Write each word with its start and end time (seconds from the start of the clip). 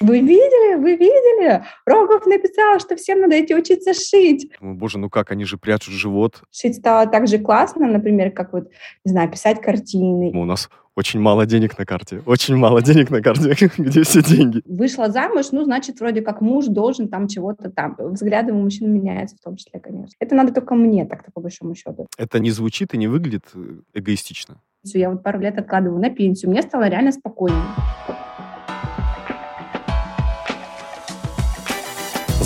Вы 0.00 0.20
видели? 0.20 0.76
Вы 0.76 0.96
видели? 0.96 1.64
Рогов 1.84 2.24
написал, 2.26 2.78
что 2.78 2.96
всем 2.96 3.20
надо 3.20 3.40
идти 3.40 3.54
учиться 3.54 3.94
шить. 3.94 4.50
Боже, 4.60 4.98
ну 4.98 5.10
как, 5.10 5.32
они 5.32 5.44
же 5.44 5.58
прячут 5.58 5.94
живот. 5.94 6.42
Шить 6.52 6.76
стало 6.76 7.06
так 7.06 7.26
же 7.26 7.38
классно, 7.38 7.86
например, 7.86 8.30
как 8.30 8.52
вот, 8.52 8.68
не 9.04 9.10
знаю, 9.10 9.30
писать 9.30 9.60
картины. 9.60 10.30
У 10.34 10.44
нас 10.44 10.68
очень 10.98 11.20
мало 11.20 11.46
денег 11.46 11.78
на 11.78 11.84
карте. 11.84 12.22
Очень 12.26 12.56
мало 12.56 12.82
денег 12.82 13.10
на 13.10 13.22
карте. 13.22 13.54
Где 13.78 14.02
все 14.02 14.22
деньги? 14.22 14.62
Вышла 14.64 15.10
замуж, 15.10 15.46
ну, 15.52 15.64
значит, 15.64 16.00
вроде 16.00 16.22
как 16.22 16.40
муж 16.40 16.66
должен 16.66 17.08
там 17.08 17.28
чего-то 17.28 17.70
там. 17.70 17.96
Взгляды 17.98 18.52
у 18.52 18.56
мужчин 18.56 18.92
меняются 18.92 19.36
в 19.36 19.40
том 19.40 19.56
числе, 19.56 19.78
конечно. 19.80 20.14
Это 20.18 20.34
надо 20.34 20.52
только 20.52 20.74
мне, 20.74 21.06
так-то 21.06 21.30
по 21.32 21.40
большому 21.40 21.74
счету. 21.74 22.08
Это 22.18 22.40
не 22.40 22.50
звучит 22.50 22.94
и 22.94 22.98
не 22.98 23.06
выглядит 23.06 23.44
э, 23.54 23.80
эгоистично. 23.94 24.60
Я 24.82 25.10
вот 25.10 25.22
пару 25.22 25.38
лет 25.38 25.58
откладываю 25.58 26.00
на 26.00 26.10
пенсию. 26.10 26.50
Мне 26.50 26.62
стало 26.62 26.88
реально 26.88 27.12
спокойнее. 27.12 27.62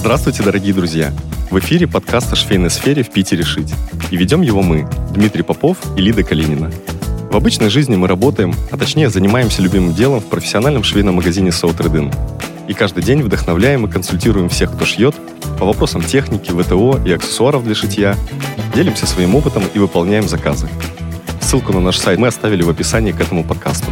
Здравствуйте, 0.03 0.43
дорогие 0.43 0.75
друзья! 0.75 1.13
В 1.49 1.57
эфире 1.61 1.87
подкаст 1.87 2.33
о 2.33 2.35
швейной 2.35 2.71
сфере 2.71 3.05
в 3.05 3.13
Питере 3.13 3.45
«Шить». 3.45 3.73
И 4.11 4.17
ведем 4.17 4.43
его 4.43 4.61
мы, 4.61 4.85
Дмитрий 5.15 5.45
Попов 5.45 5.79
и 5.97 6.01
Лида 6.01 6.25
Калинина. 6.25 6.73
В 7.31 7.37
обычной 7.37 7.71
жизни 7.71 7.95
мы 7.95 8.09
работаем, 8.09 8.53
а 8.73 8.77
точнее 8.77 9.11
занимаемся 9.11 9.63
любимым 9.63 9.95
делом 9.95 10.19
в 10.19 10.25
профессиональном 10.25 10.83
швейном 10.83 11.15
магазине 11.15 11.53
«Соутредин». 11.53 12.11
И 12.67 12.75
каждый 12.75 13.05
день 13.05 13.23
вдохновляем 13.23 13.87
и 13.87 13.91
консультируем 13.91 14.49
всех, 14.49 14.73
кто 14.73 14.85
шьет, 14.85 15.15
по 15.61 15.67
вопросам 15.67 16.03
техники, 16.03 16.51
ВТО 16.51 16.99
и 17.07 17.13
аксессуаров 17.13 17.63
для 17.63 17.77
шитья, 17.77 18.17
делимся 18.75 19.07
своим 19.07 19.37
опытом 19.37 19.63
и 19.73 19.79
выполняем 19.79 20.27
заказы. 20.27 20.67
Ссылку 21.41 21.73
на 21.73 21.81
наш 21.81 21.99
сайт 21.99 22.19
мы 22.19 22.27
оставили 22.27 22.65
в 22.65 22.69
описании 22.69 23.13
к 23.13 23.21
этому 23.21 23.45
подкасту. 23.45 23.87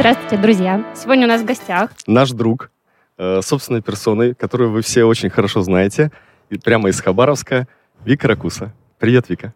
Здравствуйте, 0.00 0.36
друзья! 0.36 0.84
Сегодня 1.00 1.26
у 1.26 1.28
нас 1.28 1.42
в 1.42 1.44
гостях 1.44 1.92
наш 2.08 2.32
друг, 2.32 2.70
Э, 3.22 3.42
собственной 3.42 3.82
персоной, 3.82 4.34
которую 4.34 4.70
вы 4.70 4.80
все 4.80 5.04
очень 5.04 5.28
хорошо 5.28 5.60
знаете, 5.60 6.10
прямо 6.64 6.88
из 6.88 7.02
Хабаровска, 7.02 7.68
Вика 8.02 8.26
Ракуса. 8.26 8.72
Привет, 8.98 9.28
Вика. 9.28 9.52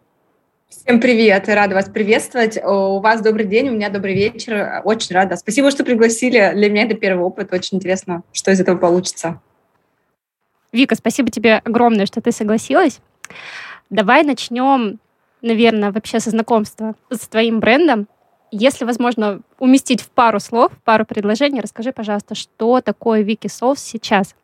Всем 0.69 1.01
привет, 1.01 1.49
рада 1.49 1.73
вас 1.73 1.89
приветствовать. 1.89 2.59
У 2.63 2.99
вас 2.99 3.21
добрый 3.21 3.47
день, 3.47 3.69
у 3.69 3.71
меня 3.71 3.89
добрый 3.89 4.13
вечер. 4.13 4.83
Очень 4.83 5.15
рада. 5.15 5.35
Спасибо, 5.35 5.71
что 5.71 5.83
пригласили. 5.83 6.51
Для 6.53 6.69
меня 6.69 6.83
это 6.83 6.93
первый 6.93 7.23
опыт. 7.25 7.51
Очень 7.53 7.79
интересно, 7.79 8.21
что 8.33 8.51
из 8.51 8.59
этого 8.59 8.77
получится. 8.77 9.41
Вика, 10.71 10.93
спасибо 10.93 11.31
тебе 11.31 11.55
огромное, 11.55 12.05
что 12.05 12.21
ты 12.21 12.31
согласилась. 12.31 12.99
Давай 13.89 14.23
начнем, 14.23 14.99
наверное, 15.41 15.91
вообще 15.91 16.19
со 16.19 16.29
знакомства 16.29 16.93
с 17.09 17.27
твоим 17.27 17.61
брендом. 17.61 18.07
Если 18.51 18.85
возможно 18.85 19.41
уместить 19.59 20.01
в 20.01 20.09
пару 20.09 20.39
слов, 20.39 20.71
в 20.71 20.83
пару 20.83 21.05
предложений, 21.05 21.61
расскажи, 21.61 21.91
пожалуйста, 21.91 22.35
что 22.35 22.81
такое 22.81 23.21
Вики 23.21 23.47
Соус 23.47 23.79
сейчас? 23.79 24.35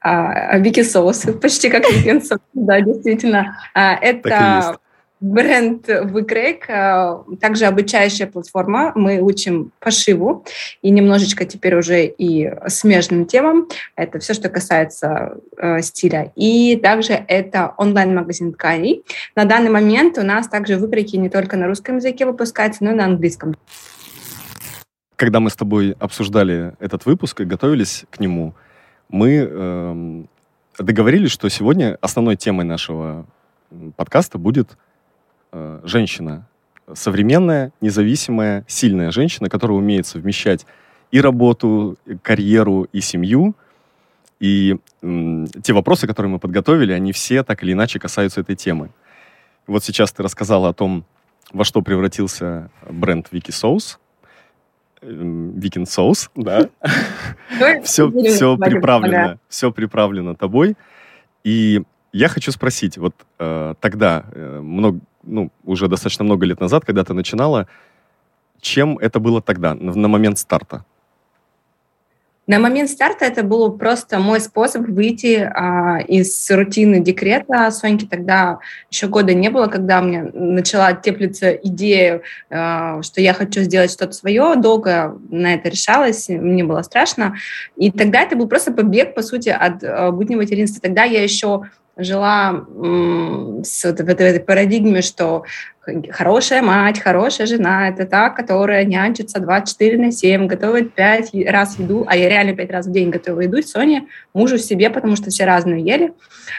А, 0.00 0.58
Вики 0.58 0.82
Соус, 0.82 1.26
почти 1.40 1.70
как 1.70 1.90
Вики 1.90 2.20
Соус, 2.20 2.40
да, 2.52 2.80
действительно. 2.80 3.58
А, 3.74 3.94
это 3.94 4.78
бренд 5.24 5.88
Выкрейк, 5.88 6.68
а, 6.68 7.24
также 7.40 7.64
обучающая 7.64 8.26
платформа. 8.26 8.92
Мы 8.94 9.20
учим 9.20 9.72
пошиву 9.80 10.44
и 10.82 10.90
немножечко 10.90 11.46
теперь 11.46 11.76
уже 11.76 12.04
и 12.06 12.52
смежным 12.68 13.24
темам. 13.24 13.68
Это 13.96 14.18
все, 14.18 14.34
что 14.34 14.50
касается 14.50 15.38
э, 15.56 15.80
стиля. 15.80 16.30
И 16.36 16.76
также 16.76 17.14
это 17.14 17.72
онлайн-магазин 17.78 18.52
тканей. 18.52 19.02
На 19.34 19.46
данный 19.46 19.70
момент 19.70 20.18
у 20.18 20.22
нас 20.22 20.46
также 20.46 20.76
выкройки 20.76 21.16
не 21.16 21.30
только 21.30 21.56
на 21.56 21.68
русском 21.68 21.96
языке 21.96 22.26
выпускаются, 22.26 22.84
но 22.84 22.90
и 22.92 22.94
на 22.94 23.06
английском. 23.06 23.56
Когда 25.16 25.40
мы 25.40 25.48
с 25.48 25.56
тобой 25.56 25.96
обсуждали 25.98 26.74
этот 26.80 27.06
выпуск 27.06 27.40
и 27.40 27.44
готовились 27.44 28.04
к 28.10 28.20
нему, 28.20 28.52
мы 29.08 29.48
э, 29.50 30.22
договорились, 30.78 31.30
что 31.30 31.48
сегодня 31.48 31.96
основной 32.02 32.36
темой 32.36 32.66
нашего 32.66 33.24
подкаста 33.96 34.36
будет 34.36 34.76
э, 35.54 35.80
женщина. 35.84 36.46
Современная, 36.92 37.72
независимая, 37.80 38.64
сильная 38.68 39.10
женщина, 39.10 39.48
которая 39.48 39.78
умеет 39.78 40.06
совмещать 40.06 40.66
и 41.10 41.20
работу, 41.20 41.96
и 42.04 42.16
карьеру, 42.16 42.86
и 42.92 43.00
семью. 43.00 43.54
И 44.40 44.76
э, 45.02 45.46
те 45.62 45.72
вопросы, 45.72 46.06
которые 46.06 46.32
мы 46.32 46.38
подготовили, 46.38 46.92
они 46.92 47.12
все 47.12 47.42
так 47.42 47.62
или 47.62 47.72
иначе 47.72 47.98
касаются 47.98 48.40
этой 48.40 48.56
темы. 48.56 48.90
Вот 49.66 49.84
сейчас 49.84 50.12
ты 50.12 50.22
рассказала 50.22 50.70
о 50.70 50.72
том, 50.74 51.04
во 51.52 51.64
что 51.64 51.80
превратился 51.82 52.70
бренд 52.90 53.28
Вики 53.30 53.50
Соус. 53.50 53.98
Викинг 55.04 55.88
соус, 55.88 56.30
да. 56.34 56.68
Все, 57.82 58.10
все 58.10 58.56
приправлено, 58.56 59.38
все 59.48 59.70
приправлено 59.70 60.34
тобой. 60.34 60.76
И 61.44 61.82
я 62.12 62.28
хочу 62.28 62.52
спросить, 62.52 62.96
вот 62.96 63.14
э, 63.38 63.74
тогда, 63.80 64.24
э, 64.32 64.60
много, 64.60 65.00
ну, 65.26 65.50
уже 65.64 65.88
достаточно 65.88 66.24
много 66.24 66.46
лет 66.46 66.60
назад, 66.60 66.84
когда 66.84 67.04
ты 67.04 67.14
начинала, 67.14 67.66
чем 68.60 68.98
это 68.98 69.20
было 69.20 69.42
тогда, 69.42 69.74
на 69.74 70.08
момент 70.08 70.38
старта? 70.38 70.84
На 72.46 72.58
момент 72.58 72.90
старта 72.90 73.24
это 73.24 73.42
был 73.42 73.72
просто 73.72 74.18
мой 74.18 74.38
способ 74.38 74.86
выйти 74.86 75.50
а, 75.50 76.00
из 76.06 76.50
рутины 76.50 77.00
декрета. 77.00 77.70
Соньки 77.70 78.04
тогда 78.04 78.58
еще 78.90 79.06
года 79.06 79.32
не 79.32 79.48
было, 79.48 79.66
когда 79.68 80.02
меня 80.02 80.28
начала 80.34 80.92
теплиться 80.92 81.52
идея, 81.52 82.20
а, 82.50 83.00
что 83.02 83.22
я 83.22 83.32
хочу 83.32 83.62
сделать 83.62 83.90
что-то 83.90 84.12
свое. 84.12 84.56
Долго 84.56 85.18
на 85.30 85.54
это 85.54 85.70
решалась, 85.70 86.28
мне 86.28 86.64
было 86.64 86.82
страшно. 86.82 87.34
И 87.76 87.90
тогда 87.90 88.20
это 88.20 88.36
был 88.36 88.46
просто 88.46 88.72
побег, 88.72 89.14
по 89.14 89.22
сути, 89.22 89.48
от 89.48 89.82
а, 89.82 90.10
буднего 90.10 90.40
материнства. 90.40 90.82
Тогда 90.82 91.04
я 91.04 91.22
еще 91.22 91.70
жила 91.96 92.64
с, 93.62 93.84
вот 93.84 94.00
в 94.00 94.08
этой, 94.08 94.26
в 94.26 94.30
этой 94.30 94.40
парадигме, 94.40 95.02
что 95.02 95.44
хорошая 96.10 96.62
мать, 96.62 97.00
хорошая 97.00 97.46
жена– 97.46 97.88
это 97.90 98.06
та, 98.06 98.30
которая 98.30 98.84
нянчится 98.84 99.38
24 99.38 99.98
на 99.98 100.12
7, 100.12 100.46
готовит 100.46 100.94
5 100.94 101.34
раз 101.46 101.78
еду, 101.78 102.04
а 102.08 102.16
я 102.16 102.28
реально 102.28 102.54
5 102.54 102.70
раз 102.70 102.86
в 102.86 102.92
день 102.92 103.10
готовила 103.10 103.42
еду 103.42 103.62
Соне, 103.62 104.06
мужу 104.32 104.58
себе, 104.58 104.90
потому 104.90 105.16
что 105.16 105.30
все 105.30 105.44
разную 105.44 105.84
ели. 105.84 106.12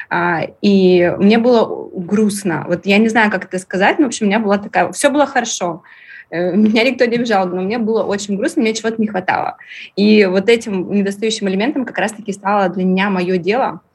А, 0.09 0.43
и 0.61 1.13
мне 1.17 1.37
было 1.37 1.89
грустно. 1.93 2.65
Вот 2.67 2.85
я 2.85 2.97
не 2.97 3.09
знаю, 3.09 3.31
как 3.31 3.45
это 3.45 3.59
сказать, 3.59 3.99
но, 3.99 4.05
в 4.05 4.07
общем, 4.07 4.27
у 4.27 4.29
меня 4.29 4.39
была 4.39 4.57
такая... 4.57 4.91
Все 4.91 5.09
было 5.09 5.25
хорошо. 5.25 5.83
Э, 6.29 6.55
меня 6.55 6.83
никто 6.83 7.05
не 7.05 7.15
обижал, 7.15 7.47
но 7.47 7.61
мне 7.61 7.77
было 7.77 8.03
очень 8.03 8.37
грустно, 8.37 8.61
мне 8.61 8.73
чего-то 8.73 9.01
не 9.01 9.07
хватало. 9.07 9.57
И 9.95 10.25
вот 10.25 10.49
этим 10.49 10.91
недостающим 10.91 11.49
элементом 11.49 11.85
как 11.85 11.97
раз-таки 11.97 12.31
стало 12.31 12.69
для 12.69 12.83
меня 12.85 13.09
мое 13.09 13.37
дело– 13.37 13.81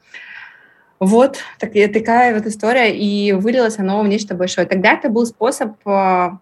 вот 1.01 1.39
так, 1.59 1.73
такая 1.73 2.35
вот 2.35 2.47
история, 2.47 2.95
и 2.95 3.33
вылилось 3.33 3.79
оно 3.79 4.03
в 4.03 4.09
нечто 4.09 4.35
большое. 4.35 4.67
Тогда 4.67 4.93
это 4.93 5.09
был 5.09 5.25
способ, 5.25 5.73
а, 5.87 6.39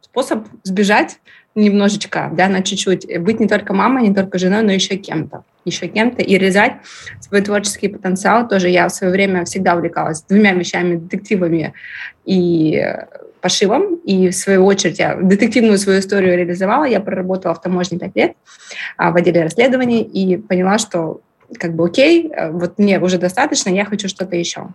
способ 0.00 0.46
сбежать 0.62 1.18
немножечко, 1.56 2.30
да, 2.32 2.48
на 2.48 2.62
чуть-чуть, 2.62 3.20
быть 3.20 3.40
не 3.40 3.48
только 3.48 3.72
мамой, 3.72 4.08
не 4.08 4.14
только 4.14 4.38
женой, 4.38 4.62
но 4.62 4.72
еще 4.72 4.96
кем-то, 4.96 5.42
еще 5.64 5.88
кем-то, 5.88 6.22
и 6.22 6.38
реализовать 6.38 6.74
свой 7.20 7.40
творческий 7.40 7.88
потенциал. 7.88 8.46
Тоже 8.46 8.68
я 8.68 8.88
в 8.88 8.92
свое 8.92 9.12
время 9.12 9.44
всегда 9.44 9.74
увлекалась 9.74 10.22
двумя 10.22 10.52
вещами, 10.52 10.96
детективами 10.96 11.72
и 12.24 12.84
пошивом, 13.40 13.96
и 14.04 14.28
в 14.28 14.34
свою 14.34 14.64
очередь 14.66 14.98
я 14.98 15.16
детективную 15.16 15.78
свою 15.78 16.00
историю 16.00 16.36
реализовала. 16.36 16.84
Я 16.84 17.00
проработала 17.00 17.54
в 17.54 17.60
таможне 17.60 17.98
пять 17.98 18.14
лет 18.14 18.32
а, 18.96 19.10
в 19.10 19.16
отделе 19.16 19.42
расследований 19.42 20.02
и 20.02 20.36
поняла, 20.36 20.78
что 20.78 21.20
как 21.58 21.74
бы 21.74 21.86
окей, 21.86 22.30
э, 22.30 22.50
вот 22.50 22.78
мне 22.78 22.98
уже 23.00 23.18
достаточно, 23.18 23.70
я 23.70 23.84
хочу 23.84 24.08
что-то 24.08 24.36
еще. 24.36 24.68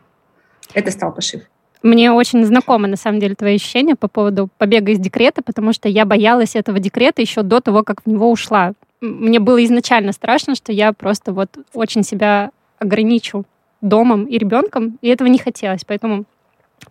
Это 0.74 0.92
стал 0.92 1.14
пошив. 1.14 1.44
Мне 1.84 2.12
очень 2.12 2.46
знакомы, 2.46 2.88
на 2.88 2.96
самом 2.96 3.20
деле, 3.20 3.34
твои 3.34 3.56
ощущения 3.56 3.96
по 3.96 4.08
поводу 4.08 4.50
побега 4.58 4.92
из 4.92 5.00
декрета, 5.00 5.42
потому 5.42 5.74
что 5.74 5.90
я 5.90 6.06
боялась 6.06 6.56
этого 6.56 6.80
декрета 6.80 7.22
еще 7.22 7.42
до 7.42 7.60
того, 7.60 7.84
как 7.84 8.04
в 8.04 8.08
него 8.08 8.30
ушла. 8.30 8.74
Мне 9.02 9.40
было 9.40 9.64
изначально 9.66 10.12
страшно, 10.12 10.54
что 10.54 10.72
я 10.72 10.94
просто 10.94 11.34
вот 11.34 11.50
очень 11.74 12.04
себя 12.04 12.52
ограничу 12.78 13.46
домом 13.82 14.26
и 14.26 14.38
ребенком, 14.38 15.00
и 15.02 15.08
этого 15.08 15.28
не 15.28 15.40
хотелось, 15.40 15.84
поэтому 15.84 16.26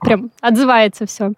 прям 0.01 0.33
отзывается 0.41 1.07
все. 1.07 1.33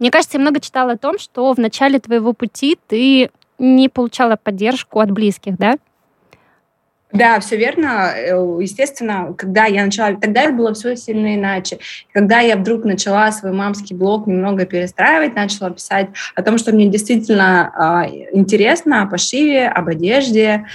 Мне 0.00 0.10
кажется, 0.10 0.38
я 0.38 0.40
много 0.40 0.60
читала 0.60 0.92
о 0.92 0.98
том, 0.98 1.18
что 1.20 1.52
в 1.52 1.58
начале 1.58 2.00
твоего 2.00 2.32
пути 2.32 2.76
ты 2.88 3.30
не 3.58 3.88
получала 3.88 4.36
поддержку 4.36 4.98
от 4.98 5.12
близких, 5.12 5.56
да? 5.56 5.76
Да, 7.12 7.40
все 7.40 7.56
верно. 7.56 8.12
Э, 8.14 8.58
естественно, 8.60 9.34
когда 9.36 9.66
я 9.66 9.84
начала, 9.84 10.16
тогда 10.16 10.50
было 10.50 10.72
все 10.72 10.96
сильно 10.96 11.34
иначе. 11.34 11.78
Когда 12.12 12.40
я 12.40 12.56
вдруг 12.56 12.84
начала 12.84 13.30
свой 13.32 13.52
мамский 13.52 13.94
блог 13.94 14.26
немного 14.26 14.64
перестраивать, 14.64 15.34
начала 15.34 15.70
писать 15.70 16.08
о 16.34 16.42
том, 16.42 16.56
что 16.56 16.72
мне 16.72 16.88
действительно 16.88 18.06
э, 18.08 18.36
интересно 18.36 19.02
о 19.02 19.06
пошиве, 19.06 19.68
об 19.68 19.88
одежде, 19.88 20.66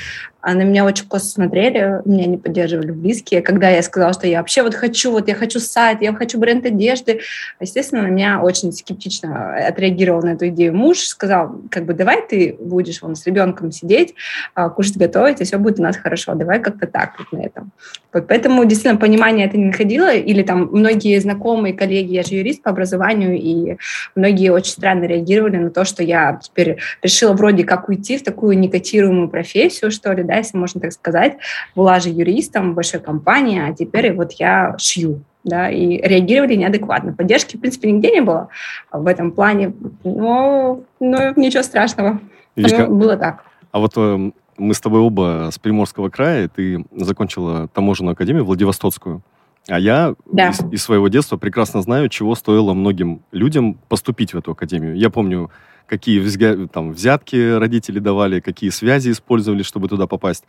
а 0.42 0.54
на 0.54 0.62
меня 0.62 0.86
очень 0.86 1.08
косо 1.08 1.28
смотрели, 1.28 2.02
меня 2.06 2.26
не 2.26 2.38
поддерживали 2.38 2.92
близкие. 2.92 3.42
Когда 3.42 3.70
я 3.70 3.82
сказала, 3.82 4.14
что 4.14 4.28
я 4.28 4.40
вообще 4.40 4.64
вот 4.64 4.76
хочу, 4.76 5.12
вот 5.12 5.28
я 5.28 5.36
хочу 5.36 5.60
сайт, 5.60 6.02
я 6.02 6.14
хочу 6.14 6.40
бренд 6.40 6.66
одежды, 6.66 7.22
естественно, 7.60 8.04
на 8.04 8.08
меня 8.08 8.42
очень 8.42 8.72
скептично 8.72 9.56
отреагировал 9.68 10.22
на 10.22 10.30
эту 10.30 10.48
идею 10.50 10.76
муж, 10.76 11.00
сказал, 11.00 11.62
как 11.70 11.86
бы, 11.86 11.94
давай 11.94 12.26
ты 12.28 12.56
будешь 12.60 13.02
вон 13.02 13.16
с 13.16 13.26
ребенком 13.26 13.72
сидеть, 13.72 14.16
а, 14.54 14.70
кушать, 14.70 14.98
готовить, 14.98 15.42
и 15.42 15.44
все 15.44 15.58
будет 15.58 15.80
у 15.80 15.84
нас 15.84 15.98
хорошо, 15.98 16.34
давай 16.36 16.62
как-то 16.62 16.88
так 16.88 17.16
вот 17.20 17.32
на 17.32 17.46
этом. 17.46 17.72
Вот 18.14 18.28
поэтому 18.28 18.64
действительно 18.66 19.00
понимания 19.00 19.46
это 19.46 19.58
не 19.58 19.66
находило, 19.66 20.14
или 20.14 20.44
там 20.44 20.70
многие 20.72 21.20
знакомые, 21.20 21.74
коллеги, 21.74 22.14
я 22.14 22.24
же 22.24 22.36
юрист 22.36 22.64
по 22.64 22.70
образованию, 22.70 23.38
и 23.38 23.78
многие 24.16 24.52
очень 24.52 24.72
странно 24.72 25.04
реагировали 25.06 25.58
на 25.58 25.72
то, 25.72 25.84
что 25.84 26.04
я 26.04 26.40
теперь 26.42 26.78
решила 27.02 27.34
вроде 27.34 27.64
как 27.64 27.90
уйти 27.90 28.18
в 28.18 28.24
такую 28.24 28.58
некотируемую 28.58 29.30
профессию, 29.30 29.92
что 29.92 30.14
ли, 30.14 30.24
да, 30.24 30.37
если 30.38 30.58
можно 30.58 30.82
так 30.82 30.92
сказать, 30.94 31.38
была 31.76 32.00
же 32.00 32.10
юристом 32.10 32.72
в 32.72 32.76
большой 32.76 33.00
компании, 33.00 33.62
а 33.62 33.74
теперь 33.74 34.14
вот 34.14 34.34
я 34.34 34.76
шью, 34.78 35.22
да, 35.44 35.70
и 35.70 35.98
реагировали 35.98 36.56
неадекватно. 36.56 37.14
Поддержки, 37.14 37.58
в 37.58 37.62
принципе, 37.62 37.92
нигде 37.92 38.12
не 38.12 38.22
было 38.22 38.50
в 38.92 39.08
этом 39.08 39.32
плане, 39.32 39.74
но, 40.04 40.82
но 41.00 41.34
ничего 41.36 41.64
страшного. 41.64 42.20
Вика, 42.56 42.88
было 42.88 43.18
так. 43.18 43.44
А 43.72 43.80
вот 43.80 43.94
э, 43.96 44.32
мы 44.58 44.74
с 44.74 44.82
тобой 44.82 45.02
оба 45.02 45.50
с 45.52 45.60
Приморского 45.60 46.10
края, 46.10 46.50
ты 46.50 46.84
закончила 46.96 47.68
таможенную 47.68 48.14
академию 48.14 48.46
Владивостокскую. 48.46 49.22
А 49.68 49.80
я 49.80 50.16
да. 50.26 50.50
из, 50.50 50.62
из 50.72 50.84
своего 50.84 51.08
детства 51.08 51.38
прекрасно 51.38 51.82
знаю, 51.82 52.10
чего 52.10 52.36
стоило 52.36 52.74
многим 52.74 53.22
людям 53.32 53.76
поступить 53.90 54.34
в 54.34 54.38
эту 54.38 54.52
академию. 54.52 54.96
Я 54.96 55.10
помню, 55.10 55.52
какие 55.88 56.20
взя... 56.20 56.68
там, 56.68 56.92
взятки 56.92 57.58
родители 57.58 58.00
давали, 58.00 58.40
какие 58.40 58.70
связи 58.70 59.12
использовали, 59.12 59.64
чтобы 59.64 59.88
туда 59.88 60.08
попасть. 60.08 60.46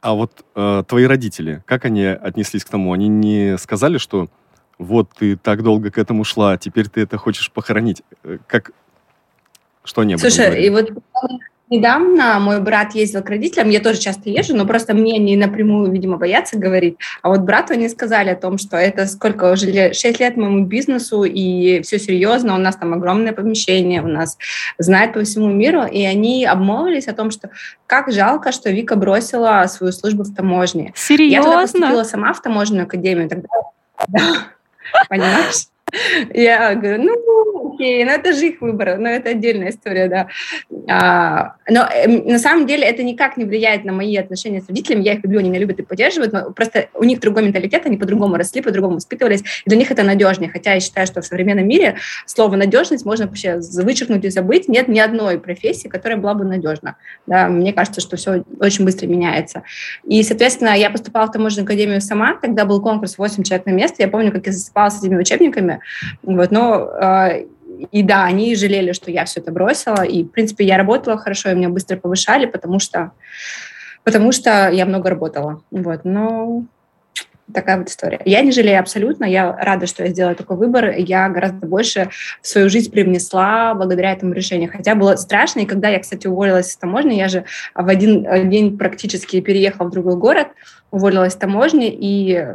А 0.00 0.14
вот 0.14 0.44
э, 0.54 0.84
твои 0.86 1.04
родители, 1.04 1.62
как 1.66 1.84
они 1.84 2.04
отнеслись 2.04 2.64
к 2.64 2.70
тому? 2.70 2.92
Они 2.92 3.08
не 3.08 3.58
сказали, 3.58 3.98
что 3.98 4.28
вот 4.78 5.10
ты 5.18 5.36
так 5.36 5.62
долго 5.62 5.90
к 5.90 5.98
этому 5.98 6.24
шла, 6.24 6.56
теперь 6.56 6.88
ты 6.88 7.02
это 7.02 7.18
хочешь 7.18 7.50
похоронить? 7.50 8.02
Э, 8.24 8.38
как... 8.46 8.72
Что 9.82 10.02
они 10.02 10.14
об 10.14 10.20
Слушай, 10.20 10.64
и 10.64 10.70
вот 10.70 10.90
Недавно 11.70 12.40
мой 12.40 12.60
брат 12.60 12.96
ездил 12.96 13.22
к 13.22 13.30
родителям, 13.30 13.68
я 13.70 13.78
тоже 13.78 14.00
часто 14.00 14.28
езжу, 14.28 14.56
но 14.56 14.66
просто 14.66 14.92
мне 14.92 15.18
не 15.18 15.36
напрямую, 15.36 15.92
видимо, 15.92 16.16
боятся 16.16 16.58
говорить. 16.58 16.96
А 17.22 17.28
вот 17.28 17.42
брату 17.42 17.74
они 17.74 17.88
сказали 17.88 18.30
о 18.30 18.34
том, 18.34 18.58
что 18.58 18.76
это 18.76 19.06
сколько 19.06 19.52
уже 19.52 19.92
6 19.92 20.18
лет 20.18 20.36
моему 20.36 20.64
бизнесу, 20.64 21.22
и 21.22 21.80
все 21.82 22.00
серьезно, 22.00 22.56
у 22.56 22.58
нас 22.58 22.74
там 22.74 22.92
огромное 22.92 23.32
помещение, 23.32 24.02
у 24.02 24.08
нас 24.08 24.36
знают 24.78 25.12
по 25.12 25.22
всему 25.22 25.46
миру, 25.46 25.84
и 25.84 26.02
они 26.04 26.44
обмолвились 26.44 27.06
о 27.06 27.12
том, 27.12 27.30
что 27.30 27.50
как 27.86 28.10
жалко, 28.10 28.50
что 28.50 28.70
Вика 28.70 28.96
бросила 28.96 29.64
свою 29.68 29.92
службу 29.92 30.24
в 30.24 30.34
таможне. 30.34 30.92
Серьезно? 30.96 31.36
Я 31.36 31.42
туда 31.42 31.60
поступила 31.60 32.02
сама 32.02 32.32
в 32.32 32.42
таможенную 32.42 32.84
академию 32.84 33.28
тогда. 33.28 33.48
Да. 34.08 34.48
Понимаешь? 35.08 35.68
Я 36.32 36.74
говорю, 36.74 37.02
ну, 37.02 37.49
окей, 37.80 38.04
ну 38.04 38.10
это 38.10 38.32
же 38.32 38.48
их 38.48 38.60
выбор, 38.60 38.98
но 38.98 39.08
это 39.08 39.30
отдельная 39.30 39.70
история, 39.70 40.08
да. 40.08 40.28
А, 40.88 41.54
но 41.68 41.88
э, 41.92 42.08
на 42.08 42.38
самом 42.38 42.66
деле 42.66 42.84
это 42.84 43.02
никак 43.02 43.36
не 43.36 43.44
влияет 43.44 43.84
на 43.84 43.92
мои 43.92 44.16
отношения 44.16 44.60
с 44.60 44.68
родителями, 44.68 45.02
я 45.02 45.14
их 45.14 45.24
люблю, 45.24 45.40
они 45.40 45.48
меня 45.48 45.60
любят 45.60 45.78
и 45.78 45.82
поддерживают, 45.82 46.32
но 46.32 46.50
просто 46.50 46.88
у 46.94 47.04
них 47.04 47.20
другой 47.20 47.44
менталитет, 47.44 47.86
они 47.86 47.96
по-другому 47.96 48.36
росли, 48.36 48.60
по-другому 48.60 48.96
воспитывались, 48.96 49.40
и 49.40 49.70
для 49.70 49.78
них 49.78 49.90
это 49.90 50.02
надежнее, 50.02 50.50
хотя 50.50 50.74
я 50.74 50.80
считаю, 50.80 51.06
что 51.06 51.22
в 51.22 51.26
современном 51.26 51.66
мире 51.66 51.96
слово 52.26 52.56
«надежность» 52.56 53.04
можно 53.04 53.26
вообще 53.26 53.60
вычеркнуть 53.82 54.24
и 54.24 54.30
забыть, 54.30 54.68
нет 54.68 54.88
ни 54.88 54.98
одной 54.98 55.38
профессии, 55.38 55.88
которая 55.88 56.18
была 56.18 56.34
бы 56.34 56.44
надежна, 56.44 56.96
да, 57.26 57.48
мне 57.48 57.72
кажется, 57.72 58.00
что 58.00 58.16
все 58.16 58.44
очень 58.60 58.84
быстро 58.84 59.06
меняется. 59.06 59.62
И, 60.04 60.22
соответственно, 60.22 60.76
я 60.76 60.90
поступала 60.90 61.26
в 61.26 61.32
таможенную 61.32 61.64
академию 61.64 62.00
сама, 62.00 62.36
тогда 62.40 62.64
был 62.64 62.82
конкурс 62.82 63.16
8 63.16 63.42
человек 63.42 63.66
на 63.66 63.70
место, 63.70 64.02
я 64.02 64.08
помню, 64.08 64.32
как 64.32 64.46
я 64.46 64.52
засыпала 64.52 64.90
с 64.90 65.02
этими 65.02 65.16
учебниками, 65.16 65.80
вот, 66.22 66.50
но 66.50 66.90
э, 67.00 67.46
и 67.90 68.02
да, 68.02 68.24
они 68.24 68.54
жалели, 68.54 68.92
что 68.92 69.10
я 69.10 69.24
все 69.24 69.40
это 69.40 69.52
бросила. 69.52 70.02
И, 70.02 70.24
в 70.24 70.28
принципе, 70.28 70.64
я 70.64 70.76
работала 70.76 71.16
хорошо, 71.16 71.50
и 71.50 71.54
меня 71.54 71.68
быстро 71.68 71.96
повышали, 71.96 72.46
потому 72.46 72.78
что, 72.78 73.12
потому 74.04 74.32
что 74.32 74.68
я 74.70 74.86
много 74.86 75.10
работала. 75.10 75.62
Вот, 75.70 76.04
но 76.04 76.64
такая 77.52 77.78
вот 77.78 77.88
история. 77.88 78.20
Я 78.24 78.42
не 78.42 78.52
жалею 78.52 78.78
абсолютно, 78.78 79.24
я 79.24 79.56
рада, 79.56 79.86
что 79.86 80.04
я 80.04 80.10
сделала 80.10 80.34
такой 80.34 80.56
выбор, 80.56 80.90
я 80.90 81.28
гораздо 81.28 81.66
больше 81.66 82.10
в 82.42 82.46
свою 82.46 82.70
жизнь 82.70 82.90
привнесла 82.90 83.74
благодаря 83.74 84.12
этому 84.12 84.32
решению. 84.32 84.70
Хотя 84.70 84.94
было 84.94 85.16
страшно, 85.16 85.60
и 85.60 85.66
когда 85.66 85.88
я, 85.88 85.98
кстати, 85.98 86.26
уволилась 86.26 86.70
из 86.70 86.76
таможни, 86.76 87.14
я 87.14 87.28
же 87.28 87.44
в 87.74 87.88
один 87.88 88.48
день 88.48 88.78
практически 88.78 89.40
переехала 89.40 89.88
в 89.88 89.90
другой 89.90 90.16
город, 90.16 90.48
уволилась 90.90 91.32
из 91.32 91.36
таможни, 91.36 91.88
и 91.90 92.46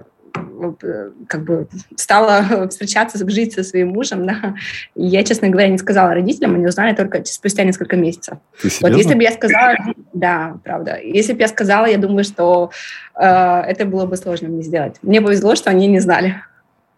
как 1.27 1.43
бы 1.43 1.67
стала 1.95 2.67
встречаться, 2.69 3.17
жить 3.29 3.53
со 3.53 3.63
своим 3.63 3.89
мужем, 3.89 4.25
да. 4.25 4.55
И 4.95 5.05
я, 5.05 5.23
честно 5.23 5.49
говоря, 5.49 5.69
не 5.69 5.77
сказала 5.77 6.13
родителям, 6.13 6.55
они 6.55 6.65
узнали 6.65 6.95
только 6.95 7.23
спустя 7.25 7.63
несколько 7.63 7.95
месяцев. 7.95 8.37
вот 8.81 8.91
если 8.91 9.15
бы 9.15 9.23
я 9.23 9.31
сказала, 9.31 9.75
да, 10.13 10.57
правда, 10.63 10.99
если 11.01 11.33
бы 11.33 11.39
я 11.41 11.47
сказала, 11.47 11.85
я 11.85 11.97
думаю, 11.97 12.23
что 12.23 12.71
э, 13.15 13.25
это 13.25 13.85
было 13.85 14.05
бы 14.05 14.17
сложно 14.17 14.49
мне 14.49 14.63
сделать. 14.63 14.95
Мне 15.01 15.21
повезло, 15.21 15.55
что 15.55 15.69
они 15.69 15.87
не 15.87 15.99
знали. 15.99 16.41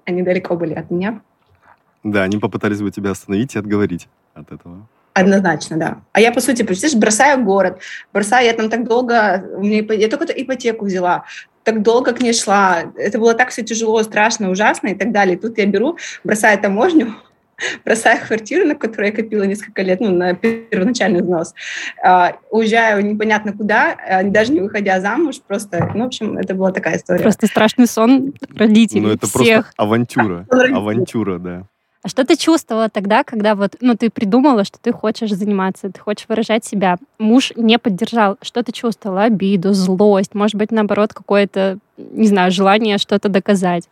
Они 0.06 0.22
далеко 0.22 0.56
были 0.56 0.74
от 0.74 0.90
меня. 0.92 1.22
Да, 2.04 2.24
они 2.24 2.38
попытались 2.38 2.82
бы 2.82 2.92
тебя 2.92 3.12
остановить 3.12 3.56
и 3.56 3.60
отговорить 3.60 4.08
от 4.34 4.52
этого. 4.52 4.88
Однозначно, 5.14 5.78
да. 5.78 5.98
А 6.12 6.22
я, 6.22 6.32
по 6.32 6.40
сути, 6.40 6.62
представляешь, 6.62 7.02
бросаю 7.02 7.44
город, 7.44 7.80
бросаю, 8.14 8.46
я 8.46 8.54
там 8.54 8.70
так 8.70 8.88
долго, 8.88 9.44
мне, 9.58 9.80
я 9.80 10.10
только 10.10 10.26
ипотеку 10.26 10.86
взяла, 10.86 11.26
так 11.68 11.82
долго 11.82 12.14
к 12.14 12.22
ней 12.22 12.32
шла, 12.32 12.94
это 12.96 13.20
было 13.20 13.34
так 13.34 13.50
все 13.50 13.62
тяжело, 13.62 14.02
страшно, 14.02 14.50
ужасно 14.50 14.88
и 14.88 14.96
так 14.96 15.12
далее. 15.12 15.36
И 15.36 15.40
тут 15.40 15.58
я 15.58 15.66
беру, 15.66 15.98
бросаю 16.24 16.58
таможню, 16.58 17.16
бросаю 17.86 18.26
квартиру, 18.26 18.66
на 18.66 18.74
которую 18.74 19.08
я 19.08 19.12
копила 19.14 19.44
несколько 19.44 19.82
лет, 19.82 20.00
ну, 20.00 20.10
на 20.12 20.34
первоначальный 20.34 21.22
взнос, 21.22 21.54
uh, 22.06 22.36
уезжаю 22.52 23.06
непонятно 23.06 23.52
куда, 23.52 23.98
uh, 24.10 24.32
даже 24.32 24.54
не 24.54 24.62
выходя 24.62 25.02
замуж, 25.02 25.42
просто, 25.46 25.92
ну, 25.94 26.06
в 26.06 26.08
общем, 26.08 26.38
это 26.38 26.56
была 26.56 26.72
такая 26.72 26.96
история. 26.96 27.22
Просто 27.22 27.48
страшный 27.48 27.88
сон 27.88 28.34
родителей 28.56 29.02
Ну, 29.02 29.10
это 29.10 29.28
всех. 29.28 29.66
просто 29.66 29.74
авантюра, 29.76 30.46
авантюра, 30.50 31.38
да. 31.38 31.64
А 32.08 32.10
что 32.10 32.24
ты 32.24 32.38
чувствовала 32.38 32.88
тогда, 32.88 33.26
когда 33.26 33.54
вот, 33.54 33.76
ну, 33.82 33.94
ты 33.98 34.10
придумала, 34.10 34.64
что 34.64 34.80
ты 34.80 34.94
хочешь 34.94 35.34
заниматься, 35.34 35.92
ты 35.92 36.00
хочешь 36.00 36.26
выражать 36.30 36.64
себя? 36.64 36.96
Муж 37.20 37.52
не 37.58 37.78
поддержал. 37.78 38.38
Что 38.42 38.64
ты 38.64 38.72
чувствовала? 38.72 39.24
Обиду, 39.24 39.74
злость, 39.74 40.34
может 40.34 40.56
быть, 40.56 40.72
наоборот, 40.72 41.14
какое-то, 41.14 41.80
не 41.98 42.28
знаю, 42.28 42.52
желание 42.52 42.98
что-то 42.98 43.28
доказать? 43.28 43.90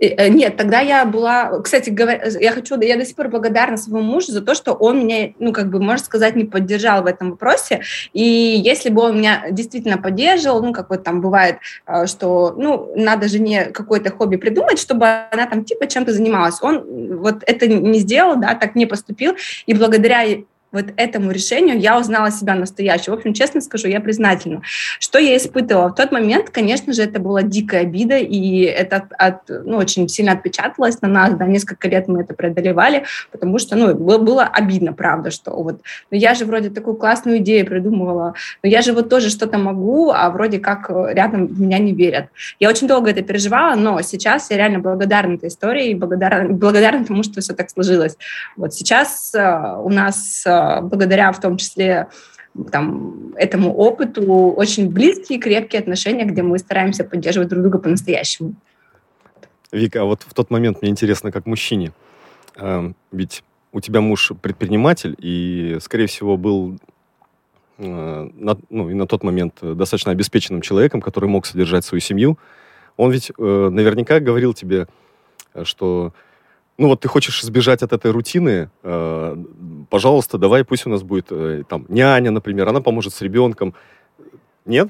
Э, 0.00 0.28
нет, 0.28 0.56
тогда 0.56 0.80
я 0.80 1.04
была, 1.04 1.60
кстати, 1.60 1.90
говоря, 1.90 2.24
я 2.40 2.52
хочу, 2.52 2.80
я 2.80 2.96
до 2.96 3.04
сих 3.04 3.16
пор 3.16 3.28
благодарна 3.28 3.76
своему 3.76 4.02
мужу 4.02 4.32
за 4.32 4.40
то, 4.40 4.54
что 4.54 4.72
он 4.72 5.00
меня, 5.00 5.32
ну, 5.38 5.52
как 5.52 5.70
бы, 5.70 5.80
можно 5.80 6.04
сказать, 6.04 6.36
не 6.36 6.44
поддержал 6.44 7.02
в 7.02 7.06
этом 7.06 7.32
вопросе. 7.32 7.82
И 8.12 8.22
если 8.22 8.90
бы 8.90 9.02
он 9.02 9.18
меня 9.18 9.46
действительно 9.50 9.98
поддерживал, 9.98 10.62
ну, 10.62 10.72
как 10.72 10.90
вот 10.90 11.04
там 11.04 11.20
бывает, 11.20 11.56
э, 11.86 12.06
что, 12.06 12.54
ну, 12.56 12.92
надо 12.96 13.28
жене 13.28 13.66
какое-то 13.66 14.10
хобби 14.10 14.36
придумать, 14.36 14.78
чтобы 14.78 15.06
она 15.30 15.46
там 15.46 15.64
типа 15.64 15.86
чем-то 15.86 16.12
занималась. 16.12 16.62
Он 16.62 17.16
вот 17.18 17.42
это 17.46 17.66
не 17.66 17.98
сделал, 17.98 18.36
да, 18.36 18.54
так 18.54 18.74
не 18.74 18.86
поступил, 18.86 19.34
и 19.66 19.74
благодаря 19.74 20.24
вот 20.72 20.86
этому 20.96 21.30
решению 21.30 21.78
я 21.78 21.98
узнала 21.98 22.30
себя 22.30 22.54
настоящую. 22.54 23.14
В 23.14 23.18
общем, 23.18 23.32
честно 23.32 23.60
скажу, 23.60 23.88
я 23.88 24.00
признательна. 24.00 24.62
Что 24.98 25.18
я 25.18 25.36
испытывала? 25.36 25.88
В 25.88 25.94
тот 25.94 26.12
момент, 26.12 26.50
конечно 26.50 26.92
же, 26.92 27.02
это 27.02 27.20
была 27.20 27.42
дикая 27.42 27.82
обида, 27.82 28.18
и 28.18 28.62
это 28.62 29.08
от, 29.18 29.48
ну, 29.48 29.78
очень 29.78 30.08
сильно 30.08 30.32
отпечаталось 30.32 31.00
на 31.00 31.08
нас, 31.08 31.34
да, 31.34 31.46
несколько 31.46 31.88
лет 31.88 32.08
мы 32.08 32.20
это 32.20 32.34
преодолевали, 32.34 33.04
потому 33.32 33.58
что, 33.58 33.76
ну, 33.76 33.94
было, 33.94 34.18
было 34.18 34.44
обидно, 34.44 34.92
правда, 34.92 35.30
что 35.30 35.52
вот, 35.52 35.80
ну, 36.10 36.18
я 36.18 36.34
же 36.34 36.44
вроде 36.44 36.70
такую 36.70 36.96
классную 36.96 37.38
идею 37.38 37.66
придумывала, 37.66 38.34
но 38.62 38.68
я 38.68 38.82
же 38.82 38.92
вот 38.92 39.08
тоже 39.08 39.30
что-то 39.30 39.58
могу, 39.58 40.10
а 40.10 40.30
вроде 40.30 40.58
как 40.58 40.90
рядом 40.90 41.46
в 41.46 41.60
меня 41.60 41.78
не 41.78 41.92
верят. 41.92 42.26
Я 42.60 42.68
очень 42.68 42.88
долго 42.88 43.10
это 43.10 43.22
переживала, 43.22 43.74
но 43.74 44.02
сейчас 44.02 44.50
я 44.50 44.56
реально 44.56 44.80
благодарна 44.80 45.34
этой 45.34 45.48
истории 45.48 45.90
и 45.90 45.94
благодарна, 45.94 46.50
благодарна 46.50 47.04
тому, 47.04 47.22
что 47.22 47.40
все 47.40 47.54
так 47.54 47.70
сложилось. 47.70 48.16
Вот 48.56 48.74
сейчас 48.74 49.34
э, 49.34 49.76
у 49.82 49.88
нас 49.88 50.44
э, 50.46 50.57
благодаря 50.82 51.32
в 51.32 51.40
том 51.40 51.56
числе 51.56 52.08
там, 52.72 53.32
этому 53.36 53.74
опыту 53.74 54.52
очень 54.56 54.90
близкие, 54.90 55.38
крепкие 55.38 55.80
отношения, 55.80 56.24
где 56.24 56.42
мы 56.42 56.58
стараемся 56.58 57.04
поддерживать 57.04 57.48
друг 57.48 57.62
друга 57.62 57.78
по-настоящему. 57.78 58.54
Вика, 59.70 60.02
а 60.02 60.04
вот 60.04 60.22
в 60.22 60.34
тот 60.34 60.50
момент 60.50 60.82
мне 60.82 60.90
интересно, 60.90 61.30
как 61.30 61.46
мужчине, 61.46 61.92
э, 62.56 62.92
ведь 63.12 63.44
у 63.72 63.80
тебя 63.80 64.00
муж 64.00 64.32
предприниматель 64.40 65.14
и, 65.18 65.76
скорее 65.80 66.06
всего, 66.06 66.36
был 66.36 66.78
э, 67.76 68.30
на, 68.34 68.56
ну, 68.70 68.90
и 68.90 68.94
на 68.94 69.06
тот 69.06 69.22
момент 69.22 69.58
достаточно 69.60 70.10
обеспеченным 70.12 70.62
человеком, 70.62 71.00
который 71.02 71.28
мог 71.28 71.44
содержать 71.44 71.84
свою 71.84 72.00
семью. 72.00 72.38
Он 72.96 73.10
ведь 73.10 73.30
э, 73.30 73.68
наверняка 73.70 74.20
говорил 74.20 74.54
тебе, 74.54 74.88
что 75.64 76.14
ну 76.78 76.88
вот 76.88 77.00
ты 77.00 77.08
хочешь 77.08 77.42
избежать 77.42 77.82
от 77.82 77.92
этой 77.92 78.10
рутины, 78.12 78.70
э, 78.82 79.36
пожалуйста, 79.90 80.38
давай, 80.38 80.64
пусть 80.64 80.86
у 80.86 80.90
нас 80.90 81.02
будет 81.02 81.26
э, 81.30 81.64
там 81.68 81.84
няня, 81.88 82.30
например, 82.30 82.68
она 82.68 82.80
поможет 82.80 83.12
с 83.12 83.20
ребенком. 83.20 83.74
Нет? 84.64 84.88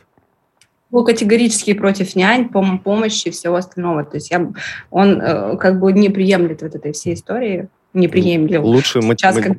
был 0.90 1.04
категорически 1.04 1.75
против 1.75 2.16
нянь, 2.16 2.49
пом 2.49 2.78
помощи 2.78 3.28
и 3.28 3.30
всего 3.30 3.57
остального. 3.57 4.04
То 4.04 4.16
есть 4.16 4.30
я, 4.30 4.50
он 4.90 5.21
э, 5.21 5.57
как 5.59 5.80
бы 5.80 5.92
не 5.92 6.09
приемлет 6.09 6.62
вот 6.62 6.75
этой 6.75 6.92
всей 6.92 7.14
истории, 7.14 7.68
не 7.92 8.09
приемлет. 8.09 8.62
Лучше, 8.62 9.02
Сейчас, 9.02 9.37
как... 9.37 9.59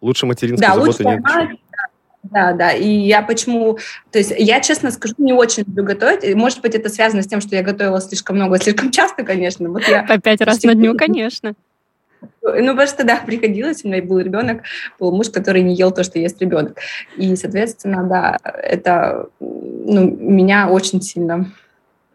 лучше 0.00 0.26
материнской 0.26 0.66
да, 0.66 0.74
заботы 0.74 1.04
лучше 1.04 1.04
нет. 1.04 1.58
Да, 2.22 2.52
да, 2.52 2.70
и 2.70 2.88
я 2.88 3.20
почему, 3.20 3.78
то 4.12 4.18
есть 4.18 4.32
я, 4.36 4.60
честно 4.60 4.92
скажу, 4.92 5.14
не 5.18 5.32
очень 5.32 5.64
люблю 5.66 5.84
готовить, 5.84 6.34
может 6.36 6.60
быть, 6.60 6.76
это 6.76 6.88
связано 6.88 7.22
с 7.22 7.26
тем, 7.26 7.40
что 7.40 7.56
я 7.56 7.62
готовила 7.62 8.00
слишком 8.00 8.36
много, 8.36 8.58
слишком 8.58 8.92
часто, 8.92 9.24
конечно. 9.24 9.68
Вот 9.68 9.82
я 9.88 10.04
По 10.04 10.18
пять 10.18 10.40
раз 10.40 10.62
на 10.62 10.74
дню, 10.74 10.96
конечно. 10.96 11.54
Ну, 12.42 12.70
потому 12.70 12.86
что, 12.86 13.04
да, 13.04 13.20
приходилось, 13.26 13.84
у 13.84 13.88
меня 13.88 14.02
был 14.02 14.20
ребенок, 14.20 14.62
был 15.00 15.10
муж, 15.10 15.30
который 15.30 15.62
не 15.62 15.74
ел 15.74 15.90
то, 15.90 16.04
что 16.04 16.20
ест 16.20 16.40
ребенок. 16.40 16.78
И, 17.16 17.34
соответственно, 17.34 18.04
да, 18.04 18.38
это 18.44 19.28
ну, 19.40 20.04
меня 20.04 20.68
очень 20.68 21.02
сильно 21.02 21.52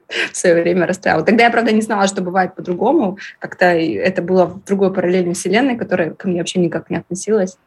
в 0.08 0.38
свое 0.38 0.62
время 0.62 0.86
расстраивало. 0.86 1.26
Тогда 1.26 1.44
я, 1.44 1.50
правда, 1.50 1.72
не 1.74 1.82
знала, 1.82 2.08
что 2.08 2.22
бывает 2.22 2.56
по-другому. 2.56 3.18
Как-то 3.40 3.66
это 3.66 4.22
было 4.22 4.46
в 4.46 4.64
другой 4.64 4.94
параллельной 4.94 5.34
вселенной, 5.34 5.76
которая 5.76 6.12
ко 6.12 6.30
мне 6.30 6.40
вообще 6.40 6.60
никак 6.60 6.90
не 6.90 6.98
относилась. 6.98 7.58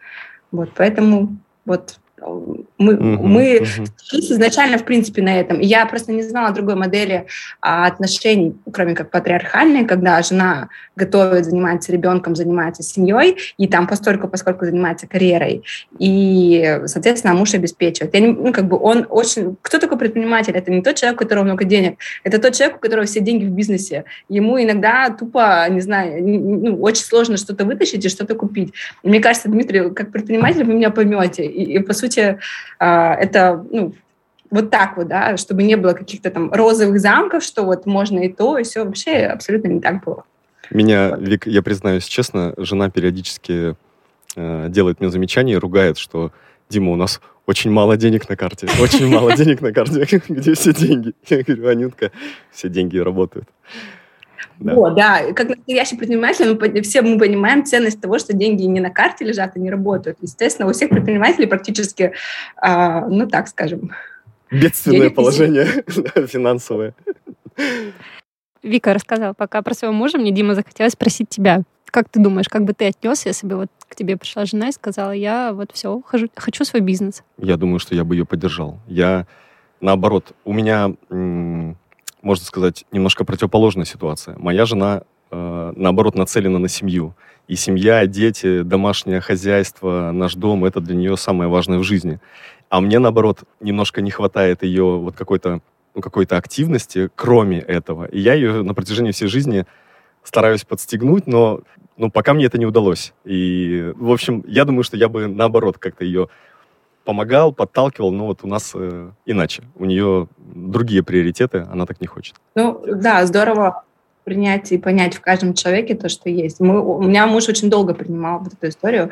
Вот, 0.51 0.71
поэтому 0.75 1.37
вот 1.67 1.99
мы, 2.21 2.95
угу, 2.95 3.27
мы 3.27 3.57
угу. 3.59 3.85
изначально, 4.13 4.79
в 4.79 4.85
принципе, 4.85 5.23
на 5.23 5.41
этом. 5.41 5.61
Я 5.61 5.87
просто 5.87 6.13
не 6.13 6.23
знала 6.23 6.55
другой 6.55 6.75
модели 6.75 7.27
а, 7.61 7.87
отношений, 7.87 8.55
кроме 8.73 8.95
как 8.95 9.11
патриархальной, 9.11 9.85
когда 9.85 10.21
жена 10.23 10.69
готовит, 10.97 11.45
занимается 11.45 11.93
ребенком, 11.93 12.37
занимается 12.37 12.83
семьей, 12.83 13.37
и 13.57 13.67
там 13.67 13.87
постольку, 13.87 14.29
поскольку 14.29 14.65
занимается 14.65 15.07
карьерой. 15.07 15.63
И, 15.99 16.81
соответственно, 16.87 17.35
муж 17.35 17.55
обеспечивает. 17.55 18.15
Я 18.15 18.21
не, 18.21 18.29
ну, 18.29 18.53
как 18.53 18.67
бы 18.67 18.79
он 18.79 19.07
очень... 19.09 19.57
Кто 19.63 19.79
такой 19.79 19.99
предприниматель? 19.99 20.53
Это 20.55 20.71
не 20.71 20.83
тот 20.83 20.97
человек, 20.97 21.21
у 21.21 21.25
которого 21.25 21.45
много 21.45 21.65
денег. 21.65 21.99
Это 22.25 22.39
тот 22.39 22.55
человек, 22.55 22.77
у 22.77 22.81
которого 22.81 23.07
все 23.07 23.21
деньги 23.21 23.45
в 23.45 23.51
бизнесе. 23.51 24.05
Ему 24.29 24.61
иногда 24.63 25.11
тупо, 25.11 25.67
не 25.71 25.81
знаю, 25.81 26.23
ну, 26.23 26.81
очень 26.83 27.05
сложно 27.05 27.37
что-то 27.37 27.65
вытащить 27.65 28.05
и 28.05 28.09
что-то 28.09 28.35
купить. 28.35 28.73
Мне 29.03 29.21
кажется, 29.21 29.49
Дмитрий, 29.49 29.91
как 29.91 30.13
предприниматель, 30.13 30.65
вы 30.65 30.75
меня 30.75 30.91
поймете. 30.91 31.45
И, 31.45 31.77
и 31.77 31.79
по 31.79 31.93
сути, 31.93 32.10
сути, 32.11 32.39
а, 32.79 33.15
это 33.15 33.65
ну, 33.71 33.95
вот 34.51 34.71
так 34.71 34.97
вот, 34.97 35.09
да, 35.09 35.37
чтобы 35.37 35.63
не 35.63 35.77
было 35.77 35.93
каких-то 35.93 36.31
там 36.31 36.53
розовых 36.53 37.01
замков, 37.01 37.43
что 37.43 37.65
вот 37.65 37.87
можно 37.87 38.21
и 38.21 38.29
то, 38.29 38.59
и 38.59 38.65
все. 38.65 38.85
Вообще 38.85 39.27
абсолютно 39.27 39.69
не 39.69 39.81
так 39.81 40.05
было. 40.05 40.25
Меня, 40.71 41.17
Вик, 41.17 41.47
я 41.47 41.63
признаюсь 41.63 42.05
честно, 42.05 42.55
жена 42.57 42.91
периодически 42.91 43.77
э, 44.37 44.67
делает 44.69 45.01
мне 45.01 45.11
замечания 45.11 45.59
ругает, 45.59 45.99
что 45.99 46.33
Дима, 46.69 46.93
у 46.93 46.97
нас 46.97 47.21
очень 47.47 47.71
мало 47.71 47.97
денег 47.97 48.29
на 48.29 48.37
карте, 48.37 48.69
очень 48.81 49.09
мало 49.09 49.37
денег 49.37 49.61
на 49.61 49.73
карте. 49.73 50.07
Где 50.29 50.55
все 50.55 50.73
деньги? 50.73 51.13
Я 51.29 51.43
говорю, 51.43 51.69
Анютка, 51.69 52.13
все 52.53 52.69
деньги 52.69 52.99
работают. 52.99 53.49
Да. 54.61 54.75
Вот, 54.75 54.95
да, 54.95 55.33
как 55.33 55.49
настоящий 55.49 55.97
предприниматель, 55.97 56.55
мы, 56.55 56.83
все 56.83 57.01
мы 57.01 57.19
понимаем 57.19 57.65
ценность 57.65 58.01
того, 58.01 58.19
что 58.19 58.35
деньги 58.35 58.65
не 58.65 58.81
на 58.81 58.91
карте 58.91 59.25
лежат, 59.25 59.57
и 59.57 59.61
не 59.61 59.71
работают. 59.71 60.19
Естественно, 60.21 60.69
у 60.69 60.73
всех 60.73 60.91
предпринимателей 60.91 61.47
практически, 61.47 62.13
а, 62.57 63.07
ну 63.07 63.27
так 63.27 63.49
скажем... 63.49 63.93
Бедственное 64.51 65.11
положение 65.11 65.65
финансовое. 66.27 66.95
Вика 68.63 68.93
рассказала 68.93 69.33
пока 69.33 69.63
про 69.63 69.73
своего 69.75 69.95
мужа, 69.95 70.19
мне 70.19 70.31
Дима 70.31 70.55
захотелось 70.55 70.93
спросить 70.93 71.31
тебя. 71.31 71.63
Как 71.87 72.09
ты 72.09 72.21
думаешь, 72.21 72.49
как 72.49 72.65
бы 72.65 72.75
ты 72.75 72.87
отнесся, 72.87 73.31
если 73.31 73.47
бы 73.47 73.57
вот 73.57 73.69
к 73.89 73.97
тебе 73.97 74.17
пришла 74.17 74.45
жена 74.45 74.69
и 74.69 74.73
сказала, 74.73 75.13
я 75.13 75.53
вот 75.55 75.71
все, 75.73 76.03
хожу, 76.05 76.29
хочу 76.37 76.65
свой 76.65 76.83
бизнес? 76.83 77.25
Я 77.39 77.57
думаю, 77.57 77.79
что 77.79 77.95
я 77.95 78.05
бы 78.05 78.15
ее 78.15 78.27
поддержал. 78.27 78.79
Я, 78.87 79.27
наоборот, 79.81 80.33
у 80.45 80.53
меня 80.53 80.95
можно 82.23 82.45
сказать, 82.45 82.85
немножко 82.93 83.25
противоположная 83.25 83.85
ситуация. 83.85 84.37
Моя 84.39 84.67
жена, 84.67 85.03
э, 85.31 85.73
наоборот, 85.77 86.15
нацелена 86.15 86.59
на 86.59 86.69
семью. 86.69 87.15
И 87.49 87.57
семья, 87.57 88.07
дети, 88.07 88.63
домашнее 88.63 89.21
хозяйство, 89.21 90.11
наш 90.13 90.35
дом— 90.35 90.65
это 90.67 90.81
для 90.81 90.95
нее 90.95 91.17
самое 91.17 91.51
важное 91.51 91.79
в 91.79 91.85
жизни. 91.85 92.21
А 92.69 92.81
мне, 92.81 92.99
наоборот, 92.99 93.41
немножко 93.61 94.03
не 94.03 94.11
хватает 94.11 94.63
ее 94.63 94.85
вот 94.85 95.17
какой-то 95.17 95.61
ну, 95.95 96.03
какой-то 96.03 96.37
активности, 96.37 97.11
кроме 97.17 97.59
этого. 97.59 98.05
И 98.05 98.21
я 98.21 98.35
ее 98.35 98.63
на 98.63 98.75
протяжении 98.75 99.11
всей 99.11 99.27
жизни 99.27 99.67
стараюсь 100.23 100.65
подстегнуть, 100.65 101.27
но 101.27 101.63
ну, 101.97 102.11
пока 102.11 102.33
мне 102.33 102.47
это 102.47 102.59
не 102.59 102.67
удалось. 102.67 103.13
И, 103.25 103.93
в 103.97 104.11
общем, 104.13 104.45
я 104.47 104.65
думаю, 104.65 104.85
что 104.85 104.97
я 104.97 105.09
бы, 105.09 105.27
наоборот, 105.27 105.79
как-то 105.79 106.05
ее 106.05 106.29
помогал, 107.05 107.53
подталкивал, 107.53 108.13
но 108.13 108.27
вот 108.27 108.41
у 108.43 108.47
нас 108.47 108.73
э, 108.75 109.11
иначе. 109.27 109.65
У 109.77 109.85
нее 109.85 110.29
другие 110.39 111.03
приоритеты, 111.03 111.67
она 111.71 111.87
так 111.87 112.01
не 112.01 112.07
хочет. 112.07 112.37
Ну 112.55 112.83
да, 112.87 113.25
здорово 113.27 113.85
принять 114.25 114.71
и 114.73 114.79
понять 114.79 115.15
в 115.15 115.21
каждом 115.21 115.55
человеке 115.55 115.95
то, 115.95 116.09
что 116.09 116.29
есть. 116.29 116.61
Мы, 116.61 116.81
у 116.81 117.03
меня 117.03 117.27
муж 117.27 117.49
очень 117.49 117.71
долго 117.71 117.95
принимал 117.95 118.41
вот 118.41 118.53
эту 118.53 118.69
историю, 118.69 119.11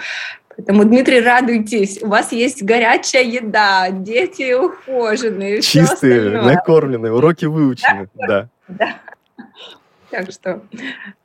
Поэтому, 0.58 0.84
Дмитрий, 0.84 1.20
радуйтесь. 1.20 2.02
У 2.02 2.08
вас 2.08 2.32
есть 2.32 2.64
горячая 2.64 3.22
еда, 3.22 3.90
дети 3.90 4.52
ухоженные. 4.54 5.62
Чистые, 5.62 6.42
накормленные, 6.42 7.12
уроки 7.12 7.44
выучены. 7.44 8.08
Да. 8.14 8.48
да. 8.66 8.96
Так 10.10 10.32
что 10.32 10.60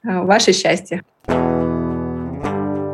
э, 0.03 0.21
ваше 0.21 0.53
счастье. 0.53 1.01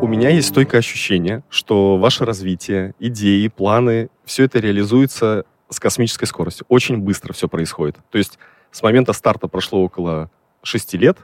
Меня 0.09 0.29
есть 0.29 0.47
стойкое 0.47 0.79
ощущение, 0.79 1.43
что 1.51 1.97
ваше 1.97 2.25
развитие, 2.25 2.95
идеи, 2.97 3.47
планы, 3.47 4.09
все 4.25 4.45
это 4.45 4.57
реализуется 4.57 5.45
с 5.69 5.79
космической 5.79 6.25
скоростью. 6.25 6.65
Очень 6.67 6.97
быстро 6.97 7.31
все 7.31 7.47
происходит. 7.47 7.95
То 8.09 8.17
есть 8.17 8.39
с 8.71 8.81
момента 8.81 9.13
старта 9.13 9.47
прошло 9.47 9.83
около 9.83 10.31
шести 10.63 10.97
лет. 10.97 11.19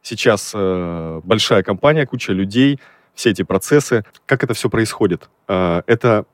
Сейчас 0.00 0.52
э, 0.54 1.20
большая 1.24 1.64
компания, 1.64 2.06
куча 2.06 2.32
людей, 2.32 2.78
все 3.14 3.30
эти 3.30 3.42
процессы. 3.42 4.04
Как 4.26 4.44
это 4.44 4.54
все 4.54 4.70
происходит? 4.70 5.28
Э, 5.48 5.82
это 5.88 6.24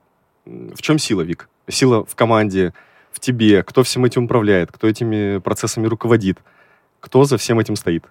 в 0.44 0.82
чем 0.82 0.98
сила, 0.98 1.22
Вик? 1.22 1.48
Сила 1.66 2.04
в 2.04 2.14
команде, 2.14 2.74
в 3.10 3.20
тебе, 3.20 3.62
кто 3.62 3.84
всем 3.84 4.04
этим 4.04 4.24
управляет, 4.24 4.70
кто 4.70 4.86
этими 4.86 5.38
процессами 5.38 5.86
руководит, 5.86 6.40
кто 7.00 7.24
за 7.24 7.38
всем 7.38 7.58
этим 7.58 7.74
стоит? 7.74 8.04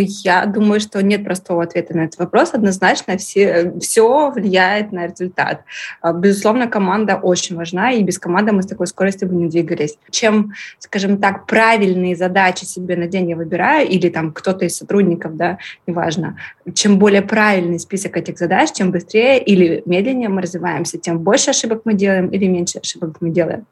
Я 0.00 0.46
думаю, 0.46 0.80
что 0.80 1.02
нет 1.02 1.24
простого 1.24 1.62
ответа 1.62 1.96
на 1.96 2.02
этот 2.02 2.18
вопрос. 2.18 2.54
Однозначно 2.54 3.16
все, 3.16 3.72
все 3.80 4.30
влияет 4.30 4.92
на 4.92 5.06
результат. 5.06 5.64
А, 6.00 6.12
безусловно, 6.12 6.68
команда 6.68 7.16
очень 7.16 7.56
важна, 7.56 7.92
и 7.92 8.02
без 8.02 8.18
команды 8.18 8.52
мы 8.52 8.62
с 8.62 8.66
такой 8.66 8.86
скоростью 8.86 9.28
бы 9.28 9.34
не 9.34 9.48
двигались. 9.48 9.98
Чем, 10.10 10.52
скажем 10.78 11.18
так, 11.18 11.46
правильные 11.46 12.16
задачи 12.16 12.64
себе 12.64 12.96
на 12.96 13.06
день 13.06 13.30
я 13.30 13.36
выбираю, 13.36 13.88
или 13.88 14.08
там 14.08 14.32
кто-то 14.32 14.64
из 14.64 14.76
сотрудников, 14.76 15.36
да, 15.36 15.58
неважно, 15.86 16.36
чем 16.74 16.98
более 16.98 17.22
правильный 17.22 17.78
список 17.78 18.16
этих 18.16 18.38
задач, 18.38 18.72
чем 18.72 18.90
быстрее 18.90 19.42
или 19.42 19.82
медленнее 19.86 20.28
мы 20.28 20.42
развиваемся, 20.42 20.98
тем 20.98 21.18
больше 21.18 21.50
ошибок 21.50 21.82
мы 21.84 21.94
делаем 21.94 22.28
или 22.28 22.46
меньше 22.46 22.78
ошибок 22.78 23.16
мы 23.20 23.30
делаем. 23.30 23.66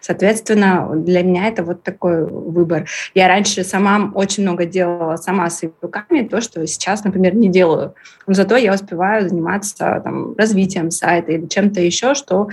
Соответственно, 0.00 0.90
для 0.94 1.22
меня 1.22 1.48
это 1.48 1.62
вот 1.64 1.82
такой 1.82 2.26
выбор. 2.26 2.88
Я 3.14 3.28
раньше 3.28 3.64
сама 3.64 4.10
очень 4.14 4.42
много 4.42 4.66
делала 4.66 5.16
сама 5.16 5.50
руками, 5.80 6.26
то, 6.26 6.40
что 6.40 6.66
сейчас, 6.66 7.04
например, 7.04 7.34
не 7.34 7.48
делаю. 7.48 7.94
Но 8.26 8.34
зато 8.34 8.56
я 8.56 8.74
успеваю 8.74 9.28
заниматься 9.28 10.00
там, 10.04 10.34
развитием 10.36 10.90
сайта 10.90 11.32
или 11.32 11.46
чем-то 11.46 11.80
еще, 11.80 12.14
что 12.14 12.48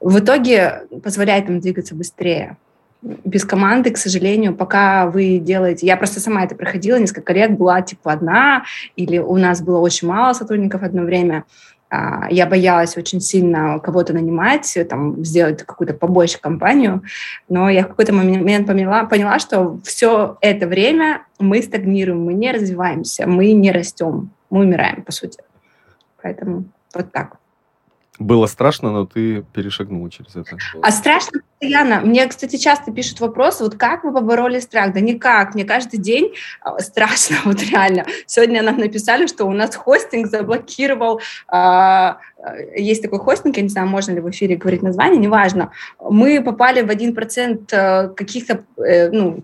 в 0.00 0.18
итоге 0.18 0.82
позволяет 1.02 1.48
им 1.48 1.60
двигаться 1.60 1.94
быстрее. 1.94 2.56
Без 3.02 3.44
команды, 3.44 3.90
к 3.90 3.96
сожалению, 3.96 4.54
пока 4.54 5.06
вы 5.06 5.38
делаете... 5.38 5.86
Я 5.86 5.96
просто 5.96 6.20
сама 6.20 6.44
это 6.44 6.54
проходила 6.54 6.98
несколько 6.98 7.32
лет, 7.32 7.56
была 7.56 7.80
типа 7.80 8.12
одна, 8.12 8.64
или 8.96 9.18
у 9.18 9.36
нас 9.36 9.62
было 9.62 9.78
очень 9.78 10.08
мало 10.08 10.34
сотрудников 10.34 10.82
одно 10.82 11.02
время. 11.02 11.44
А, 11.90 12.28
я 12.30 12.46
боялась 12.46 12.96
очень 12.96 13.20
сильно 13.20 13.80
кого-то 13.80 14.12
нанимать, 14.12 14.78
там, 14.88 15.24
сделать 15.24 15.64
какую-то 15.64 15.92
побольше 15.92 16.40
компанию, 16.40 17.02
но 17.48 17.68
я 17.68 17.82
в 17.82 17.88
какой-то 17.88 18.12
момент 18.12 18.66
поняла, 18.66 19.04
поняла, 19.04 19.40
что 19.40 19.80
все 19.82 20.38
это 20.40 20.68
время 20.68 21.22
мы 21.40 21.60
стагнируем, 21.60 22.24
мы 22.24 22.34
не 22.34 22.52
развиваемся, 22.52 23.26
мы 23.26 23.52
не 23.52 23.72
растем, 23.72 24.30
мы 24.50 24.60
умираем, 24.60 25.02
по 25.02 25.10
сути. 25.10 25.40
Поэтому 26.22 26.64
вот 26.94 27.10
так. 27.10 27.39
Было 28.20 28.46
страшно, 28.46 28.92
но 28.92 29.06
ты 29.06 29.42
перешагнула 29.54 30.10
через 30.10 30.36
это. 30.36 30.58
А 30.82 30.90
страшно 30.92 31.40
постоянно. 31.40 32.00
Мне, 32.00 32.26
кстати, 32.26 32.56
часто 32.56 32.92
пишут 32.92 33.20
вопросы, 33.20 33.64
вот 33.64 33.76
как 33.76 34.04
вы 34.04 34.12
побороли 34.12 34.60
страх? 34.60 34.92
Да 34.92 35.00
никак. 35.00 35.54
Мне 35.54 35.64
каждый 35.64 35.98
день 35.98 36.34
а, 36.60 36.78
страшно, 36.80 37.36
вот 37.46 37.62
реально. 37.62 38.04
Сегодня 38.26 38.62
нам 38.62 38.76
написали, 38.76 39.26
что 39.26 39.46
у 39.46 39.52
нас 39.52 39.74
хостинг 39.74 40.26
заблокировал 40.26 41.22
а, 41.48 42.18
есть 42.76 43.02
такой 43.02 43.18
хостинг, 43.18 43.56
я 43.56 43.62
не 43.62 43.68
знаю, 43.68 43.88
можно 43.88 44.12
ли 44.12 44.20
в 44.20 44.30
эфире 44.30 44.56
говорить 44.56 44.82
название, 44.82 45.18
неважно. 45.18 45.72
Мы 45.98 46.42
попали 46.42 46.82
в 46.82 46.90
1% 46.90 47.64
э, 47.70 48.08
каких-то, 48.08 48.64
э, 48.78 49.10
ну, 49.10 49.42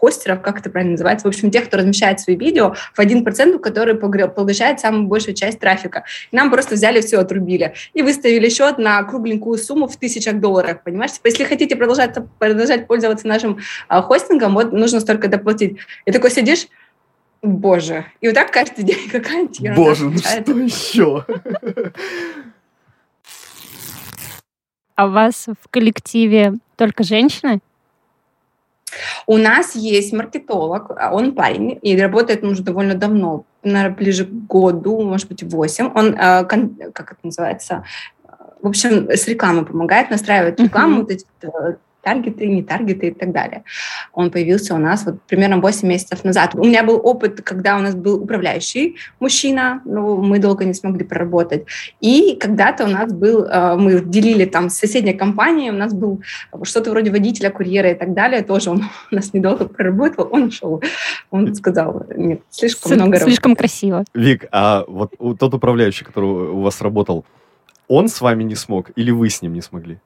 хостеров, 0.00 0.42
как 0.42 0.60
это 0.60 0.70
правильно 0.70 0.92
называется, 0.92 1.26
в 1.26 1.28
общем, 1.28 1.50
тех, 1.50 1.66
кто 1.66 1.76
размещает 1.78 2.20
свои 2.20 2.36
видео, 2.36 2.74
в 2.94 2.98
1%, 2.98 3.58
который 3.58 3.94
поглощает 3.94 4.80
самую 4.80 5.06
большую 5.06 5.34
часть 5.34 5.60
трафика. 5.60 6.04
И 6.30 6.36
нам 6.36 6.50
просто 6.50 6.74
взяли 6.74 7.00
все, 7.00 7.18
отрубили. 7.18 7.74
И 7.92 8.02
выставили 8.02 8.48
счет 8.48 8.78
на 8.78 9.02
кругленькую 9.02 9.58
сумму 9.58 9.88
в 9.88 9.96
тысячах 9.96 10.40
долларов, 10.40 10.82
понимаешь? 10.84 11.12
Типа, 11.12 11.28
если 11.28 11.44
хотите 11.44 11.76
продолжать, 11.76 12.16
продолжать 12.38 12.86
пользоваться 12.86 13.26
нашим 13.26 13.58
а, 13.88 14.02
хостингом, 14.02 14.54
вот 14.54 14.72
нужно 14.72 15.00
столько 15.00 15.28
доплатить. 15.28 15.78
И 16.04 16.12
такой 16.12 16.30
сидишь, 16.30 16.68
боже. 17.42 18.06
И 18.20 18.26
вот 18.28 18.34
так 18.34 18.50
каждый 18.50 18.84
день 18.84 19.08
какая-нибудь 19.10 19.60
ерунда 19.60 19.82
Боже, 19.82 20.10
ну 20.10 20.18
что 20.18 20.52
еще? 20.52 21.24
А 24.96 25.06
у 25.06 25.10
вас 25.10 25.46
в 25.60 25.68
коллективе 25.70 26.54
только 26.76 27.02
женщины? 27.02 27.60
У 29.26 29.36
нас 29.36 29.74
есть 29.74 30.12
маркетолог, 30.12 30.90
а 30.96 31.14
он 31.14 31.34
парень, 31.34 31.78
и 31.80 31.98
работает 32.00 32.42
он 32.42 32.50
уже 32.50 32.62
довольно 32.62 32.94
давно, 32.94 33.44
наверное, 33.62 33.96
ближе 33.96 34.24
к 34.24 34.30
году, 34.30 35.00
может 35.02 35.28
быть, 35.28 35.42
восемь. 35.42 35.90
Он, 35.94 36.14
э, 36.14 36.44
как 36.44 37.12
это 37.12 37.20
называется, 37.22 37.84
в 38.62 38.68
общем, 38.68 39.10
с 39.10 39.28
рекламой 39.28 39.66
помогает 39.66 40.10
настраивать 40.10 40.58
рекламу, 40.58 40.96
uh-huh. 40.96 41.00
вот 41.00 41.10
эти 41.10 41.26
э, 41.42 41.74
таргеты, 42.04 42.46
не 42.46 42.62
таргеты 42.62 43.08
и 43.08 43.10
так 43.10 43.32
далее. 43.32 43.64
Он 44.12 44.30
появился 44.30 44.74
у 44.74 44.78
нас 44.78 45.04
вот 45.06 45.22
примерно 45.22 45.58
8 45.60 45.88
месяцев 45.88 46.24
назад. 46.24 46.54
У 46.54 46.64
меня 46.64 46.82
был 46.82 47.00
опыт, 47.02 47.40
когда 47.42 47.76
у 47.76 47.80
нас 47.80 47.94
был 47.94 48.22
управляющий 48.22 48.96
мужчина, 49.20 49.80
но 49.84 50.16
мы 50.16 50.38
долго 50.38 50.64
не 50.64 50.74
смогли 50.74 51.04
проработать. 51.04 51.64
И 52.00 52.36
когда-то 52.40 52.84
у 52.84 52.88
нас 52.88 53.12
был, 53.12 53.44
э, 53.44 53.76
мы 53.76 54.00
делили 54.00 54.44
там 54.44 54.68
с 54.68 54.74
соседней 54.74 55.14
компанией, 55.14 55.70
у 55.70 55.78
нас 55.78 55.92
был 55.94 56.20
что-то 56.62 56.90
вроде 56.90 57.10
водителя, 57.10 57.50
курьера 57.50 57.90
и 57.90 57.94
так 57.94 58.14
далее, 58.14 58.42
тоже 58.42 58.70
он 58.70 58.82
у 59.12 59.14
нас 59.14 59.34
недолго 59.34 59.64
проработал, 59.66 60.28
он 60.30 60.44
ушел. 60.44 60.82
Он 61.30 61.54
сказал, 61.54 62.06
нет, 62.16 62.40
слишком 62.50 62.92
С- 62.92 62.96
много 62.96 63.16
Слишком 63.18 63.50
работы. 63.50 63.58
красиво. 63.58 64.04
Вик, 64.14 64.46
а 64.52 64.84
вот 64.86 65.14
тот 65.38 65.54
управляющий, 65.54 66.04
который 66.04 66.24
у 66.28 66.60
вас 66.60 66.80
работал, 66.82 67.24
он 67.88 68.08
с 68.08 68.20
вами 68.20 68.42
не 68.44 68.54
смог 68.54 68.90
или 68.96 69.10
вы 69.10 69.28
с 69.28 69.42
ним 69.42 69.54
не 69.54 69.62
смогли? 69.62 69.98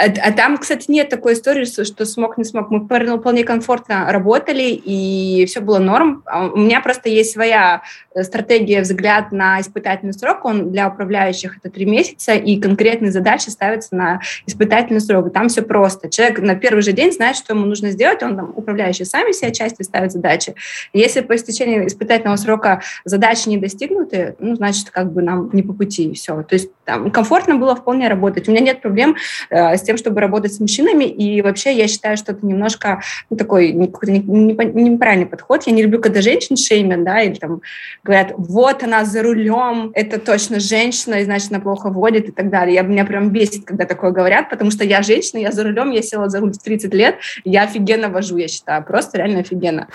А, 0.00 0.06
а 0.28 0.32
там, 0.32 0.56
кстати, 0.56 0.90
нет 0.90 1.10
такой 1.10 1.34
истории, 1.34 1.64
что 1.64 2.06
смог, 2.06 2.38
не 2.38 2.44
смог. 2.44 2.70
Мы 2.70 2.86
вполне 2.86 3.44
комфортно 3.44 4.10
работали, 4.10 4.62
и 4.62 5.44
все 5.46 5.60
было 5.60 5.78
норм. 5.78 6.22
А 6.24 6.46
у 6.46 6.56
меня 6.56 6.80
просто 6.80 7.10
есть 7.10 7.32
своя 7.32 7.82
э, 8.14 8.22
стратегия, 8.22 8.80
взгляд 8.80 9.30
на 9.30 9.60
испытательный 9.60 10.14
срок. 10.14 10.44
Он 10.46 10.72
для 10.72 10.88
управляющих 10.88 11.58
это 11.58 11.68
три 11.68 11.84
месяца, 11.84 12.32
и 12.32 12.58
конкретные 12.58 13.12
задачи 13.12 13.50
ставятся 13.50 13.94
на 13.94 14.20
испытательный 14.46 15.02
срок. 15.02 15.26
И 15.26 15.30
там 15.30 15.48
все 15.48 15.60
просто. 15.60 16.08
Человек 16.08 16.38
на 16.40 16.54
первый 16.54 16.80
же 16.80 16.92
день 16.92 17.12
знает, 17.12 17.36
что 17.36 17.52
ему 17.52 17.66
нужно 17.66 17.90
сделать. 17.90 18.22
Он 18.22 18.36
там, 18.36 18.52
управляющий 18.56 19.04
сами 19.04 19.32
себе 19.32 19.52
части 19.52 19.82
ставят 19.82 20.12
задачи. 20.12 20.54
если 20.94 21.20
по 21.20 21.36
истечении 21.36 21.86
испытательного 21.86 22.36
срока 22.36 22.80
задачи 23.04 23.48
не 23.50 23.58
достигнуты, 23.58 24.34
ну, 24.38 24.56
значит, 24.56 24.88
как 24.90 25.12
бы 25.12 25.20
нам 25.20 25.50
не 25.52 25.62
по 25.62 25.74
пути, 25.74 26.10
и 26.10 26.14
все. 26.14 26.42
То 26.42 26.54
есть 26.54 26.70
там 26.90 27.10
комфортно 27.12 27.54
было 27.54 27.76
вполне 27.76 28.08
работать. 28.08 28.48
У 28.48 28.50
меня 28.50 28.62
нет 28.62 28.82
проблем 28.82 29.14
э, 29.48 29.76
с 29.76 29.82
тем, 29.82 29.96
чтобы 29.96 30.20
работать 30.20 30.52
с 30.52 30.58
мужчинами, 30.58 31.04
и 31.04 31.40
вообще 31.40 31.72
я 31.72 31.86
считаю, 31.86 32.16
что 32.16 32.32
это 32.32 32.44
немножко 32.44 33.00
ну, 33.30 33.36
такой 33.36 33.70
неправильный 33.70 35.26
подход. 35.26 35.62
Я 35.68 35.72
не 35.72 35.84
люблю, 35.84 36.00
когда 36.00 36.20
женщин 36.20 36.56
шеймят, 36.56 37.04
да, 37.04 37.22
или 37.22 37.34
там 37.34 37.60
говорят, 38.02 38.32
вот 38.36 38.82
она 38.82 39.04
за 39.04 39.22
рулем, 39.22 39.92
это 39.94 40.18
точно 40.18 40.58
женщина, 40.58 41.20
и 41.20 41.24
значит, 41.24 41.52
она 41.52 41.60
плохо 41.60 41.90
водит 41.90 42.28
и 42.28 42.32
так 42.32 42.50
далее. 42.50 42.74
Я, 42.74 42.82
меня 42.82 43.04
прям 43.04 43.30
бесит, 43.30 43.64
когда 43.64 43.84
такое 43.84 44.10
говорят, 44.10 44.50
потому 44.50 44.72
что 44.72 44.82
я 44.84 45.02
женщина, 45.02 45.38
я 45.38 45.52
за 45.52 45.62
рулем, 45.62 45.92
я 45.92 46.02
села 46.02 46.28
за 46.28 46.40
руль 46.40 46.52
в 46.52 46.58
30 46.58 46.92
лет, 46.92 47.18
я 47.44 47.62
офигенно 47.62 48.08
вожу, 48.08 48.36
я 48.36 48.48
считаю, 48.48 48.84
просто 48.84 49.18
реально 49.18 49.40
офигенно. 49.40 49.86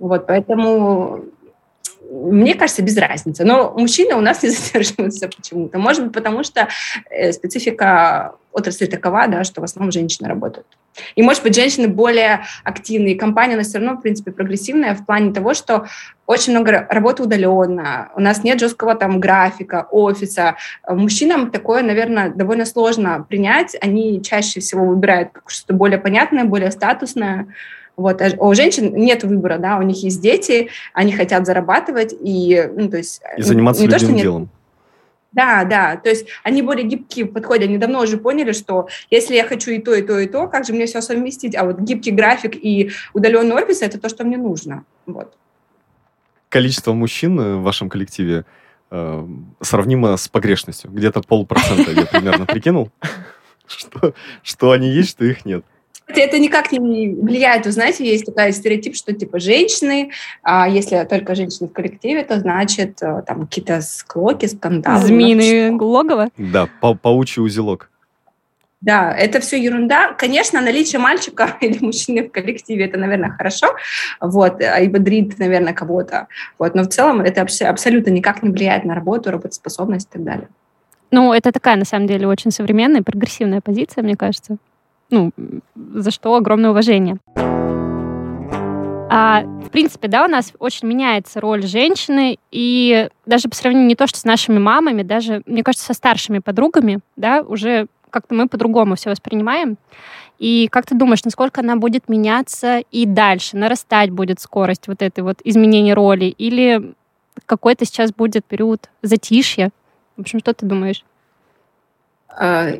Вот, 0.00 0.26
поэтому 0.26 1.26
мне 2.10 2.54
кажется, 2.54 2.82
без 2.82 2.96
разницы. 2.96 3.44
Но 3.44 3.72
мужчины 3.76 4.14
у 4.14 4.20
нас 4.20 4.42
не 4.42 4.48
задерживаются 4.50 5.28
почему-то. 5.28 5.78
Может 5.78 6.04
быть, 6.04 6.12
потому 6.12 6.42
что 6.42 6.68
э, 7.08 7.32
специфика 7.32 8.34
отрасли 8.52 8.86
такова, 8.86 9.28
да, 9.28 9.44
что 9.44 9.60
в 9.60 9.64
основном 9.64 9.92
женщины 9.92 10.28
работают. 10.28 10.66
И, 11.14 11.22
может 11.22 11.44
быть, 11.44 11.54
женщины 11.54 11.86
более 11.86 12.44
активные. 12.64 13.16
Компания, 13.16 13.54
она 13.54 13.62
все 13.62 13.78
равно, 13.78 13.94
в 13.94 14.02
принципе, 14.02 14.32
прогрессивная 14.32 14.94
в 14.96 15.06
плане 15.06 15.32
того, 15.32 15.54
что 15.54 15.86
очень 16.26 16.52
много 16.52 16.86
работы 16.90 17.22
удаленно, 17.22 18.10
у 18.16 18.20
нас 18.20 18.42
нет 18.42 18.58
жесткого 18.58 18.96
там 18.96 19.20
графика, 19.20 19.86
офиса. 19.90 20.56
Мужчинам 20.88 21.52
такое, 21.52 21.82
наверное, 21.82 22.30
довольно 22.30 22.64
сложно 22.64 23.24
принять. 23.28 23.76
Они 23.80 24.20
чаще 24.22 24.58
всего 24.58 24.84
выбирают 24.84 25.30
что-то 25.46 25.74
более 25.74 25.98
понятное, 25.98 26.44
более 26.44 26.72
статусное. 26.72 27.46
Вот. 27.96 28.22
А 28.22 28.30
у 28.38 28.54
женщин 28.54 28.94
нет 28.94 29.24
выбора, 29.24 29.58
да, 29.58 29.78
у 29.78 29.82
них 29.82 30.02
есть 30.02 30.20
дети, 30.20 30.68
они 30.94 31.12
хотят 31.12 31.46
зарабатывать 31.46 32.14
и, 32.18 32.70
ну, 32.74 32.88
то 32.88 32.96
есть... 32.96 33.20
И 33.36 33.42
заниматься 33.42 33.82
не 33.82 33.88
то, 33.88 33.98
что 33.98 34.12
нет, 34.12 34.22
делом. 34.22 34.50
Да, 35.32 35.64
да, 35.64 35.96
то 35.96 36.08
есть 36.08 36.26
они 36.42 36.62
более 36.62 36.86
гибкие 36.86 37.24
в 37.24 37.32
подходе, 37.32 37.64
они 37.64 37.78
давно 37.78 38.00
уже 38.00 38.16
поняли, 38.16 38.52
что 38.52 38.88
если 39.10 39.34
я 39.34 39.44
хочу 39.44 39.70
и 39.70 39.78
то, 39.78 39.94
и 39.94 40.02
то, 40.02 40.18
и 40.18 40.26
то, 40.26 40.48
как 40.48 40.64
же 40.64 40.72
мне 40.72 40.86
все 40.86 41.00
совместить? 41.00 41.54
А 41.54 41.64
вот 41.64 41.78
гибкий 41.78 42.10
график 42.10 42.56
и 42.56 42.90
удаленный 43.12 43.54
офис– 43.54 43.82
это 43.82 44.00
то, 44.00 44.08
что 44.08 44.24
мне 44.24 44.36
нужно. 44.36 44.84
Вот. 45.06 45.36
Количество 46.48 46.94
мужчин 46.94 47.38
в 47.38 47.62
вашем 47.62 47.88
коллективе 47.88 48.44
э, 48.90 49.26
сравнимо 49.60 50.16
с 50.16 50.26
погрешностью. 50.26 50.90
Где-то 50.90 51.22
полпроцента 51.22 51.92
я 51.92 52.06
примерно 52.06 52.44
прикинул, 52.44 52.90
что, 53.68 54.14
что 54.42 54.72
они 54.72 54.90
есть, 54.90 55.10
что 55.10 55.24
их 55.24 55.44
нет 55.44 55.64
это 56.18 56.38
никак 56.38 56.72
не 56.72 57.14
влияет. 57.14 57.66
Вы 57.66 57.72
знаете, 57.72 58.04
есть 58.04 58.26
такой 58.26 58.52
стереотип, 58.52 58.94
что 58.96 59.12
типа 59.12 59.38
женщины, 59.38 60.10
а 60.42 60.68
если 60.68 61.04
только 61.04 61.34
женщины 61.34 61.68
в 61.68 61.72
коллективе, 61.72 62.24
то 62.24 62.38
значит 62.38 63.02
э, 63.02 63.22
там 63.26 63.46
какие-то 63.46 63.80
склоки, 63.80 64.46
скандалы. 64.46 65.06
Змеиные 65.06 65.72
логово? 65.72 66.28
Да, 66.36 66.68
па 66.80 66.94
паучий 66.94 67.42
узелок. 67.42 67.90
Да, 68.80 69.14
это 69.14 69.40
все 69.40 69.62
ерунда. 69.62 70.14
Конечно, 70.14 70.60
наличие 70.60 71.00
мальчика 71.00 71.56
или 71.60 71.78
мужчины 71.84 72.26
в 72.26 72.30
коллективе 72.30 72.86
это, 72.86 72.98
наверное, 72.98 73.30
хорошо, 73.30 73.66
вот, 74.20 74.60
и 74.60 74.88
бодрит, 74.88 75.38
наверное, 75.38 75.74
кого-то. 75.74 76.28
Вот, 76.58 76.74
но 76.74 76.82
в 76.82 76.88
целом 76.88 77.20
это 77.20 77.46
абсолютно 77.68 78.10
никак 78.10 78.42
не 78.42 78.50
влияет 78.50 78.84
на 78.84 78.94
работу, 78.94 79.30
работоспособность 79.30 80.08
и 80.08 80.12
так 80.14 80.24
далее. 80.24 80.48
Ну, 81.10 81.32
это 81.32 81.52
такая, 81.52 81.76
на 81.76 81.84
самом 81.84 82.06
деле, 82.06 82.26
очень 82.26 82.52
современная, 82.52 83.02
прогрессивная 83.02 83.60
позиция, 83.60 84.02
мне 84.02 84.16
кажется 84.16 84.56
ну, 85.10 85.32
за 85.74 86.10
что 86.10 86.34
огромное 86.34 86.70
уважение. 86.70 87.18
А, 89.12 89.42
в 89.42 89.70
принципе, 89.70 90.06
да, 90.06 90.24
у 90.24 90.28
нас 90.28 90.52
очень 90.60 90.86
меняется 90.86 91.40
роль 91.40 91.64
женщины, 91.64 92.38
и 92.52 93.08
даже 93.26 93.48
по 93.48 93.56
сравнению 93.56 93.88
не 93.88 93.96
то, 93.96 94.06
что 94.06 94.18
с 94.18 94.24
нашими 94.24 94.58
мамами, 94.58 95.02
даже, 95.02 95.42
мне 95.46 95.64
кажется, 95.64 95.86
со 95.86 95.94
старшими 95.94 96.38
подругами, 96.38 97.00
да, 97.16 97.42
уже 97.42 97.88
как-то 98.10 98.34
мы 98.34 98.48
по-другому 98.48 98.94
все 98.94 99.10
воспринимаем. 99.10 99.78
И 100.38 100.68
как 100.70 100.86
ты 100.86 100.94
думаешь, 100.94 101.24
насколько 101.24 101.60
она 101.60 101.76
будет 101.76 102.08
меняться 102.08 102.82
и 102.90 103.04
дальше, 103.04 103.56
нарастать 103.56 104.10
будет 104.10 104.40
скорость 104.40 104.86
вот 104.86 105.02
этой 105.02 105.24
вот 105.24 105.40
изменения 105.42 105.94
роли, 105.94 106.26
или 106.26 106.94
какой-то 107.46 107.84
сейчас 107.84 108.12
будет 108.12 108.44
период 108.44 108.88
затишья? 109.02 109.70
В 110.16 110.20
общем, 110.20 110.38
что 110.38 110.54
ты 110.54 110.66
думаешь? 110.66 111.04
А, 112.36 112.70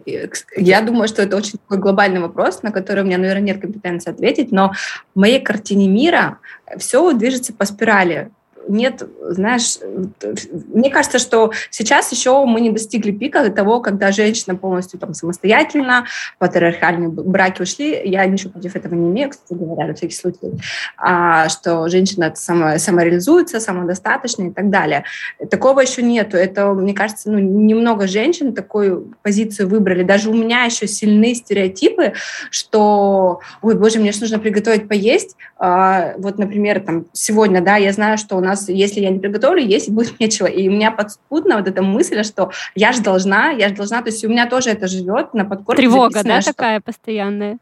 я 0.56 0.80
думаю, 0.82 1.08
что 1.08 1.22
это 1.22 1.36
очень 1.36 1.58
такой 1.58 1.78
глобальный 1.78 2.20
вопрос, 2.20 2.62
на 2.62 2.70
который 2.70 3.02
у 3.02 3.06
меня, 3.06 3.18
наверное, 3.18 3.42
нет 3.42 3.60
компетенции 3.60 4.10
ответить, 4.10 4.52
но 4.52 4.72
в 5.14 5.18
моей 5.18 5.40
картине 5.40 5.88
мира 5.88 6.38
все 6.78 7.12
движется 7.12 7.52
по 7.52 7.64
спирали 7.64 8.30
нет, 8.68 9.02
знаешь, 9.22 9.78
мне 10.68 10.90
кажется, 10.90 11.18
что 11.18 11.52
сейчас 11.70 12.12
еще 12.12 12.44
мы 12.44 12.60
не 12.60 12.70
достигли 12.70 13.10
пика 13.10 13.48
того, 13.50 13.80
когда 13.80 14.12
женщина 14.12 14.56
полностью 14.56 14.98
там 14.98 15.14
самостоятельно, 15.14 16.06
патриархальные 16.38 17.08
браки 17.08 17.62
ушли. 17.62 18.00
Я 18.04 18.24
ничего 18.26 18.50
против 18.50 18.76
этого 18.76 18.94
не 18.94 19.10
имею, 19.10 19.30
кстати 19.30 19.58
говоря, 19.58 19.88
на 19.88 19.94
всякий 19.94 20.14
случай. 20.14 20.52
А, 20.96 21.48
что 21.48 21.88
женщина 21.88 22.32
само, 22.34 22.78
самореализуется, 22.78 23.60
самодостаточна 23.60 24.48
и 24.48 24.50
так 24.50 24.70
далее. 24.70 25.04
Такого 25.50 25.80
еще 25.80 26.02
нету. 26.02 26.36
Это, 26.36 26.72
мне 26.74 26.94
кажется, 26.94 27.30
ну, 27.30 27.38
немного 27.38 28.06
женщин 28.06 28.54
такую 28.54 29.14
позицию 29.22 29.68
выбрали. 29.68 30.02
Даже 30.02 30.30
у 30.30 30.34
меня 30.34 30.64
еще 30.64 30.86
сильные 30.86 31.34
стереотипы, 31.34 32.12
что, 32.50 33.40
ой, 33.62 33.74
боже, 33.74 33.98
мне 33.98 34.12
же 34.12 34.20
нужно 34.20 34.38
приготовить 34.38 34.88
поесть. 34.88 35.36
А, 35.58 36.14
вот, 36.18 36.38
например, 36.38 36.80
там 36.80 37.06
сегодня, 37.12 37.60
да, 37.60 37.76
я 37.76 37.92
знаю, 37.92 38.18
что 38.18 38.36
у 38.36 38.40
нас, 38.40 38.49
если 38.68 39.00
я 39.00 39.10
не 39.10 39.18
приготовлю, 39.18 39.62
есть 39.62 39.90
будет 39.90 40.18
нечего. 40.20 40.46
И 40.46 40.68
у 40.68 40.72
меня 40.72 40.90
подспудно 40.90 41.56
вот 41.58 41.68
эта 41.68 41.82
мысль, 41.82 42.22
что 42.24 42.50
я 42.74 42.92
же 42.92 43.02
должна, 43.02 43.50
я 43.50 43.68
же 43.68 43.74
должна, 43.74 44.02
то 44.02 44.08
есть 44.08 44.24
у 44.24 44.28
меня 44.28 44.46
тоже 44.46 44.70
это 44.70 44.86
живет 44.86 45.34
на 45.34 45.44
подкорке. 45.44 45.82
Тревога, 45.82 46.22
да, 46.24 46.40
что... 46.40 46.52
такая 46.52 46.80
постоянная? 46.80 47.58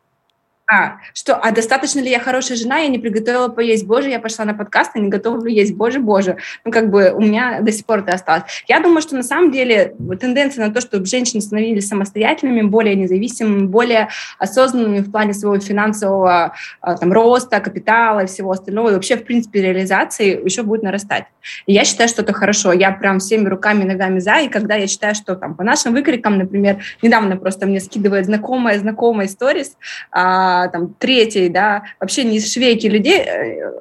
А, 0.70 0.98
что, 1.14 1.34
а 1.36 1.50
достаточно 1.50 2.00
ли 2.00 2.10
я 2.10 2.20
хорошая 2.20 2.58
жена, 2.58 2.76
я 2.76 2.88
не 2.88 2.98
приготовила 2.98 3.48
поесть, 3.48 3.86
боже, 3.86 4.10
я 4.10 4.20
пошла 4.20 4.44
на 4.44 4.52
подкаст, 4.52 4.96
и 4.96 5.00
не 5.00 5.08
готова 5.08 5.46
есть, 5.46 5.74
боже, 5.74 5.98
боже. 5.98 6.36
Ну, 6.62 6.70
как 6.70 6.90
бы 6.90 7.10
у 7.14 7.22
меня 7.22 7.62
до 7.62 7.72
сих 7.72 7.86
пор 7.86 8.00
это 8.00 8.12
осталось. 8.12 8.42
Я 8.68 8.78
думаю, 8.80 9.00
что 9.00 9.16
на 9.16 9.22
самом 9.22 9.50
деле 9.50 9.94
тенденция 10.20 10.66
на 10.66 10.74
то, 10.74 10.82
чтобы 10.82 11.06
женщины 11.06 11.40
становились 11.40 11.88
самостоятельными, 11.88 12.60
более 12.60 12.96
независимыми, 12.96 13.64
более 13.64 14.10
осознанными 14.38 14.98
в 14.98 15.10
плане 15.10 15.32
своего 15.32 15.58
финансового 15.58 16.52
а, 16.82 16.96
там, 16.98 17.14
роста, 17.14 17.60
капитала 17.60 18.24
и 18.24 18.26
всего 18.26 18.50
остального, 18.50 18.90
и 18.90 18.92
вообще, 18.92 19.16
в 19.16 19.24
принципе, 19.24 19.62
реализации 19.62 20.38
еще 20.44 20.64
будет 20.64 20.82
нарастать. 20.82 21.24
И 21.64 21.72
я 21.72 21.84
считаю, 21.86 22.10
что 22.10 22.20
это 22.20 22.34
хорошо. 22.34 22.72
Я 22.72 22.92
прям 22.92 23.20
всеми 23.20 23.48
руками 23.48 23.84
и 23.84 23.86
ногами 23.86 24.18
за, 24.18 24.40
и 24.40 24.48
когда 24.48 24.74
я 24.74 24.86
считаю, 24.86 25.14
что 25.14 25.34
там 25.34 25.54
по 25.54 25.64
нашим 25.64 25.94
выкрикам, 25.94 26.36
например, 26.36 26.82
недавно 27.00 27.38
просто 27.38 27.64
мне 27.64 27.80
скидывает 27.80 28.26
знакомая, 28.26 28.78
знакомая 28.78 29.28
сторис, 29.28 29.78
а, 30.10 30.57
там, 30.66 30.94
третьей, 30.98 31.48
да, 31.48 31.84
вообще 32.00 32.24
не 32.24 32.38
из 32.38 32.52
швейки 32.52 32.88
людей, 32.88 33.20
э, 33.20 33.72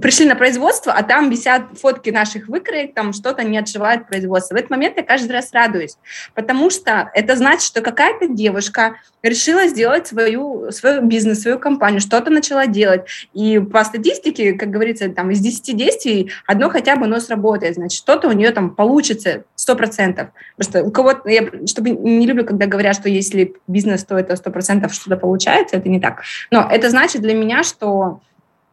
пришли 0.00 0.26
на 0.26 0.34
производство, 0.34 0.92
а 0.92 1.04
там 1.04 1.30
висят 1.30 1.62
фотки 1.80 2.10
наших 2.10 2.48
выкроек, 2.48 2.94
там 2.94 3.12
что-то 3.12 3.44
не 3.44 3.58
отшивает 3.58 4.08
производство. 4.08 4.54
В 4.54 4.58
этот 4.58 4.70
момент 4.70 4.96
я 4.96 5.04
каждый 5.04 5.30
раз 5.30 5.52
радуюсь, 5.52 5.96
потому 6.34 6.70
что 6.70 7.10
это 7.14 7.36
значит, 7.36 7.62
что 7.62 7.80
какая-то 7.80 8.26
девушка 8.26 8.96
решила 9.22 9.66
сделать 9.68 10.06
свою, 10.06 10.70
свой 10.70 11.00
бизнес, 11.00 11.42
свою 11.42 11.58
компанию, 11.58 12.00
что-то 12.00 12.30
начала 12.30 12.66
делать. 12.66 13.02
И 13.32 13.58
по 13.58 13.84
статистике, 13.84 14.52
как 14.52 14.70
говорится, 14.70 15.08
там 15.08 15.30
из 15.30 15.40
10 15.40 15.76
действий 15.76 16.30
одно 16.46 16.68
хотя 16.68 16.96
бы 16.96 17.04
оно 17.04 17.20
сработает, 17.20 17.74
значит, 17.74 17.96
что-то 17.96 18.28
у 18.28 18.32
нее 18.32 18.50
там 18.50 18.74
получится 18.74 19.44
100%. 19.56 20.28
Просто 20.56 20.84
у 20.84 20.90
кого-то, 20.90 21.28
я 21.28 21.48
чтобы 21.66 21.90
не 21.90 22.26
люблю, 22.26 22.44
когда 22.44 22.66
говорят, 22.66 22.96
что 22.96 23.08
если 23.08 23.54
бизнес, 23.66 24.04
то 24.04 24.18
это 24.18 24.34
100% 24.34 24.92
что-то 24.92 25.16
получается, 25.16 25.76
это 25.76 25.88
не 25.88 26.00
так. 26.00 26.23
Но 26.50 26.68
это 26.70 26.90
значит 26.90 27.22
для 27.22 27.34
меня, 27.34 27.62
что 27.62 28.20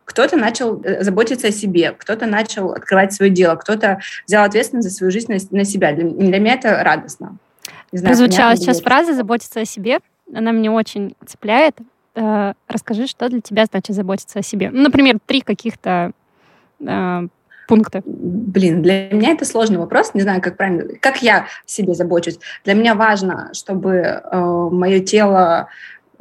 кто-то 0.05 0.37
начал 0.37 0.81
э, 0.83 1.03
заботиться 1.03 1.47
о 1.47 1.51
себе, 1.51 1.93
кто-то 1.97 2.25
начал 2.25 2.71
открывать 2.71 3.13
свое 3.13 3.31
дело, 3.31 3.55
кто-то 3.55 3.99
взял 4.27 4.43
ответственность 4.43 4.89
за 4.89 4.93
свою 4.93 5.11
жизнь 5.11 5.31
на, 5.51 5.63
себя. 5.63 5.93
Для, 5.93 6.03
для 6.03 6.39
меня 6.39 6.55
это 6.55 6.83
радостно. 6.83 7.37
Не 7.91 7.99
знаю, 7.99 8.15
Прозвучала 8.15 8.55
сейчас 8.55 8.77
будет. 8.77 8.87
фраза 8.87 9.13
«заботиться 9.13 9.61
о 9.61 9.65
себе». 9.65 9.99
Она 10.33 10.51
меня 10.51 10.71
очень 10.71 11.15
цепляет. 11.25 11.77
Э, 12.15 12.53
расскажи, 12.67 13.07
что 13.07 13.29
для 13.29 13.41
тебя 13.41 13.65
значит 13.65 13.95
заботиться 13.95 14.39
о 14.39 14.41
себе. 14.41 14.69
Ну, 14.71 14.81
например, 14.83 15.17
три 15.25 15.41
каких-то 15.41 16.11
э, 16.79 17.27
пункта? 17.67 18.01
Блин, 18.05 18.81
для 18.81 19.09
меня 19.11 19.31
это 19.31 19.45
сложный 19.45 19.77
вопрос. 19.77 20.13
Не 20.13 20.21
знаю, 20.21 20.41
как 20.41 20.57
правильно, 20.57 20.95
как 20.99 21.21
я 21.21 21.47
себе 21.65 21.93
забочусь. 21.93 22.37
Для 22.65 22.73
меня 22.73 22.95
важно, 22.95 23.49
чтобы 23.53 23.91
э, 23.91 24.69
мое 24.71 24.99
тело 24.99 25.69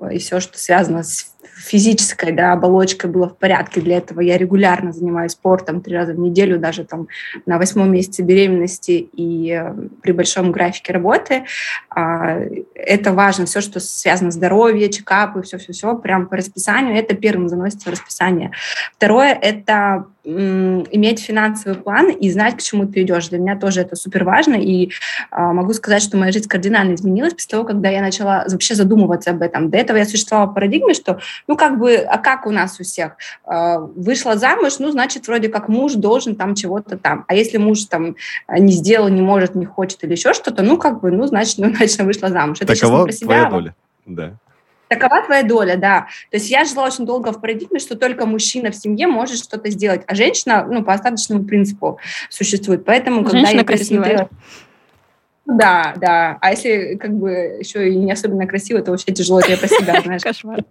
и 0.09 0.19
все, 0.19 0.41
что 0.41 0.59
связано 0.59 1.03
с 1.03 1.35
физической 1.43 2.33
да, 2.33 2.53
оболочкой 2.53 3.11
было 3.11 3.29
в 3.29 3.37
порядке. 3.37 3.81
Для 3.81 3.99
этого 3.99 4.21
я 4.21 4.39
регулярно 4.39 4.93
занимаюсь 4.93 5.33
спортом 5.33 5.81
три 5.81 5.95
раза 5.95 6.13
в 6.13 6.19
неделю, 6.19 6.59
даже 6.59 6.85
там 6.85 7.09
на 7.47 7.59
восьмом 7.59 7.91
месяце 7.93 8.23
беременности 8.23 9.09
и 9.13 9.51
э, 9.53 9.75
при 10.03 10.13
большом 10.13 10.53
графике 10.53 10.93
работы. 10.93 11.45
А, 11.91 12.39
это 12.75 13.13
важно. 13.13 13.47
Все, 13.47 13.61
что 13.61 13.81
связано 13.81 14.31
с 14.31 14.35
здоровьем, 14.35 14.91
чекапы, 14.91 15.43
все-все-все, 15.43 15.97
прям 15.97 16.27
по 16.27 16.37
расписанию, 16.37 16.97
это 16.97 17.15
первым 17.15 17.49
заносится 17.49 17.89
в 17.89 17.93
расписание. 17.93 18.53
Второе— 18.97 19.33
это 19.43 20.07
иметь 20.25 21.21
финансовый 21.21 21.77
план 21.77 22.11
и 22.11 22.31
знать, 22.31 22.57
к 22.57 22.63
чему 22.63 22.87
ты 22.87 23.03
идешь. 23.03 23.29
Для 23.29 23.39
меня 23.39 23.57
тоже 23.57 23.81
это 23.81 23.97
супер 23.97 24.25
важно, 24.25 24.55
и 24.55 24.91
а, 25.31 25.53
могу 25.53 25.73
сказать, 25.73 26.03
что 26.03 26.19
моя 26.19 26.31
жизнь 26.31 26.49
кардинально 26.49 26.95
изменилась 26.95 27.33
после 27.33 27.51
того, 27.51 27.65
когда 27.65 27.89
я 27.89 28.03
начала 28.03 28.45
вообще 28.47 28.75
задумываться 28.75 29.31
об 29.31 29.41
этом. 29.41 29.71
До 29.71 29.79
этого 29.79 29.97
я 29.97 30.05
существовала 30.05 30.51
в 30.51 30.55
парадигме, 30.55 30.93
что 30.93 31.21
ну, 31.47 31.57
как 31.57 31.79
бы, 31.79 31.97
а 31.97 32.19
как 32.19 32.47
у 32.47 32.51
нас 32.51 32.79
у 32.81 32.85
всех? 32.85 33.17
А, 33.45 33.79
вышла 33.79 34.37
замуж, 34.37 34.79
ну, 34.79 34.91
значит, 34.91 35.27
вроде 35.27 35.49
как 35.49 35.69
муж 35.69 35.95
должен 35.95 36.37
там 36.37 36.55
чего-то 36.55 36.97
там. 36.97 37.25
А 37.29 37.35
если 37.35 37.59
муж 37.59 37.85
там 37.85 38.17
не 38.49 38.73
сделал, 38.73 39.09
не 39.09 39.23
может, 39.23 39.55
не 39.55 39.67
хочет 39.67 40.03
или 40.05 40.13
еще 40.13 40.33
что-то, 40.33 40.63
ну, 40.63 40.79
как 40.79 41.01
бы, 41.01 41.11
ну, 41.11 41.27
значит, 41.27 41.59
ну, 41.59 41.75
значит, 41.75 42.01
вышла 42.01 42.29
замуж. 42.29 42.59
Это 42.61 42.75
Такова 42.75 43.05
про 43.05 43.13
себя. 43.13 43.27
твоя 43.27 43.51
доля, 43.51 43.75
да. 44.07 44.37
Такова 44.89 45.23
твоя 45.23 45.45
доля, 45.45 45.77
да. 45.77 46.09
То 46.33 46.37
есть 46.37 46.51
я 46.51 46.65
жила 46.65 46.85
очень 46.85 47.07
долго 47.07 47.33
в 47.33 47.41
парадигме, 47.41 47.79
что 47.79 47.97
только 47.97 48.27
мужчина 48.27 48.73
в 48.73 48.75
семье 48.75 49.07
может 49.07 49.39
что-то 49.39 49.71
сделать, 49.71 50.03
а 50.09 50.17
женщина, 50.17 50.67
ну, 50.69 50.83
по 50.83 50.93
остаточному 50.93 51.45
принципу 51.45 52.01
существует. 52.29 52.85
Поэтому, 52.85 53.21
женщина 53.29 53.63
когда 53.63 53.73
я 53.73 53.79
красивая. 53.79 54.29
Да, 55.51 55.95
да. 55.97 56.39
А 56.41 56.51
если 56.51 56.97
как 56.97 57.13
бы 57.13 57.31
еще 57.59 57.91
и 57.91 57.97
не 57.97 58.13
особенно 58.13 58.47
красиво, 58.47 58.81
то 58.83 58.91
вообще 58.91 59.13
тяжело 59.13 59.41
тебе 59.41 59.57
про 59.57 59.69
себя, 59.69 60.01
знаешь. 60.05 60.23
Кошмар. 60.23 60.65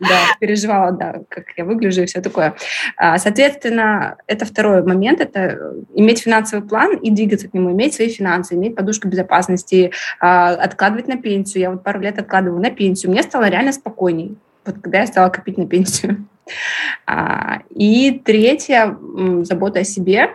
Да, 0.00 0.36
переживала, 0.38 0.92
да, 0.92 1.22
как 1.28 1.46
я 1.56 1.64
выгляжу 1.64 2.02
и 2.02 2.06
все 2.06 2.20
такое. 2.20 2.54
А, 2.96 3.18
соответственно, 3.18 4.16
это 4.28 4.44
второй 4.44 4.84
момент, 4.84 5.20
это 5.20 5.74
иметь 5.92 6.20
финансовый 6.20 6.62
план 6.62 6.98
и 6.98 7.10
двигаться 7.10 7.48
к 7.48 7.54
нему, 7.54 7.72
иметь 7.72 7.94
свои 7.94 8.08
финансы, 8.08 8.54
иметь 8.54 8.76
подушку 8.76 9.08
безопасности, 9.08 9.90
а, 10.20 10.50
откладывать 10.50 11.08
на 11.08 11.16
пенсию. 11.16 11.62
Я 11.62 11.70
вот 11.72 11.82
пару 11.82 11.98
лет 11.98 12.16
откладывала 12.16 12.60
на 12.60 12.70
пенсию. 12.70 13.10
Мне 13.10 13.24
стало 13.24 13.48
реально 13.48 13.72
спокойней, 13.72 14.36
вот 14.64 14.76
когда 14.80 15.00
я 15.00 15.06
стала 15.08 15.30
копить 15.30 15.58
на 15.58 15.66
пенсию. 15.66 16.26
А, 17.04 17.60
и 17.68 18.22
третье, 18.24 18.96
забота 19.42 19.80
о 19.80 19.84
себе. 19.84 20.30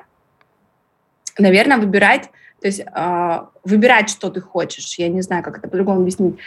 Наверное, 1.39 1.77
выбирать 1.77 2.29
то 2.63 2.67
есть 2.67 2.81
выбирать, 3.63 4.09
что 4.09 4.29
ты 4.29 4.41
хочешь. 4.41 4.95
Я 4.95 5.09
не 5.09 5.21
знаю, 5.21 5.43
как 5.43 5.57
это 5.57 5.67
по-другому 5.67 6.01
объяснить. 6.01 6.37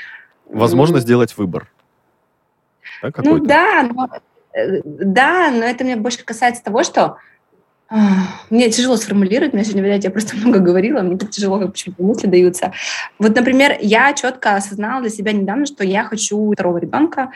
Возможно, 0.46 1.00
сделать 1.00 1.36
выбор. 1.36 1.68
Да, 3.02 3.10
ну 3.18 3.38
да, 3.38 3.82
но, 3.82 4.08
э, 4.52 4.80
да, 4.84 5.50
но 5.50 5.64
это 5.64 5.84
мне 5.84 5.96
больше 5.96 6.24
касается 6.24 6.62
того, 6.62 6.82
что 6.82 7.18
мне 8.50 8.68
тяжело 8.70 8.96
сформулировать, 8.96 9.52
мне 9.52 9.62
сегодня, 9.64 9.82
видать, 9.82 10.04
я 10.04 10.10
просто 10.10 10.36
много 10.40 10.58
говорила, 10.58 11.02
мне 11.02 11.16
так 11.16 11.30
тяжело, 11.30 11.58
как 11.58 11.72
почему-то 11.72 12.02
мысли 12.02 12.26
даются. 12.26 12.72
Вот, 13.18 13.34
например, 13.34 13.76
я 13.80 14.12
четко 14.14 14.56
осознала 14.56 15.00
для 15.00 15.10
себя 15.10 15.32
недавно, 15.32 15.66
что 15.66 15.84
я 15.84 16.04
хочу 16.04 16.52
второго 16.52 16.78
ребенка, 16.78 17.30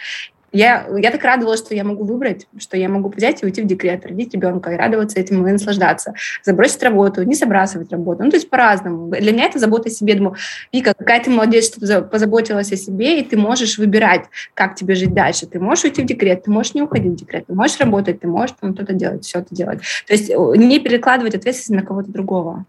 я, 0.52 0.86
я 0.98 1.10
так 1.10 1.22
радовалась, 1.22 1.60
что 1.60 1.74
я 1.74 1.84
могу 1.84 2.04
выбрать, 2.04 2.46
что 2.58 2.76
я 2.76 2.88
могу 2.88 3.08
взять 3.08 3.42
и 3.42 3.46
уйти 3.46 3.62
в 3.62 3.66
декрет, 3.66 4.04
родить 4.04 4.34
ребенка 4.34 4.70
и 4.70 4.76
радоваться 4.76 5.20
этим 5.20 5.46
и 5.46 5.52
наслаждаться. 5.52 6.14
Забросить 6.42 6.82
работу, 6.82 7.22
не 7.22 7.34
забрасывать 7.34 7.92
работу. 7.92 8.24
Ну, 8.24 8.30
то 8.30 8.36
есть 8.36 8.50
по-разному. 8.50 9.08
Для 9.08 9.32
меня 9.32 9.46
это 9.46 9.58
забота 9.58 9.88
о 9.88 9.92
себе. 9.92 10.14
Думаю, 10.14 10.36
Вика, 10.72 10.94
какая 10.96 11.22
ты 11.22 11.30
молодец, 11.30 11.66
что 11.66 11.80
ты 11.80 12.02
позаботилась 12.02 12.72
о 12.72 12.76
себе, 12.76 13.20
и 13.20 13.24
ты 13.24 13.36
можешь 13.36 13.78
выбирать, 13.78 14.24
как 14.54 14.74
тебе 14.74 14.94
жить 14.94 15.14
дальше. 15.14 15.46
Ты 15.46 15.60
можешь 15.60 15.84
уйти 15.84 16.02
в 16.02 16.06
декрет, 16.06 16.44
ты 16.44 16.50
можешь 16.50 16.74
не 16.74 16.82
уходить 16.82 17.12
в 17.12 17.16
декрет, 17.16 17.46
ты 17.46 17.54
можешь 17.54 17.78
работать, 17.78 18.20
ты 18.20 18.26
можешь 18.26 18.56
там 18.60 18.74
что-то 18.74 18.92
делать, 18.92 19.24
все 19.24 19.40
это 19.40 19.54
делать. 19.54 19.80
То 20.06 20.14
есть 20.14 20.30
не 20.30 20.80
перекладывать 20.80 21.34
ответственность 21.34 21.82
на 21.82 21.86
кого-то 21.86 22.10
другого. 22.10 22.64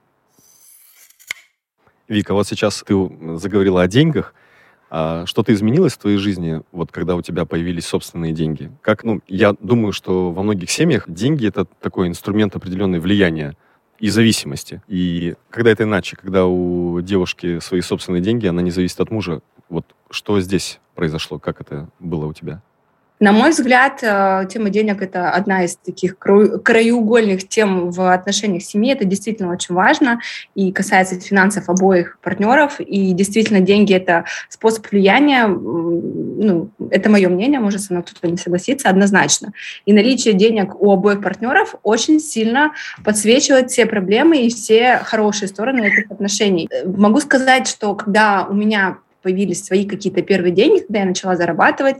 Вика, 2.07 2.33
вот 2.33 2.45
сейчас 2.45 2.83
ты 2.85 2.93
заговорила 3.37 3.81
о 3.83 3.87
деньгах. 3.87 4.33
А 4.93 5.25
что-то 5.25 5.53
изменилось 5.53 5.93
в 5.93 5.99
твоей 5.99 6.17
жизни, 6.17 6.61
вот 6.73 6.91
когда 6.91 7.15
у 7.15 7.21
тебя 7.21 7.45
появились 7.45 7.85
собственные 7.85 8.33
деньги? 8.33 8.69
Как, 8.81 9.05
ну, 9.05 9.21
я 9.29 9.55
думаю, 9.61 9.93
что 9.93 10.31
во 10.31 10.43
многих 10.43 10.69
семьях 10.69 11.05
деньги 11.07 11.47
это 11.47 11.65
такой 11.79 12.09
инструмент 12.09 12.57
определенной 12.57 12.99
влияния 12.99 13.55
и 13.99 14.09
зависимости. 14.09 14.81
И 14.89 15.35
когда 15.49 15.71
это 15.71 15.83
иначе, 15.83 16.17
когда 16.17 16.45
у 16.45 16.99
девушки 16.99 17.59
свои 17.59 17.79
собственные 17.79 18.21
деньги, 18.21 18.47
она 18.47 18.61
не 18.61 18.71
зависит 18.71 18.99
от 18.99 19.11
мужа. 19.11 19.41
Вот 19.69 19.85
что 20.09 20.41
здесь 20.41 20.81
произошло, 20.93 21.39
как 21.39 21.61
это 21.61 21.87
было 21.99 22.25
у 22.25 22.33
тебя? 22.33 22.61
На 23.21 23.33
мой 23.33 23.51
взгляд, 23.51 23.99
э, 24.01 24.47
тема 24.51 24.71
денег– 24.71 24.99
это 25.03 25.29
одна 25.29 25.63
из 25.63 25.75
таких 25.75 26.17
краеугольных 26.17 27.47
тем 27.47 27.91
в 27.91 28.11
отношениях 28.11 28.63
семьи. 28.63 28.91
Это 28.91 29.05
действительно 29.05 29.51
очень 29.51 29.75
важно 29.75 30.19
и 30.55 30.71
касается 30.71 31.19
финансов 31.19 31.69
обоих 31.69 32.17
партнеров. 32.23 32.79
И 32.79 33.11
действительно, 33.13 33.59
деньги– 33.59 33.93
это 33.95 34.25
способ 34.49 34.89
влияния. 34.89 35.45
Ну, 35.45 36.71
это 36.89 37.11
мое 37.11 37.29
мнение, 37.29 37.59
может, 37.59 37.81
со 37.81 37.93
мной 37.93 38.03
кто-то 38.03 38.27
не 38.27 38.37
согласится, 38.37 38.89
однозначно. 38.89 39.53
И 39.85 39.93
наличие 39.93 40.33
денег 40.33 40.81
у 40.81 40.91
обоих 40.91 41.21
партнеров 41.21 41.75
очень 41.83 42.19
сильно 42.19 42.71
подсвечивает 43.05 43.69
все 43.69 43.85
проблемы 43.85 44.37
и 44.41 44.49
все 44.49 44.99
хорошие 45.03 45.47
стороны 45.47 45.81
этих 45.81 46.09
отношений. 46.09 46.67
Могу 46.85 47.19
сказать, 47.19 47.67
что 47.67 47.93
когда 47.93 48.47
у 48.49 48.55
меня 48.55 48.97
появились 49.21 49.63
свои 49.63 49.85
какие-то 49.85 50.21
первые 50.21 50.51
деньги, 50.51 50.81
когда 50.81 50.99
я 50.99 51.05
начала 51.05 51.35
зарабатывать, 51.35 51.97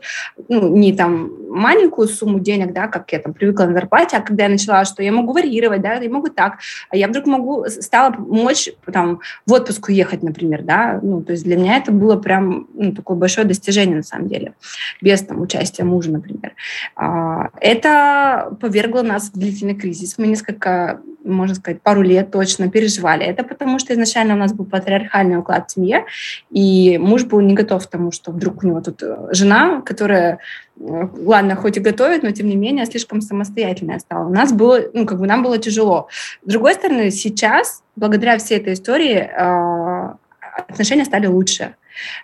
ну, 0.48 0.76
не 0.76 0.94
там 0.94 1.32
маленькую 1.50 2.08
сумму 2.08 2.40
денег, 2.40 2.74
да, 2.74 2.88
как 2.88 3.12
я 3.12 3.20
там 3.20 3.34
привыкла 3.34 3.66
на 3.66 3.74
зарплате, 3.74 4.18
а 4.18 4.22
когда 4.22 4.44
я 4.44 4.50
начала, 4.50 4.86
что 4.86 5.04
я 5.04 5.12
могу 5.12 5.34
варьировать, 5.34 5.82
да, 5.82 5.96
я 5.96 6.10
могу 6.10 6.28
так, 6.30 6.60
а 6.90 6.96
я 6.96 7.08
вдруг 7.08 7.26
могу, 7.26 7.66
стала 7.68 8.16
мочь 8.18 8.70
там 8.92 9.20
в 9.46 9.54
отпуск 9.54 9.90
уехать, 9.90 10.24
например, 10.24 10.64
да, 10.64 11.00
ну, 11.02 11.22
то 11.22 11.34
есть 11.34 11.44
для 11.44 11.58
меня 11.58 11.78
это 11.78 11.92
было 11.92 12.16
прям 12.16 12.68
ну, 12.74 12.94
такое 12.94 13.18
большое 13.18 13.46
достижение 13.46 13.98
на 13.98 14.04
самом 14.04 14.28
деле, 14.28 14.54
без 15.02 15.22
там 15.22 15.42
участия 15.42 15.84
мужа, 15.84 16.12
например. 16.12 16.54
А, 16.96 17.50
это 17.60 18.58
повергло 18.60 19.02
нас 19.02 19.30
в 19.30 19.38
длительный 19.38 19.76
кризис. 19.76 20.18
Мы 20.18 20.28
несколько 20.28 21.02
можно 21.24 21.56
сказать, 21.56 21.82
пару 21.82 22.02
лет 22.02 22.32
точно 22.32 22.70
переживали. 22.70 23.26
Это 23.26 23.44
потому, 23.44 23.80
что 23.80 23.94
изначально 23.94 24.34
у 24.34 24.38
нас 24.38 24.54
был 24.54 24.66
патриархальный 24.66 25.38
уклад 25.38 25.70
в 25.70 25.74
семье, 25.74 26.06
и 26.50 26.98
муж 26.98 27.26
был 27.26 27.40
не 27.42 27.54
готов 27.54 27.86
к 27.86 27.90
тому, 27.90 28.12
что 28.12 28.32
вдруг 28.32 28.64
у 28.64 28.68
него 28.68 28.82
тут 28.82 29.04
э, 29.04 29.28
жена, 29.32 29.82
которая, 29.82 30.40
э, 30.80 31.08
ладно, 31.18 31.56
хоть 31.56 31.78
и 31.78 31.82
готовит, 31.82 32.24
но 32.24 32.32
тем 32.32 32.48
не 32.48 32.56
менее 32.56 32.86
слишком 32.86 33.22
самостоятельная 33.22 34.00
стала. 34.00 34.28
У 34.28 34.34
нас 34.34 34.52
было, 34.54 34.80
ну, 34.94 35.06
как 35.06 35.20
бы 35.20 35.28
нам 35.28 35.44
было 35.44 35.58
тяжело. 35.58 36.08
С 36.46 36.50
другой 36.50 36.74
стороны, 36.74 37.12
сейчас, 37.12 37.84
благодаря 37.96 38.38
всей 38.38 38.58
этой 38.58 38.74
истории, 38.74 39.30
э, 39.32 40.14
отношения 40.56 41.06
стали 41.06 41.28
лучше. 41.28 41.76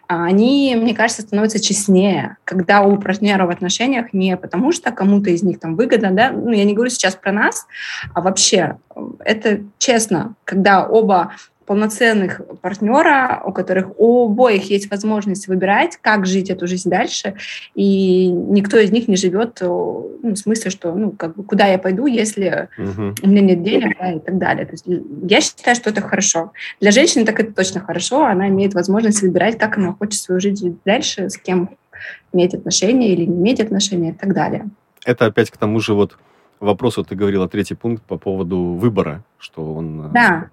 А 0.08 0.26
они, 0.26 0.76
мне 0.78 0.96
кажется, 0.96 1.22
становятся 1.22 1.60
честнее, 1.60 2.38
когда 2.46 2.82
у 2.82 2.98
партнера 2.98 3.46
в 3.46 3.50
отношениях 3.50 4.14
не 4.14 4.38
потому, 4.38 4.72
что 4.72 4.92
кому-то 4.92 5.30
из 5.30 5.44
них 5.44 5.60
там 5.60 5.76
выгодно, 5.76 6.12
да, 6.12 6.32
ну, 6.32 6.52
я 6.52 6.64
не 6.64 6.74
говорю 6.74 6.90
сейчас 6.90 7.16
про 7.16 7.32
нас, 7.32 7.68
а 8.14 8.22
вообще 8.22 8.78
это 9.20 9.62
честно, 9.78 10.36
когда 10.46 10.88
оба 10.88 11.34
полноценных 11.68 12.42
партнера, 12.62 13.44
у 13.46 13.52
которых 13.52 13.92
у 13.98 14.26
обоих 14.26 14.72
есть 14.72 14.90
возможность 14.90 15.48
выбирать, 15.50 15.98
как 16.02 16.26
жить 16.26 16.50
эту 16.50 16.66
жизнь 16.66 16.90
дальше, 16.90 17.36
и 17.76 18.28
никто 18.28 18.78
из 18.78 18.90
них 18.92 19.10
не 19.10 19.18
живет 19.18 19.58
ну, 19.62 20.18
в 20.24 20.36
смысле, 20.38 20.72
что 20.72 20.96
ну, 20.96 21.12
как 21.12 21.36
бы, 21.36 21.44
куда 21.44 21.68
я 21.68 21.78
пойду, 21.78 22.06
если 22.08 22.70
угу. 22.78 23.14
у 23.22 23.28
меня 23.28 23.42
нет 23.42 23.64
денег 23.64 23.98
да, 24.00 24.14
и 24.14 24.20
так 24.20 24.38
далее. 24.38 24.66
То 24.66 24.72
есть 24.72 24.86
я 25.30 25.42
считаю, 25.42 25.76
что 25.76 25.90
это 25.90 26.02
хорошо. 26.02 26.54
Для 26.80 26.92
женщины 26.92 27.26
так 27.26 27.38
это 27.42 27.52
точно 27.52 27.82
хорошо, 27.82 28.26
она 28.26 28.48
имеет 28.48 28.74
возможность 28.74 29.22
выбирать, 29.22 29.58
как 29.58 29.78
она 29.78 29.94
хочет 29.94 30.22
свою 30.22 30.40
жизнь 30.40 30.80
дальше, 30.86 31.30
с 31.30 31.38
кем 31.38 31.72
иметь 32.32 32.54
отношения 32.54 33.10
или 33.10 33.26
не 33.26 33.36
иметь 33.36 33.60
отношения 33.60 34.12
и 34.12 34.14
так 34.14 34.34
далее. 34.34 34.70
Это 35.04 35.26
опять 35.26 35.52
к 35.52 35.58
тому 35.58 35.82
же 35.82 35.94
вот 35.94 36.18
вопросу, 36.62 37.04
ты 37.04 37.16
говорила 37.16 37.50
третий 37.50 37.76
пункт 37.76 38.04
по 38.04 38.18
поводу 38.18 38.58
выбора, 38.58 39.22
что 39.38 39.74
он... 39.74 40.06
Э, 40.06 40.10
да 40.14 40.50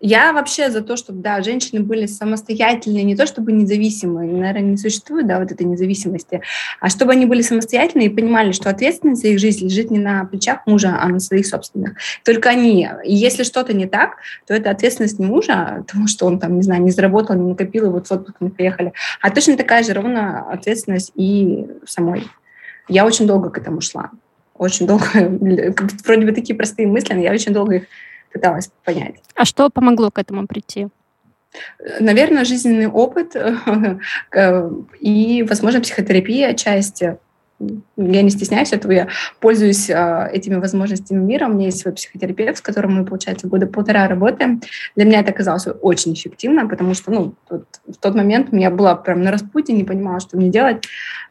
я 0.00 0.32
вообще 0.32 0.70
за 0.70 0.82
то, 0.82 0.96
чтобы, 0.96 1.22
да, 1.22 1.42
женщины 1.42 1.80
были 1.80 2.06
самостоятельные, 2.06 3.02
не 3.02 3.16
то 3.16 3.26
чтобы 3.26 3.52
независимые, 3.52 4.30
наверное, 4.30 4.70
не 4.70 4.76
существует, 4.76 5.26
да, 5.26 5.40
вот 5.40 5.50
этой 5.50 5.64
независимости, 5.64 6.42
а 6.80 6.90
чтобы 6.90 7.12
они 7.12 7.24
были 7.24 7.40
самостоятельные 7.40 8.08
и 8.08 8.14
понимали, 8.14 8.52
что 8.52 8.68
ответственность 8.68 9.22
за 9.22 9.28
их 9.28 9.38
жизнь 9.38 9.64
лежит 9.64 9.90
не 9.90 9.98
на 9.98 10.24
плечах 10.26 10.66
мужа, 10.66 10.98
а 11.00 11.08
на 11.08 11.18
своих 11.18 11.46
собственных. 11.46 11.94
Только 12.24 12.50
они. 12.50 12.88
Если 13.04 13.42
что-то 13.42 13.72
не 13.72 13.86
так, 13.86 14.16
то 14.46 14.54
это 14.54 14.70
ответственность 14.70 15.18
не 15.18 15.26
мужа, 15.26 15.84
потому 15.86 16.08
что 16.08 16.26
он 16.26 16.38
там, 16.38 16.56
не 16.56 16.62
знаю, 16.62 16.82
не 16.82 16.90
заработал, 16.90 17.34
не 17.36 17.48
накопил, 17.48 17.86
и 17.86 17.90
вот 17.90 18.06
в 18.06 18.12
отпуск 18.12 18.36
мы 18.40 18.50
приехали, 18.50 18.92
а 19.22 19.30
точно 19.30 19.56
такая 19.56 19.82
же 19.82 19.94
ровно 19.94 20.50
ответственность 20.50 21.12
и 21.14 21.66
самой. 21.86 22.24
Я 22.88 23.06
очень 23.06 23.26
долго 23.26 23.50
к 23.50 23.58
этому 23.58 23.80
шла. 23.80 24.10
Очень 24.58 24.86
долго. 24.86 25.04
Вроде 26.04 26.26
бы 26.26 26.32
такие 26.32 26.54
простые 26.54 26.86
мысли, 26.86 27.14
но 27.14 27.20
я 27.20 27.32
очень 27.32 27.52
долго 27.52 27.76
их 27.76 27.84
пыталась 28.36 28.70
понять. 28.84 29.16
А 29.34 29.44
что 29.46 29.70
помогло 29.70 30.10
к 30.10 30.18
этому 30.18 30.46
прийти? 30.46 30.88
Наверное, 32.00 32.44
жизненный 32.44 32.86
опыт 32.86 33.34
и, 35.00 35.46
возможно, 35.48 35.80
психотерапия 35.80 36.50
отчасти 36.50 37.16
я 37.58 38.22
не 38.22 38.30
стесняюсь 38.30 38.72
этого, 38.72 38.92
я 38.92 39.08
пользуюсь 39.40 39.88
э, 39.88 40.28
этими 40.32 40.56
возможностями 40.56 41.22
мира. 41.22 41.46
У 41.46 41.52
меня 41.52 41.66
есть 41.66 41.78
свой 41.78 41.94
психотерапевт, 41.94 42.58
с 42.58 42.60
которым 42.60 42.96
мы, 42.96 43.04
получается, 43.06 43.48
года 43.48 43.66
полтора 43.66 44.06
работаем. 44.08 44.60
Для 44.94 45.06
меня 45.06 45.20
это 45.20 45.30
оказалось 45.30 45.66
очень 45.80 46.12
эффективно, 46.12 46.68
потому 46.68 46.92
что 46.92 47.10
ну, 47.10 47.34
тут, 47.48 47.64
в 47.86 47.96
тот 47.96 48.14
момент 48.14 48.48
я 48.52 48.70
была 48.70 48.94
прям 48.94 49.22
на 49.22 49.30
распутье, 49.30 49.74
не 49.74 49.84
понимала, 49.84 50.20
что 50.20 50.36
мне 50.36 50.50
делать. 50.50 50.84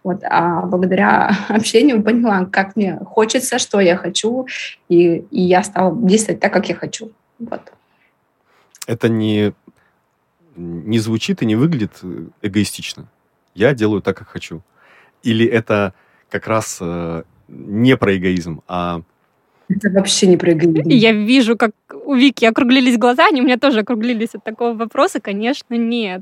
Вот, 0.04 0.24
а 0.24 0.66
благодаря 0.66 1.32
общению 1.48 2.02
поняла, 2.02 2.46
как 2.46 2.76
мне 2.76 2.98
хочется, 3.06 3.60
что 3.60 3.80
я 3.80 3.96
хочу, 3.96 4.48
и, 4.90 5.18
и 5.30 5.42
я 5.42 5.64
стала 5.64 5.96
действовать 5.96 6.40
так, 6.40 6.52
как 6.52 6.68
я 6.70 6.76
хочу. 6.76 7.12
Вот. 7.38 7.72
Это 8.88 9.10
не, 9.10 9.54
не 10.56 10.98
звучит 11.00 11.44
и 11.44 11.46
не 11.46 11.56
выглядит 11.56 12.02
эгоистично. 12.42 13.06
Я 13.54 13.74
делаю 13.74 14.02
так, 14.02 14.18
как 14.18 14.28
хочу. 14.28 14.62
Или 15.24 15.46
это 15.46 15.94
как 16.40 16.48
раз 16.48 16.80
э, 16.82 17.24
не 17.48 17.98
про 17.98 18.16
эгоизм, 18.16 18.62
а... 18.68 19.02
Это 19.68 19.90
вообще 19.90 20.28
не 20.28 20.38
про 20.38 20.52
эгоизм. 20.52 20.90
Я 20.90 21.12
вижу, 21.12 21.58
как 21.58 21.72
у 22.06 22.14
Вики 22.14 22.46
округлились 22.46 22.98
глаза, 22.98 23.28
они 23.28 23.42
у 23.42 23.46
меня 23.46 23.58
тоже 23.58 23.80
округлились 23.80 24.36
от 24.36 24.44
такого 24.44 24.74
вопроса. 24.74 25.20
Конечно, 25.20 25.74
нет. 25.74 26.22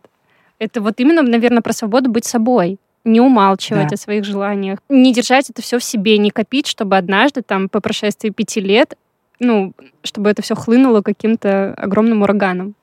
Это 0.59 0.81
вот 0.81 0.99
именно, 0.99 1.21
наверное, 1.21 1.61
про 1.61 1.73
свободу 1.73 2.09
быть 2.09 2.25
собой 2.25 2.77
не 3.03 3.19
умалчивать 3.19 3.89
да. 3.89 3.95
о 3.95 3.97
своих 3.97 4.23
желаниях, 4.23 4.79
не 4.89 5.13
держать 5.13 5.49
это 5.49 5.61
все 5.61 5.77
в 5.77 5.83
себе, 5.83 6.17
не 6.17 6.31
копить, 6.31 6.67
чтобы 6.67 6.97
однажды, 6.97 7.41
там, 7.41 7.67
по 7.67 7.81
прошествии 7.81 8.29
пяти 8.29 8.61
лет, 8.61 8.97
ну, 9.39 9.73
чтобы 10.03 10.29
это 10.29 10.41
все 10.41 10.55
хлынуло 10.55 11.01
каким-то 11.01 11.73
огромным 11.73 12.21
ураганом. 12.21 12.75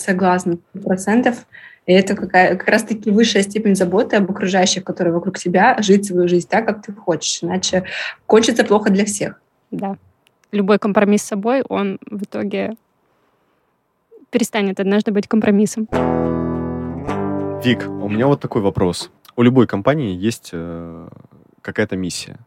Согласна, 0.00 0.56
процентов. 0.82 1.46
И 1.84 1.92
это 1.92 2.16
какая, 2.16 2.56
как 2.56 2.68
раз-таки 2.68 3.10
высшая 3.10 3.42
степень 3.42 3.74
заботы 3.74 4.16
об 4.16 4.30
окружающих, 4.30 4.82
которые 4.82 5.12
вокруг 5.12 5.38
тебя, 5.38 5.76
жить 5.80 6.06
свою 6.06 6.26
жизнь 6.26 6.48
так, 6.48 6.66
как 6.66 6.82
ты 6.82 6.92
хочешь. 6.92 7.42
Иначе 7.42 7.84
кончится 8.26 8.64
плохо 8.64 8.90
для 8.90 9.04
всех. 9.04 9.40
Да. 9.70 9.96
Любой 10.52 10.78
компромисс 10.78 11.22
с 11.22 11.26
собой, 11.26 11.62
он 11.68 11.98
в 12.06 12.22
итоге 12.22 12.76
перестанет 14.30 14.80
однажды 14.80 15.12
быть 15.12 15.28
компромиссом. 15.28 15.86
Вик, 17.62 17.86
у 17.86 18.08
меня 18.08 18.26
вот 18.26 18.40
такой 18.40 18.62
вопрос. 18.62 19.10
У 19.36 19.42
любой 19.42 19.66
компании 19.66 20.16
есть 20.16 20.50
э, 20.52 21.08
какая-то 21.60 21.96
миссия. 21.96 22.38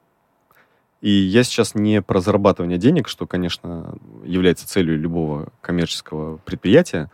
И 1.01 1.11
я 1.11 1.43
сейчас 1.43 1.75
не 1.75 2.01
про 2.01 2.19
зарабатывание 2.19 2.79
денег, 2.79 3.07
что, 3.07 3.27
конечно, 3.27 3.95
является 4.23 4.67
целью 4.67 4.97
любого 4.97 5.49
коммерческого 5.61 6.37
предприятия, 6.37 7.11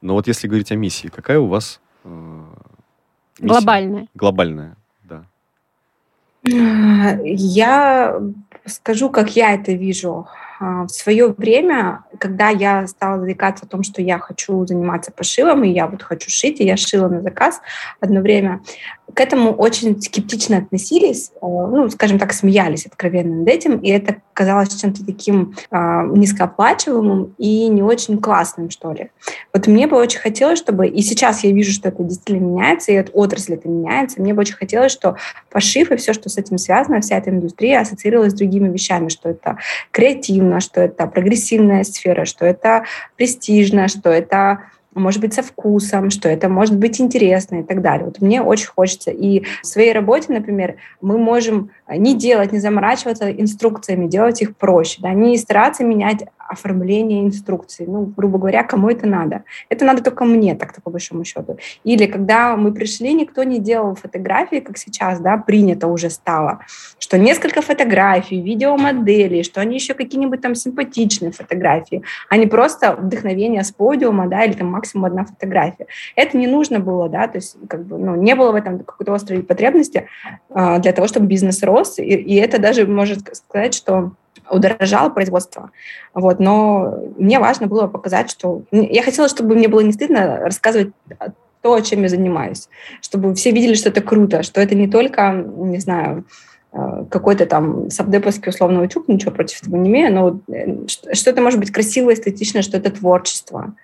но 0.00 0.14
вот 0.14 0.26
если 0.26 0.46
говорить 0.46 0.72
о 0.72 0.76
миссии, 0.76 1.08
какая 1.08 1.38
у 1.38 1.46
вас 1.46 1.80
э, 2.04 2.44
миссия? 3.40 3.48
Глобальная. 3.48 4.06
Глобальная, 4.14 4.76
да. 5.04 5.24
Я 6.44 8.20
скажу, 8.64 9.10
как 9.10 9.34
я 9.36 9.54
это 9.54 9.72
вижу. 9.72 10.28
А, 10.60 10.84
в 10.84 10.88
свое 10.88 11.28
время, 11.28 12.04
когда 12.18 12.48
я 12.48 12.86
стала 12.86 13.20
заикаться 13.20 13.64
о 13.64 13.68
том, 13.68 13.82
что 13.82 14.02
я 14.02 14.18
хочу 14.18 14.66
заниматься 14.66 15.12
пошивом, 15.12 15.64
и 15.64 15.70
я 15.70 15.86
вот 15.86 16.02
хочу 16.02 16.30
шить, 16.30 16.60
и 16.60 16.64
я 16.64 16.76
шила 16.76 17.08
на 17.08 17.22
заказ 17.22 17.60
одно 18.00 18.20
время, 18.20 18.60
к 19.14 19.20
этому 19.20 19.52
очень 19.52 20.00
скептично 20.00 20.58
относились, 20.58 21.32
э, 21.34 21.46
ну, 21.46 21.88
скажем 21.90 22.18
так, 22.18 22.32
смеялись 22.32 22.86
откровенно 22.86 23.36
над 23.36 23.48
этим, 23.48 23.78
и 23.78 23.88
это 23.88 24.16
казалось 24.34 24.74
чем-то 24.80 25.04
таким 25.04 25.54
э, 25.70 25.76
низкооплачиваемым 26.14 27.34
и 27.38 27.68
не 27.68 27.82
очень 27.82 28.18
классным, 28.18 28.70
что 28.70 28.92
ли. 28.92 29.10
Вот 29.52 29.66
мне 29.66 29.86
бы 29.86 29.96
очень 29.96 30.20
хотелось, 30.20 30.58
чтобы, 30.58 30.86
и 30.86 31.00
сейчас 31.02 31.42
я 31.42 31.52
вижу, 31.52 31.72
что 31.72 31.88
это 31.88 32.02
действительно 32.02 32.44
меняется, 32.44 32.92
и 32.92 32.96
от 32.96 33.10
отрасли 33.12 33.56
это 33.56 33.68
меняется, 33.68 34.20
мне 34.20 34.34
бы 34.34 34.40
очень 34.40 34.56
хотелось, 34.56 34.92
что 34.92 35.16
пошив 35.50 35.90
и 35.90 35.96
все, 35.96 36.12
что 36.12 36.28
с 36.28 36.36
этим 36.36 36.58
связано, 36.58 37.00
вся 37.00 37.16
эта 37.16 37.30
индустрия 37.30 37.80
ассоциировалась 37.80 38.32
с 38.32 38.36
другими 38.36 38.68
вещами, 38.72 39.08
что 39.08 39.30
это 39.30 39.58
креативно, 39.90 40.60
что 40.60 40.80
это 40.80 41.06
прогрессивная 41.06 41.82
сфера, 41.84 42.24
что 42.24 42.44
это 42.44 42.84
престижно, 43.16 43.88
что 43.88 44.10
это 44.10 44.60
может 44.98 45.20
быть, 45.20 45.34
со 45.34 45.42
вкусом, 45.42 46.10
что 46.10 46.28
это 46.28 46.48
может 46.48 46.76
быть 46.76 47.00
интересно 47.00 47.60
и 47.60 47.62
так 47.62 47.82
далее. 47.82 48.06
Вот 48.06 48.20
мне 48.20 48.42
очень 48.42 48.68
хочется. 48.68 49.10
И 49.10 49.44
в 49.62 49.66
своей 49.66 49.92
работе, 49.92 50.32
например, 50.32 50.76
мы 51.00 51.18
можем 51.18 51.70
не 51.96 52.14
делать, 52.14 52.52
не 52.52 52.58
заморачиваться 52.58 53.30
инструкциями, 53.30 54.06
делать 54.06 54.42
их 54.42 54.56
проще, 54.56 54.98
да, 55.00 55.12
не 55.12 55.36
стараться 55.38 55.84
менять 55.84 56.24
оформление 56.48 57.24
инструкций. 57.24 57.86
Ну, 57.86 58.12
грубо 58.16 58.38
говоря, 58.38 58.64
кому 58.64 58.88
это 58.88 59.06
надо? 59.06 59.44
Это 59.68 59.84
надо 59.84 60.02
только 60.02 60.24
мне, 60.24 60.54
так-то 60.54 60.80
по 60.80 60.90
большому 60.90 61.24
счету. 61.24 61.58
Или 61.84 62.06
когда 62.06 62.56
мы 62.56 62.72
пришли, 62.72 63.12
никто 63.12 63.42
не 63.42 63.58
делал 63.58 63.94
фотографии, 63.94 64.60
как 64.60 64.78
сейчас, 64.78 65.20
да, 65.20 65.36
принято 65.36 65.86
уже 65.86 66.10
стало, 66.10 66.60
что 66.98 67.18
несколько 67.18 67.60
фотографий, 67.60 68.40
видеомоделей, 68.40 69.42
что 69.42 69.60
они 69.60 69.74
еще 69.74 69.94
какие-нибудь 69.94 70.40
там 70.40 70.54
симпатичные 70.54 71.32
фотографии, 71.32 72.02
а 72.30 72.36
не 72.38 72.46
просто 72.46 72.96
вдохновение 72.96 73.62
с 73.62 73.70
подиума, 73.70 74.26
да, 74.26 74.44
или 74.44 74.54
там 74.54 74.68
максимум 74.68 75.04
одна 75.04 75.24
фотография. 75.26 75.86
Это 76.16 76.38
не 76.38 76.46
нужно 76.46 76.80
было, 76.80 77.08
да, 77.08 77.28
то 77.28 77.36
есть 77.36 77.56
как 77.68 77.84
бы, 77.84 77.98
ну, 77.98 78.14
не 78.14 78.34
было 78.34 78.52
в 78.52 78.54
этом 78.54 78.78
какой-то 78.78 79.12
острой 79.12 79.42
потребности 79.42 80.08
э, 80.50 80.78
для 80.78 80.92
того, 80.92 81.08
чтобы 81.08 81.26
бизнес 81.26 81.62
рос, 81.62 81.77
и, 81.98 82.02
и 82.02 82.34
это 82.36 82.58
даже 82.58 82.86
может 82.86 83.34
сказать, 83.34 83.74
что 83.74 84.12
удорожало 84.50 85.10
производство. 85.10 85.70
Вот, 86.14 86.40
но 86.40 86.98
мне 87.16 87.38
важно 87.38 87.66
было 87.66 87.86
показать, 87.86 88.30
что... 88.30 88.62
Я 88.70 89.02
хотела, 89.02 89.28
чтобы 89.28 89.54
мне 89.54 89.68
было 89.68 89.80
не 89.80 89.92
стыдно 89.92 90.38
рассказывать 90.40 90.92
то, 91.62 91.80
чем 91.80 92.02
я 92.02 92.08
занимаюсь, 92.08 92.68
чтобы 93.02 93.34
все 93.34 93.50
видели, 93.50 93.74
что 93.74 93.88
это 93.88 94.00
круто, 94.00 94.42
что 94.42 94.60
это 94.60 94.74
не 94.74 94.88
только, 94.88 95.32
не 95.32 95.78
знаю, 95.78 96.24
э, 96.72 97.04
какой-то 97.10 97.46
там 97.46 97.90
сабдеповский 97.90 98.50
условно 98.50 98.80
учук, 98.80 99.08
ничего 99.08 99.32
против 99.32 99.62
этого 99.62 99.76
не 99.76 99.90
имею, 99.90 100.14
но 100.14 100.40
э, 100.54 100.86
что 100.86 101.30
это 101.30 101.42
может 101.42 101.58
быть 101.58 101.72
красиво, 101.72 102.14
эстетично, 102.14 102.62
что 102.62 102.76
это 102.76 102.90
творчество. 102.90 103.74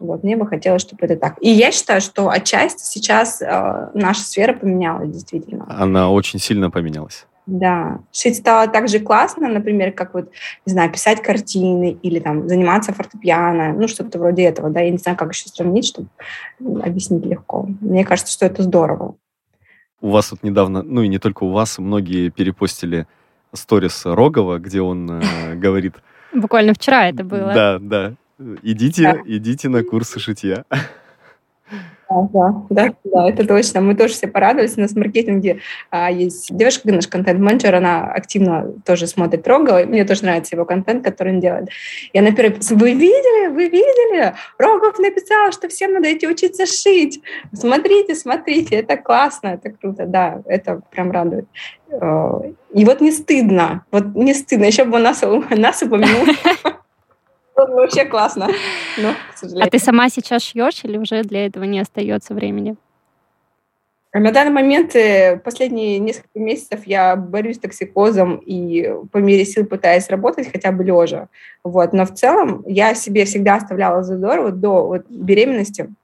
Вот, 0.00 0.24
мне 0.24 0.36
бы 0.36 0.46
хотелось, 0.46 0.80
чтобы 0.80 1.04
это 1.04 1.16
так. 1.16 1.36
И 1.42 1.50
я 1.50 1.70
считаю, 1.70 2.00
что 2.00 2.30
отчасти 2.30 2.82
сейчас 2.82 3.42
э, 3.42 3.90
наша 3.92 4.22
сфера 4.22 4.54
поменялась 4.54 5.10
действительно. 5.10 5.66
Она 5.68 6.10
очень 6.10 6.38
сильно 6.38 6.70
поменялась. 6.70 7.26
Да, 7.44 7.98
шить 8.12 8.36
стало 8.36 8.66
так 8.68 8.88
же 8.88 8.98
классно, 9.00 9.48
например, 9.48 9.92
как 9.92 10.14
вот, 10.14 10.30
не 10.64 10.72
знаю, 10.72 10.90
писать 10.90 11.20
картины 11.20 11.98
или 12.02 12.18
там 12.18 12.48
заниматься 12.48 12.94
фортепиано, 12.94 13.74
ну, 13.74 13.88
что-то 13.88 14.18
вроде 14.18 14.44
этого, 14.44 14.70
да, 14.70 14.80
я 14.80 14.90
не 14.90 14.98
знаю, 14.98 15.18
как 15.18 15.32
еще 15.32 15.48
сравнить, 15.48 15.86
чтобы 15.86 16.08
объяснить 16.82 17.26
легко. 17.26 17.68
Мне 17.80 18.04
кажется, 18.04 18.32
что 18.32 18.46
это 18.46 18.62
здорово. 18.62 19.16
У 20.00 20.10
вас 20.10 20.30
вот 20.30 20.42
недавно, 20.42 20.82
ну 20.82 21.02
и 21.02 21.08
не 21.08 21.18
только 21.18 21.44
у 21.44 21.50
вас, 21.50 21.78
многие 21.78 22.30
перепостили 22.30 23.06
сторис 23.52 24.02
Рогова, 24.06 24.58
где 24.58 24.80
он 24.80 25.10
э, 25.10 25.56
говорит... 25.56 25.96
Буквально 26.32 26.72
вчера 26.72 27.08
это 27.08 27.22
было. 27.24 27.52
Да, 27.52 27.78
да. 27.80 28.14
Идите, 28.62 29.22
идите 29.26 29.68
на 29.68 29.84
курсы 29.84 30.18
шитья. 30.18 30.64
Да, 32.10 32.64
да, 32.70 32.92
да, 33.04 33.28
это 33.28 33.46
точно. 33.46 33.80
Мы 33.80 33.94
тоже 33.94 34.14
все 34.14 34.26
порадовались. 34.26 34.76
У 34.76 34.80
нас 34.80 34.92
в 34.92 34.96
маркетинге 34.96 35.60
а, 35.90 36.10
есть 36.10 36.52
девушка, 36.56 36.90
наш 36.90 37.06
контент-менеджер, 37.06 37.72
она 37.72 38.04
активно 38.04 38.72
тоже 38.84 39.06
смотрит 39.06 39.46
Рогова. 39.46 39.84
Мне 39.84 40.04
тоже 40.04 40.24
нравится 40.24 40.56
его 40.56 40.64
контент, 40.64 41.04
который 41.04 41.34
он 41.34 41.40
делает. 41.40 41.68
И 42.12 42.18
она 42.18 42.32
первая 42.32 42.58
вы 42.70 42.94
видели, 42.94 43.46
вы 43.48 43.68
видели? 43.68 44.34
Рогов 44.58 44.98
написал, 44.98 45.52
что 45.52 45.68
всем 45.68 45.92
надо 45.92 46.12
идти 46.12 46.26
учиться 46.26 46.66
шить. 46.66 47.22
Смотрите, 47.52 48.16
смотрите, 48.16 48.76
это 48.76 48.96
классно, 48.96 49.48
это 49.48 49.70
круто. 49.70 50.06
Да, 50.06 50.42
это 50.46 50.80
прям 50.90 51.12
радует. 51.12 51.46
Э, 51.90 52.40
и 52.74 52.84
вот 52.84 53.00
не 53.00 53.12
стыдно, 53.12 53.84
вот 53.92 54.16
не 54.16 54.34
стыдно. 54.34 54.64
Еще 54.64 54.82
бы 54.82 54.98
нас, 54.98 55.22
нас 55.22 55.82
упомянул 55.82 56.26
Вообще 57.56 58.04
классно. 58.04 58.48
Но, 58.98 59.14
а 59.60 59.68
ты 59.68 59.78
сама 59.78 60.08
сейчас 60.08 60.42
шьешь 60.42 60.84
или 60.84 60.96
уже 60.96 61.22
для 61.22 61.46
этого 61.46 61.64
не 61.64 61.80
остается 61.80 62.34
времени? 62.34 62.76
На 64.12 64.32
данный 64.32 64.50
момент, 64.50 64.96
э, 64.96 65.36
последние 65.36 66.00
несколько 66.00 66.40
месяцев 66.40 66.80
я 66.84 67.14
борюсь 67.14 67.56
с 67.56 67.60
токсикозом 67.60 68.42
и 68.44 68.92
по 69.12 69.18
мере 69.18 69.44
сил 69.44 69.66
пытаюсь 69.66 70.08
работать 70.08 70.50
хотя 70.50 70.72
бы 70.72 70.82
лежа. 70.82 71.28
Вот. 71.62 71.92
Но 71.92 72.04
в 72.04 72.14
целом 72.14 72.64
я 72.66 72.94
себе 72.94 73.24
всегда 73.24 73.54
оставляла 73.54 74.02
задор 74.02 74.40
вот 74.40 74.58
до 74.58 74.86
вот, 74.86 75.06
беременности 75.08 75.94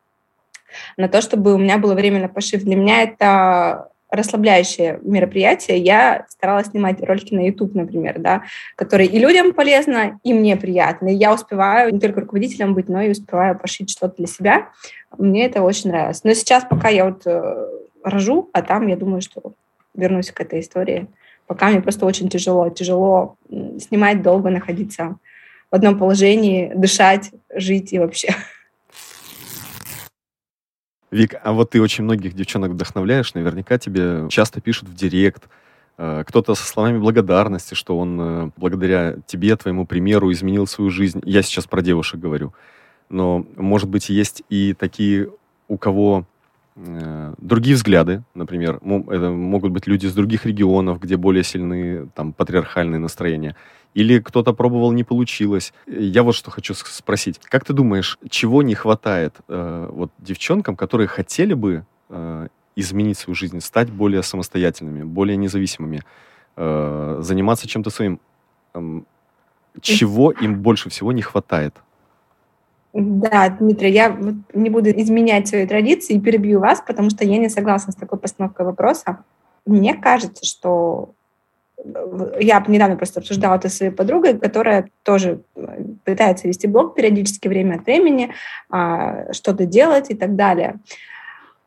на 0.97 1.09
то, 1.09 1.21
чтобы 1.21 1.55
у 1.55 1.59
меня 1.59 1.79
было 1.79 1.95
время 1.95 2.21
на 2.21 2.29
пошив. 2.29 2.63
Для 2.63 2.77
меня 2.77 3.03
это 3.03 3.91
расслабляющее 4.11 5.01
мероприятие, 5.03 5.79
я 5.79 6.27
старалась 6.29 6.69
снимать 6.69 7.03
ролики 7.03 7.35
на 7.35 7.47
YouTube, 7.47 7.75
например, 7.75 8.19
да, 8.19 8.45
которые 8.77 9.09
и 9.09 9.19
людям 9.19 9.53
полезно, 9.53 10.21
и 10.23 10.33
мне 10.33 10.57
приятно. 10.57 11.09
И 11.09 11.15
я 11.15 11.35
успеваю 11.35 11.93
не 11.93 12.01
только 12.01 12.21
руководителем 12.21 12.75
быть, 12.75 12.89
но 12.89 13.01
и 13.03 13.11
успеваю 13.11 13.59
пошить 13.59 13.91
что-то 13.91 14.17
для 14.19 14.27
себя. 14.27 14.69
Мне 15.19 15.47
это 15.47 15.63
очень 15.63 15.91
нравится. 15.91 16.23
Но 16.25 16.35
сейчас 16.35 16.65
пока 16.69 16.89
я 16.89 17.07
вот 17.07 17.27
э, 17.27 17.69
рожу, 18.05 18.49
а 18.53 18.63
там 18.63 18.87
я 18.87 18.97
думаю, 18.97 19.23
что 19.23 19.55
вернусь 19.95 20.31
к 20.31 20.41
этой 20.41 20.61
истории. 20.61 21.09
Пока 21.47 21.69
мне 21.69 21.81
просто 21.81 22.07
очень 22.07 22.29
тяжело. 22.29 22.69
Тяжело 22.71 23.37
снимать 23.49 24.23
долго, 24.23 24.51
находиться 24.51 25.17
в 25.71 25.75
одном 25.75 25.99
положении, 25.99 26.73
дышать, 26.75 27.31
жить 27.55 27.93
и 27.93 27.99
вообще. 27.99 28.35
Вик, 31.17 31.35
а 31.43 31.53
вот 31.53 31.71
ты 31.71 31.81
очень 31.81 32.05
многих 32.05 32.35
девчонок 32.35 32.73
вдохновляешь, 32.73 33.33
наверняка 33.33 33.79
тебе 33.79 34.27
часто 34.29 34.61
пишут 34.61 34.91
в 34.91 34.95
директ, 34.95 35.49
э, 35.97 36.25
кто-то 36.27 36.55
со 36.55 36.65
словами 36.67 36.99
благодарности, 36.99 37.73
что 37.73 37.99
он 37.99 38.21
э, 38.21 38.51
благодаря 38.59 39.17
тебе, 39.27 39.57
твоему 39.57 39.87
примеру, 39.87 40.31
изменил 40.31 40.67
свою 40.67 40.91
жизнь. 40.91 41.23
Я 41.25 41.41
сейчас 41.41 41.67
про 41.67 41.81
девушек 41.81 42.21
говорю. 42.21 42.53
Но, 43.09 43.47
может 43.57 43.89
быть, 43.89 44.11
есть 44.11 44.43
и 44.51 44.75
такие, 44.75 45.31
у 45.69 45.79
кого 45.79 46.27
э, 46.77 47.35
другие 47.39 47.77
взгляды, 47.77 48.23
например, 48.35 48.81
это 48.85 49.31
могут 49.31 49.73
быть 49.73 49.87
люди 49.87 50.05
из 50.05 50.15
других 50.15 50.45
регионов, 50.45 51.01
где 51.01 51.17
более 51.17 51.45
сильны 51.45 52.09
там 52.15 52.35
патриархальные 52.35 52.99
настроения 52.99 53.57
или 53.97 54.19
кто-то 54.19 54.53
пробовал, 54.53 54.93
не 54.93 55.05
получилось. 55.05 55.73
Я 55.87 56.23
вот 56.23 56.35
что 56.35 56.51
хочу 56.51 56.75
спросить. 56.75 57.41
Как 57.43 57.65
ты 57.65 57.73
думаешь, 57.73 58.19
чего 58.29 58.63
не 58.63 58.75
хватает 58.75 59.35
э, 59.49 59.89
вот 59.91 60.11
девчонкам, 60.19 60.77
которые 60.77 61.09
хотели 61.09 61.55
бы 61.55 61.87
э, 62.11 62.49
изменить 62.77 63.17
свою 63.17 63.35
жизнь, 63.35 63.59
стать 63.61 63.91
более 63.91 64.23
самостоятельными, 64.23 65.03
более 65.03 65.39
независимыми, 65.39 66.03
э, 66.57 67.19
заниматься 67.21 67.67
чем-то 67.67 67.89
своим? 67.89 68.21
Э, 68.75 69.01
чего 69.81 70.31
им 70.31 70.61
больше 70.61 70.91
всего 70.91 71.13
не 71.13 71.23
хватает? 71.23 71.75
Да, 72.93 73.49
Дмитрий, 73.49 73.93
я 73.93 74.15
не 74.53 74.69
буду 74.69 74.91
изменять 74.91 75.49
свои 75.49 75.67
традиции 75.67 76.17
и 76.17 76.21
перебью 76.21 76.61
вас, 76.61 76.83
потому 76.87 77.09
что 77.09 77.25
я 77.25 77.39
не 77.39 77.49
согласна 77.49 77.93
с 77.93 77.97
такой 77.97 78.19
постановкой 78.19 78.67
вопроса. 78.67 79.25
Мне 79.65 79.95
кажется, 79.95 80.45
что 80.45 81.15
я 82.41 82.65
недавно 82.67 82.97
просто 82.97 83.21
обсуждала 83.21 83.57
это 83.57 83.69
с 83.69 83.77
своей 83.77 83.93
подругой, 83.93 84.39
которая 84.39 84.89
тоже 85.03 85.43
э, 85.55 85.85
пытается 86.05 86.49
вести 86.49 86.67
блог 86.67 86.95
периодически 86.95 87.49
время 87.49 87.77
от 87.77 87.87
времени, 87.87 88.33
а, 88.71 89.33
что-то 89.33 89.67
делать 89.67 90.11
и 90.11 90.15
так 90.15 90.37
далее. 90.37 90.77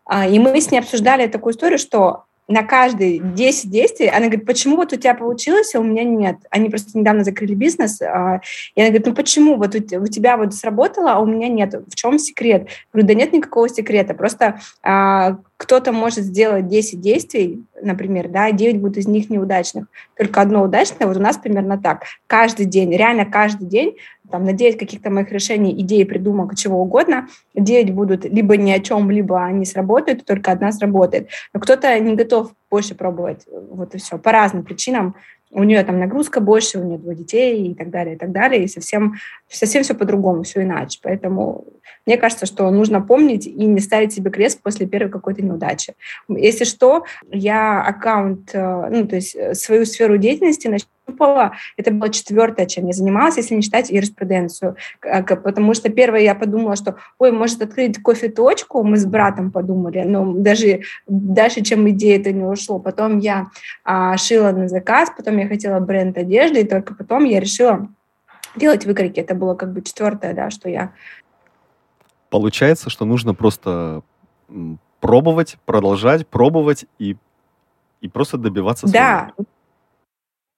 А, 0.06 0.28
и 0.28 0.40
мы 0.40 0.60
с 0.60 0.72
ней 0.72 0.80
обсуждали 0.80 1.28
такую 1.28 1.54
историю, 1.54 1.78
что 1.78 2.24
на 2.48 2.64
каждые 2.64 3.20
10 3.20 3.70
действий, 3.70 4.08
она 4.08 4.26
говорит, 4.26 4.48
почему 4.48 4.78
вот 4.78 4.92
у 4.92 4.96
тебя 4.96 5.14
получилось, 5.14 5.76
а 5.76 5.80
у 5.80 5.84
меня 5.84 6.04
нет? 6.04 6.38
Они 6.50 6.70
просто 6.70 6.98
недавно 6.98 7.24
закрыли 7.24 7.54
бизнес, 7.54 8.02
а, 8.02 8.42
и 8.74 8.82
она 8.82 8.90
говорит, 8.90 9.06
ну 9.06 9.14
почему 9.14 9.56
вот 9.56 9.76
у, 9.76 9.80
тебя 9.80 10.36
вот 10.36 10.56
сработало, 10.56 11.14
а 11.14 11.20
у 11.20 11.28
меня 11.28 11.48
нет? 11.48 11.76
В 11.88 11.94
чем 11.96 12.18
секрет? 12.18 12.64
Я 12.64 12.68
говорю, 12.92 13.08
да 13.08 13.14
нет 13.14 13.34
никакого 13.34 13.70
секрета, 13.70 14.16
просто 14.16 14.60
кто-то 15.60 15.92
может 15.92 16.24
сделать 16.24 16.70
10 16.70 17.02
действий, 17.02 17.62
например, 17.82 18.30
да, 18.30 18.50
9 18.54 18.80
будет 18.80 18.96
из 18.96 19.08
них 19.10 19.30
неудачных, 19.30 19.88
только 20.18 20.40
одно 20.40 20.64
удачное, 20.64 21.06
вот 21.06 21.18
у 21.18 21.20
нас 21.20 21.38
примерно 21.38 21.78
так. 21.78 22.04
Каждый 22.28 22.66
день, 22.66 22.96
реально 22.96 23.26
каждый 23.26 23.68
день 23.68 23.98
там, 24.32 24.46
на 24.46 24.54
9 24.54 24.78
каких-то 24.78 25.10
моих 25.10 25.34
решений, 25.34 25.74
идей, 25.74 26.06
придумок, 26.06 26.56
чего 26.56 26.82
угодно, 26.82 27.28
9 27.56 27.94
будут 27.94 28.24
либо 28.24 28.56
ни 28.56 28.72
о 28.72 28.80
чем, 28.80 29.12
либо 29.12 29.44
они 29.44 29.66
сработают, 29.66 30.26
только 30.26 30.54
одна 30.54 30.72
сработает. 30.72 31.28
Но 31.54 31.60
кто-то 31.60 32.00
не 32.00 32.16
готов 32.16 32.54
больше 32.72 32.96
пробовать, 32.96 33.46
вот 33.52 33.96
и 33.96 33.98
все, 33.98 34.18
по 34.18 34.32
разным 34.32 34.64
причинам. 34.64 35.16
У 35.52 35.64
нее 35.64 35.84
там 35.84 36.00
нагрузка 36.00 36.42
больше, 36.42 36.80
у 36.80 36.84
нее 36.84 37.00
двое 37.00 37.18
детей 37.18 37.72
и 37.72 37.76
так 37.76 37.90
далее, 37.90 38.16
и 38.16 38.18
так 38.18 38.32
далее, 38.32 38.64
и 38.64 38.68
совсем, 38.68 39.16
совсем 39.48 39.84
все 39.84 39.96
по-другому, 39.96 40.44
все 40.44 40.62
иначе. 40.62 41.00
Поэтому 41.02 41.66
мне 42.06 42.18
кажется, 42.18 42.46
что 42.46 42.70
нужно 42.72 43.02
помнить 43.02 43.46
и 43.48 43.66
не 43.66 43.80
ставить 43.80 44.14
себе 44.14 44.32
крест 44.32 44.62
после 44.62 44.88
первой 44.88 45.12
какой-то 45.12 45.42
неудачи. 45.42 45.94
Если 46.28 46.64
что, 46.64 47.06
я 47.32 47.82
аккаунт, 47.82 48.50
э, 48.54 48.90
ну, 48.90 49.08
то 49.08 49.16
есть 49.16 49.36
э, 49.36 49.54
свою 49.54 49.86
сферу 49.86 50.18
деятельности 50.18 50.68
нащупала, 51.10 51.54
это 51.78 51.92
было 51.92 52.10
четвертое, 52.10 52.66
чем 52.66 52.88
я 52.88 52.94
занималась, 52.94 53.38
если 53.38 53.56
не 53.56 53.62
считать 53.62 53.90
юриспруденцию, 53.90 54.76
потому 55.26 55.74
что 55.74 55.90
первое 55.90 56.22
я 56.22 56.36
подумала, 56.36 56.76
что, 56.76 56.96
ой, 57.18 57.32
может 57.32 57.62
открыть 57.62 58.02
кофе-точку, 58.02 58.84
мы 58.84 58.98
с 58.98 59.06
братом 59.06 59.52
подумали, 59.52 60.04
но 60.04 60.34
даже 60.34 60.82
дальше, 61.08 61.62
чем 61.62 61.90
идея 61.90 62.20
это 62.20 62.32
не 62.32 62.44
ушло. 62.44 62.80
Потом 62.80 63.20
я 63.20 63.48
а, 63.84 64.18
шила 64.18 64.52
на 64.52 64.68
заказ, 64.68 65.12
потом 65.16 65.38
я 65.38 65.48
хотела 65.48 65.80
бренд 65.80 66.18
одежды, 66.18 66.62
и 66.62 66.68
только 66.68 66.94
потом 66.94 67.26
я 67.26 67.40
решила 67.40 67.88
делать 68.56 68.86
выкройки. 68.86 69.20
Это 69.20 69.36
было 69.36 69.56
как 69.56 69.74
бы 69.74 69.82
четвертое, 69.82 70.34
да, 70.34 70.50
что 70.50 70.70
я 70.70 70.92
Получается, 72.30 72.92
что 72.92 73.06
нужно 73.06 73.34
просто 73.34 74.04
пробовать, 75.00 75.58
продолжать, 75.66 76.28
пробовать 76.28 76.86
и, 77.00 77.18
и 78.02 78.08
просто 78.08 78.38
добиваться 78.38 78.88
своего. 78.88 79.04
Да. 79.04 79.32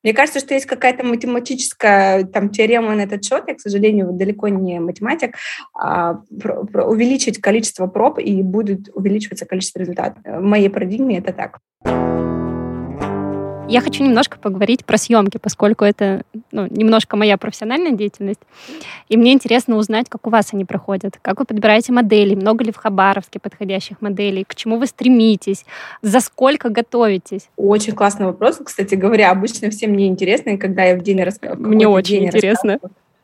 Мне 0.03 0.13
кажется, 0.13 0.39
что 0.39 0.53
есть 0.53 0.65
какая-то 0.65 1.05
математическая 1.05 2.23
там 2.23 2.49
теорема 2.49 2.95
на 2.95 3.01
этот 3.01 3.23
счет. 3.23 3.43
Я, 3.47 3.55
к 3.55 3.59
сожалению, 3.59 4.11
далеко 4.11 4.47
не 4.47 4.79
математик. 4.79 5.35
А, 5.73 6.21
про, 6.41 6.65
про 6.65 6.85
увеличить 6.85 7.39
количество 7.39 7.87
проб 7.87 8.19
и 8.19 8.41
будет 8.41 8.89
увеличиваться 8.93 9.45
количество 9.45 9.79
результатов. 9.79 10.23
В 10.23 10.41
моей 10.41 10.69
парадигме 10.69 11.19
это 11.19 11.33
так. 11.33 12.20
Я 13.71 13.79
хочу 13.79 14.03
немножко 14.03 14.37
поговорить 14.37 14.83
про 14.83 14.97
съемки, 14.97 15.37
поскольку 15.37 15.85
это 15.85 16.23
ну, 16.51 16.67
немножко 16.69 17.15
моя 17.15 17.37
профессиональная 17.37 17.93
деятельность. 17.93 18.41
И 19.07 19.15
мне 19.15 19.31
интересно 19.31 19.77
узнать, 19.77 20.09
как 20.09 20.27
у 20.27 20.29
вас 20.29 20.49
они 20.51 20.65
проходят. 20.65 21.17
Как 21.21 21.39
вы 21.39 21.45
подбираете 21.45 21.93
модели? 21.93 22.35
Много 22.35 22.65
ли 22.65 22.73
в 22.73 22.75
Хабаровске 22.75 23.39
подходящих 23.39 24.01
моделей? 24.01 24.43
К 24.45 24.55
чему 24.55 24.77
вы 24.77 24.87
стремитесь? 24.87 25.65
За 26.01 26.19
сколько 26.19 26.69
готовитесь? 26.69 27.49
Очень 27.55 27.93
классный 27.93 28.25
вопрос. 28.25 28.59
Кстати 28.61 28.95
говоря, 28.95 29.31
обычно 29.31 29.69
всем 29.69 29.91
мне 29.91 30.07
интересно, 30.07 30.49
и 30.49 30.57
когда 30.57 30.83
я 30.83 30.97
в 30.97 31.01
день 31.01 31.23
рассказываю... 31.23 31.69
Мне 31.69 31.87
очень 31.87 32.25
интересно. 32.25 32.77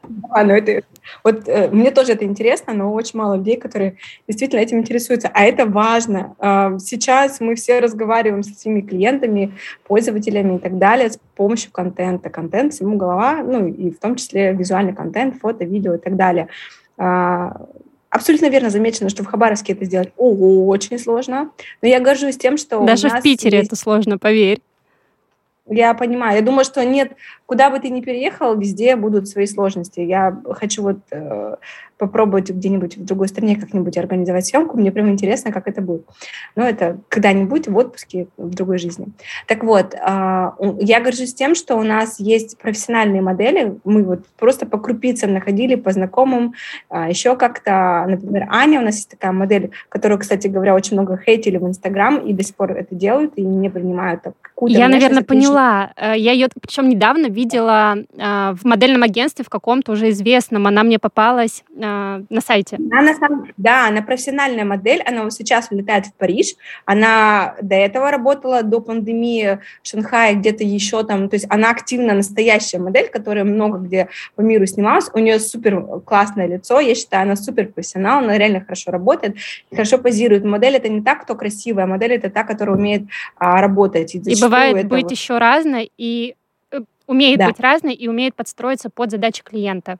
Да, 0.04 0.44
но 0.44 0.54
это, 0.54 0.84
вот 1.24 1.48
э, 1.48 1.70
мне 1.70 1.92
тоже 1.92 2.14
это 2.14 2.26
интересно, 2.26 2.74
но 2.74 2.94
очень 2.94 3.20
мало 3.20 3.36
людей, 3.36 3.58
которые 3.58 3.98
действительно 4.28 4.60
этим 4.60 4.80
интересуются. 4.80 5.30
А 5.34 5.44
это 5.44 5.66
важно. 5.66 6.36
Э, 6.40 6.78
сейчас 6.80 7.40
мы 7.40 7.56
все 7.56 7.80
разговариваем 7.80 8.44
со 8.44 8.54
своими 8.54 8.82
клиентами, 8.82 9.54
пользователями 9.86 10.58
и 10.58 10.60
так 10.60 10.78
далее 10.78 11.10
с 11.10 11.20
помощью 11.36 11.72
контента. 11.72 12.30
Контент 12.30 12.74
всему 12.74 12.98
голова, 12.98 13.44
ну 13.44 13.68
и 13.68 13.92
в 13.92 14.00
том 14.00 14.16
числе 14.16 14.54
визуальный 14.54 14.94
контент, 14.94 15.36
фото, 15.42 15.66
видео 15.66 15.96
и 15.96 16.00
так 16.00 16.16
далее. 16.16 16.48
Э, 16.98 17.52
абсолютно 18.10 18.50
верно 18.50 18.70
замечено, 18.70 19.10
что 19.10 19.24
в 19.24 19.28
Хабаровске 19.28 19.74
это 19.74 19.86
сделать 19.86 20.12
очень 20.18 21.00
сложно. 21.00 21.52
Но 21.82 21.88
я 21.88 22.00
горжусь 22.00 22.38
тем, 22.38 22.58
что 22.58 22.84
даже 22.86 23.10
в 23.10 23.22
Питере 23.22 23.60
есть... 23.60 23.68
это 23.68 23.76
сложно, 23.76 24.18
поверь. 24.18 24.60
Я 25.70 25.94
понимаю. 25.94 26.38
Я 26.38 26.42
думаю, 26.42 26.64
что 26.64 26.84
нет, 26.86 27.12
куда 27.48 27.70
бы 27.70 27.80
ты 27.80 27.90
ни 27.90 28.02
переехал, 28.02 28.56
везде 28.56 28.96
будут 28.96 29.28
свои 29.28 29.48
сложности. 29.48 30.02
Я 30.02 30.38
хочу 30.52 30.84
вот 30.84 31.00
э, 31.12 31.56
попробовать 31.98 32.50
где-нибудь 32.50 32.98
в 32.98 33.06
другой 33.06 33.30
стране 33.30 33.56
как-нибудь 33.56 33.98
организовать 33.98 34.46
съемку. 34.46 34.78
Мне 34.78 34.92
прям 34.92 35.10
интересно, 35.10 35.52
как 35.52 35.68
это 35.68 35.82
будет. 35.82 36.06
Но 36.56 36.64
это 36.64 37.00
когда-нибудь 37.08 37.68
в 37.70 37.78
отпуске 37.78 38.28
в 38.38 38.54
другой 38.54 38.78
жизни. 38.78 39.08
Так 39.48 39.64
вот, 39.64 39.94
э, 39.94 39.98
я 40.80 41.00
горжусь 41.00 41.34
тем, 41.34 41.56
что 41.56 41.78
у 41.78 41.84
нас 41.84 42.20
есть 42.20 42.58
профессиональные 42.58 43.22
модели. 43.22 43.78
Мы 43.86 44.04
вот 44.04 44.26
просто 44.38 44.66
по 44.66 44.78
крупицам 44.78 45.34
находили, 45.34 45.76
по 45.76 45.92
знакомым, 45.92 46.54
э, 46.90 47.08
еще 47.10 47.38
как-то. 47.38 48.06
Например, 48.10 48.48
Аня 48.50 48.82
у 48.82 48.84
нас 48.84 48.96
есть 48.96 49.10
такая 49.10 49.32
модель, 49.32 49.72
которую, 49.88 50.20
кстати 50.20 50.48
говоря, 50.48 50.76
очень 50.76 50.98
много 50.98 51.18
хейтили 51.18 51.58
в 51.58 51.66
Инстаграм 51.66 52.18
и 52.18 52.34
до 52.34 52.44
сих 52.44 52.56
пор 52.56 52.74
это 52.74 52.94
делают 52.94 53.34
и 53.38 53.42
не 53.42 53.70
принимают. 53.70 54.22
Я, 54.62 54.90
наверное, 54.90 55.24
поняла. 55.24 55.94
Э, 55.96 56.14
я 56.18 56.34
ее, 56.34 56.50
причем 56.60 56.90
недавно 56.90 57.37
видела 57.38 57.96
э, 57.96 58.56
в 58.56 58.66
модельном 58.66 59.04
агентстве 59.04 59.46
в 59.46 59.50
каком-то 59.50 59.92
уже 59.92 60.10
известном. 60.10 60.66
Она 60.66 60.82
мне 60.82 60.98
попалась 60.98 61.64
э, 61.70 62.24
на 62.30 62.42
сайте. 62.42 62.78
Она, 62.92 63.14
да, 63.58 63.88
она 63.88 64.02
профессиональная 64.02 64.66
модель. 64.66 65.04
Она 65.06 65.30
сейчас 65.30 65.68
улетает 65.72 66.08
в 66.08 66.14
Париж. 66.14 66.56
Она 66.86 67.56
до 67.62 67.76
этого 67.76 68.10
работала, 68.10 68.64
до 68.64 68.82
пандемии 68.82 69.60
в 69.84 69.88
Шанхае, 69.88 70.36
где-то 70.36 70.64
еще 70.64 71.04
там. 71.04 71.30
То 71.30 71.36
есть 71.36 71.46
она 71.50 71.70
активно 71.70 72.16
настоящая 72.16 72.80
модель, 72.80 73.08
которая 73.08 73.44
много 73.44 73.78
где 73.78 74.08
по 74.36 74.42
миру 74.42 74.66
снималась. 74.66 75.12
У 75.14 75.20
нее 75.20 75.40
супер 75.40 76.02
классное 76.06 76.48
лицо. 76.48 76.80
Я 76.80 76.96
считаю, 76.96 77.24
она 77.24 77.36
супер 77.36 77.68
профессионал. 77.68 78.24
Она 78.24 78.36
реально 78.40 78.62
хорошо 78.62 78.90
работает, 78.90 79.36
хорошо 79.72 80.00
позирует. 80.00 80.44
Модель 80.44 80.76
это 80.78 80.90
не 80.90 81.02
так, 81.04 81.22
кто 81.22 81.36
красивая. 81.36 81.86
Модель 81.86 82.14
это 82.14 82.32
та, 82.32 82.44
которая 82.44 82.76
умеет 82.76 83.04
а, 83.36 83.62
работать. 83.62 84.16
И, 84.16 84.18
и 84.18 84.42
бывает 84.42 84.88
быть 84.88 85.04
вот... 85.04 85.12
еще 85.12 85.38
разной, 85.38 85.92
и 86.00 86.34
умеет 87.08 87.40
да. 87.40 87.48
быть 87.48 87.60
разной, 87.60 87.94
и 87.94 88.08
умеет 88.08 88.36
подстроиться 88.36 88.90
под 88.90 89.12
задачи 89.12 89.44
клиента. 89.44 89.98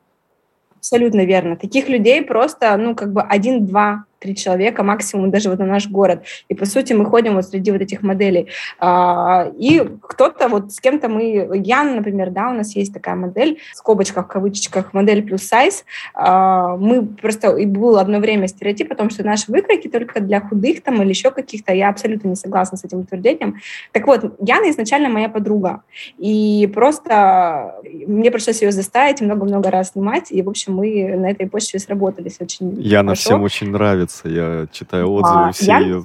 Абсолютно 0.76 1.24
верно. 1.24 1.56
Таких 1.56 1.88
людей 1.88 2.22
просто, 2.22 2.76
ну, 2.76 2.94
как 2.94 3.12
бы 3.12 3.22
один-два 3.22 4.04
три 4.18 4.34
человека 4.34 4.82
максимум 4.82 5.30
даже 5.30 5.50
вот 5.50 5.58
на 5.58 5.66
наш 5.66 5.88
город. 5.88 6.24
И, 6.48 6.54
по 6.54 6.66
сути, 6.66 6.92
мы 6.92 7.04
ходим 7.04 7.34
вот 7.34 7.46
среди 7.46 7.70
вот 7.70 7.80
этих 7.80 8.02
моделей. 8.02 8.48
А, 8.78 9.50
и 9.56 9.82
кто-то 10.02 10.48
вот 10.48 10.72
с 10.72 10.80
кем-то 10.80 11.08
мы... 11.08 11.48
Ян, 11.54 11.96
например, 11.96 12.30
да, 12.30 12.50
у 12.50 12.52
нас 12.52 12.74
есть 12.76 12.92
такая 12.92 13.14
модель, 13.14 13.60
в 13.72 13.76
скобочках, 13.76 14.26
в 14.26 14.28
кавычечках, 14.28 14.92
модель 14.92 15.22
плюс 15.22 15.42
сайз. 15.42 15.84
А, 16.14 16.76
мы 16.76 17.06
просто... 17.06 17.56
И 17.56 17.66
был 17.66 17.98
одно 17.98 18.18
время 18.18 18.48
стереотип 18.48 18.92
о 18.92 18.96
том, 18.96 19.10
что 19.10 19.24
наши 19.24 19.50
выкройки 19.50 19.88
только 19.88 20.20
для 20.20 20.40
худых 20.40 20.82
там 20.82 21.02
или 21.02 21.10
еще 21.10 21.30
каких-то. 21.30 21.72
Я 21.72 21.88
абсолютно 21.88 22.28
не 22.28 22.36
согласна 22.36 22.76
с 22.76 22.84
этим 22.84 23.00
утверждением. 23.00 23.56
Так 23.92 24.06
вот, 24.06 24.36
Яна 24.40 24.70
изначально 24.70 25.08
моя 25.08 25.28
подруга. 25.28 25.82
И 26.18 26.70
просто 26.74 27.76
мне 28.06 28.30
пришлось 28.30 28.62
ее 28.62 28.72
заставить 28.72 29.20
много-много 29.20 29.70
раз 29.70 29.92
снимать. 29.92 30.30
И, 30.30 30.42
в 30.42 30.48
общем, 30.48 30.74
мы 30.74 31.16
на 31.16 31.30
этой 31.30 31.48
почве 31.48 31.78
сработались 31.78 32.36
очень 32.40 32.80
Яна 32.80 33.10
хорошо. 33.10 33.22
всем 33.22 33.42
очень 33.42 33.70
нравится 33.70 34.07
нравится. 34.08 34.28
Я 34.28 34.66
читаю 34.72 35.12
отзывы 35.12 35.48
а, 35.48 35.52
все 35.52 35.64
Яна 35.66 35.84
ее. 35.84 36.04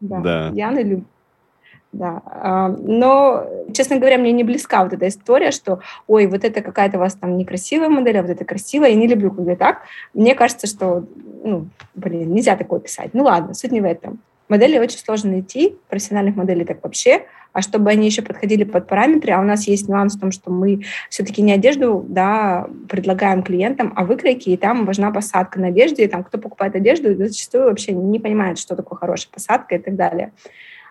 Да, 0.00 0.20
да. 0.20 0.50
Яна 0.54 0.82
любит. 0.82 1.04
Да, 1.92 2.22
а, 2.24 2.68
но, 2.68 3.46
честно 3.74 3.98
говоря, 3.98 4.16
мне 4.16 4.32
не 4.32 4.44
близка 4.44 4.82
вот 4.82 4.94
эта 4.94 5.08
история, 5.08 5.50
что, 5.50 5.80
ой, 6.06 6.26
вот 6.26 6.42
это 6.42 6.62
какая-то 6.62 6.96
у 6.96 7.00
вас 7.00 7.14
там 7.14 7.36
некрасивая 7.36 7.90
модель, 7.90 8.18
а 8.18 8.22
вот 8.22 8.30
это 8.30 8.46
красивая, 8.46 8.88
я 8.88 8.94
не 8.94 9.06
люблю, 9.06 9.30
когда 9.30 9.56
так. 9.56 9.82
Мне 10.14 10.34
кажется, 10.34 10.66
что, 10.66 11.04
ну, 11.44 11.66
блин, 11.94 12.32
нельзя 12.32 12.56
такое 12.56 12.80
писать. 12.80 13.10
Ну 13.12 13.24
ладно, 13.24 13.52
суть 13.52 13.72
не 13.72 13.82
в 13.82 13.84
этом. 13.84 14.20
Модели 14.52 14.76
очень 14.76 14.98
сложно 14.98 15.30
найти, 15.30 15.76
профессиональных 15.88 16.36
моделей 16.36 16.66
так 16.66 16.82
вообще, 16.82 17.22
а 17.54 17.62
чтобы 17.62 17.88
они 17.88 18.04
еще 18.04 18.20
подходили 18.20 18.64
под 18.64 18.86
параметры, 18.86 19.32
а 19.32 19.40
у 19.40 19.44
нас 19.44 19.66
есть 19.66 19.88
нюанс 19.88 20.14
в 20.14 20.20
том, 20.20 20.30
что 20.30 20.50
мы 20.50 20.82
все-таки 21.08 21.40
не 21.40 21.52
одежду 21.52 22.04
да, 22.06 22.68
предлагаем 22.86 23.42
клиентам, 23.42 23.94
а 23.96 24.04
выкройки, 24.04 24.50
и 24.50 24.58
там 24.58 24.84
важна 24.84 25.10
посадка 25.10 25.58
на 25.58 25.68
одежде, 25.68 26.04
и 26.04 26.06
там 26.06 26.22
кто 26.22 26.36
покупает 26.36 26.76
одежду, 26.76 27.14
зачастую 27.14 27.64
вообще 27.64 27.92
не 27.92 28.18
понимает, 28.18 28.58
что 28.58 28.76
такое 28.76 28.98
хорошая 28.98 29.32
посадка 29.32 29.76
и 29.76 29.78
так 29.78 29.96
далее. 29.96 30.34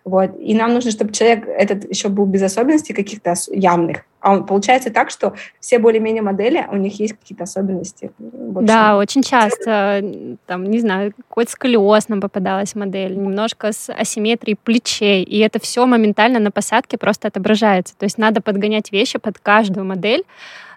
Вот. 0.04 0.32
И 0.40 0.54
нам 0.56 0.74
нужно, 0.74 0.92
чтобы 0.92 1.14
человек 1.14 1.48
этот 1.48 1.90
еще 1.90 2.10
был 2.10 2.26
без 2.26 2.42
особенностей 2.42 2.94
каких-то 2.94 3.36
явных. 3.52 4.04
А 4.20 4.34
он, 4.34 4.46
получается 4.46 4.92
так, 4.92 5.10
что 5.10 5.34
все 5.60 5.80
более-менее 5.80 6.22
модели, 6.22 6.68
у 6.72 6.76
них 6.76 7.00
есть 7.00 7.14
какие-то 7.14 7.44
особенности. 7.44 8.12
Да, 8.20 8.98
очень 8.98 9.24
часто, 9.24 10.04
там, 10.46 10.66
не 10.66 10.80
знаю, 10.80 11.14
какой-то 11.28 11.52
сколиоз 11.52 12.08
нам 12.08 12.22
попадалась 12.22 12.76
модель, 12.76 13.18
немножко 13.18 13.72
с 13.72 13.92
асимметрией 13.92 14.58
плечей, 14.64 15.24
и 15.24 15.40
это 15.40 15.60
все 15.60 15.88
моментально 15.88 16.40
на 16.40 16.52
посадке 16.52 16.98
просто 17.00 17.30
отображается. 17.30 17.96
То 17.98 18.04
есть 18.06 18.20
надо 18.20 18.42
подгонять 18.42 18.92
вещи 18.92 19.18
под 19.18 19.40
каждую 19.40 19.86
модель, 19.86 20.24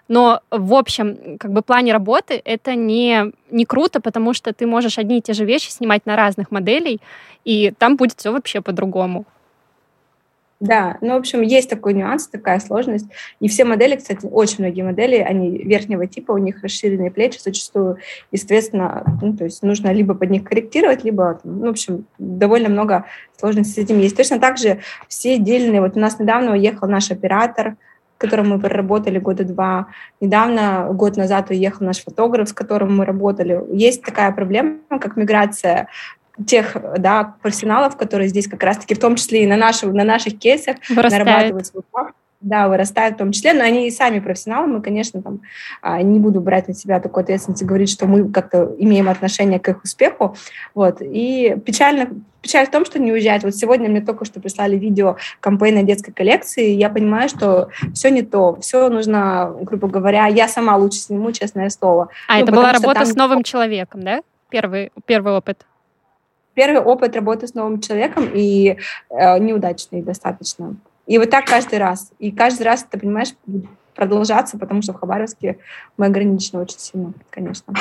но 0.07 0.41
в 0.51 0.73
общем, 0.73 1.37
как 1.39 1.51
бы 1.51 1.61
плане 1.61 1.93
работы 1.93 2.41
это 2.43 2.75
не, 2.75 3.31
не 3.51 3.65
круто, 3.65 3.99
потому 3.99 4.33
что 4.33 4.53
ты 4.53 4.67
можешь 4.67 4.97
одни 4.97 5.19
и 5.19 5.21
те 5.21 5.33
же 5.33 5.45
вещи 5.45 5.69
снимать 5.69 6.05
на 6.05 6.15
разных 6.15 6.51
моделей, 6.51 7.01
и 7.43 7.73
там 7.77 7.95
будет 7.95 8.19
все 8.19 8.31
вообще 8.31 8.61
по-другому. 8.61 9.25
Да, 10.61 10.97
ну, 11.01 11.15
в 11.15 11.17
общем, 11.17 11.41
есть 11.41 11.69
такой 11.69 11.93
нюанс, 11.93 12.27
такая 12.27 12.59
сложность. 12.59 13.07
И 13.41 13.49
все 13.49 13.65
модели, 13.65 13.97
кстати, 13.97 14.25
очень 14.25 14.59
многие 14.59 14.83
модели, 14.83 15.17
они 15.17 15.57
верхнего 15.57 16.07
типа, 16.07 16.31
у 16.31 16.37
них 16.37 16.63
расширенные 16.63 17.11
плечи 17.11 17.39
зачастую, 17.43 17.97
и, 18.31 18.37
соответственно, 18.37 19.03
ну, 19.21 19.35
то 19.35 19.43
есть 19.43 19.63
нужно 19.63 19.91
либо 19.91 20.15
под 20.15 20.29
них 20.29 20.45
корректировать, 20.45 21.03
либо, 21.03 21.41
ну, 21.43 21.67
в 21.67 21.71
общем, 21.71 22.05
довольно 22.17 22.69
много 22.69 23.05
сложностей 23.37 23.73
с 23.73 23.85
этим 23.85 23.99
есть. 23.99 24.15
Точно 24.15 24.39
так 24.39 24.57
же 24.57 24.79
все 25.09 25.35
отдельные, 25.35 25.81
вот 25.81 25.97
у 25.97 25.99
нас 25.99 26.19
недавно 26.19 26.53
уехал 26.53 26.87
наш 26.87 27.11
оператор, 27.11 27.75
которым 28.17 28.49
мы 28.49 28.59
проработали 28.59 29.19
года 29.19 29.43
два. 29.43 29.87
Недавно, 30.21 30.87
год 30.91 31.17
назад, 31.17 31.49
уехал 31.49 31.85
наш 31.85 32.03
фотограф, 32.03 32.49
с 32.49 32.53
которым 32.53 32.97
мы 32.97 33.05
работали. 33.05 33.61
Есть 33.71 34.03
такая 34.03 34.31
проблема, 34.31 34.77
как 34.89 35.15
миграция 35.17 35.87
тех 36.45 36.75
да, 36.97 37.35
профессионалов, 37.41 37.95
которые 37.97 38.27
здесь 38.27 38.47
как 38.47 38.63
раз-таки 38.63 38.93
в 38.93 38.99
том 38.99 39.15
числе 39.15 39.43
и 39.43 39.47
на, 39.47 39.57
наших 39.57 39.93
на 39.93 40.03
наших 40.03 40.37
кейсах 40.37 40.77
Вырастает. 40.89 41.25
нарабатывают 41.25 41.67
свой 41.67 41.83
факт 41.91 42.15
да, 42.45 42.67
вырастают 42.67 43.15
в 43.15 43.17
том 43.17 43.31
числе, 43.31 43.53
но 43.53 43.63
они 43.63 43.87
и 43.87 43.91
сами 43.91 44.19
профессионалы, 44.19 44.67
мы, 44.67 44.81
конечно, 44.81 45.21
там, 45.21 45.41
а, 45.81 46.01
не 46.01 46.19
буду 46.19 46.41
брать 46.41 46.67
на 46.67 46.75
себя 46.75 46.99
такой 46.99 47.23
ответственности, 47.23 47.63
говорить, 47.63 47.89
что 47.89 48.05
мы 48.05 48.31
как-то 48.31 48.75
имеем 48.77 49.09
отношение 49.09 49.59
к 49.59 49.67
их 49.67 49.83
успеху, 49.83 50.35
вот, 50.75 50.97
и 51.01 51.57
печально, 51.65 52.09
печаль 52.41 52.67
в 52.67 52.71
том, 52.71 52.85
что 52.85 52.99
не 52.99 53.11
уезжают. 53.11 53.43
Вот 53.43 53.55
сегодня 53.55 53.89
мне 53.89 53.99
только 53.99 54.25
что 54.25 54.39
прислали 54.39 54.77
видео 54.77 55.17
кампейна 55.39 55.81
детской 55.81 56.11
коллекции, 56.11 56.73
и 56.73 56.77
я 56.77 56.89
понимаю, 56.89 57.29
что 57.29 57.69
все 57.95 58.09
не 58.11 58.21
то, 58.21 58.59
все 58.61 58.89
нужно, 58.89 59.55
грубо 59.61 59.87
говоря, 59.87 60.27
я 60.27 60.47
сама 60.47 60.77
лучше 60.77 60.99
сниму, 60.99 61.31
честное 61.31 61.69
слово. 61.69 62.09
А 62.27 62.37
ну, 62.37 62.43
это 62.43 62.51
была 62.51 62.71
работа 62.71 62.99
там... 62.99 63.05
с 63.07 63.15
новым 63.15 63.41
человеком, 63.41 64.03
да? 64.03 64.21
Первый, 64.49 64.91
первый 65.07 65.33
опыт? 65.33 65.65
Первый 66.53 66.79
опыт 66.79 67.15
работы 67.15 67.47
с 67.47 67.55
новым 67.55 67.81
человеком 67.81 68.29
и 68.31 68.77
э, 69.09 69.39
неудачный 69.39 70.03
достаточно. 70.03 70.75
И 71.07 71.17
вот 71.17 71.29
так 71.29 71.45
каждый 71.45 71.79
раз. 71.79 72.11
И 72.19 72.31
каждый 72.31 72.63
раз, 72.63 72.85
ты 72.89 72.99
понимаешь, 72.99 73.33
продолжаться, 73.95 74.57
потому 74.57 74.81
что 74.81 74.93
в 74.93 74.99
Хабаровске 74.99 75.57
мы 75.97 76.07
ограничены 76.07 76.61
очень 76.61 76.79
сильно, 76.79 77.13
конечно. 77.29 77.73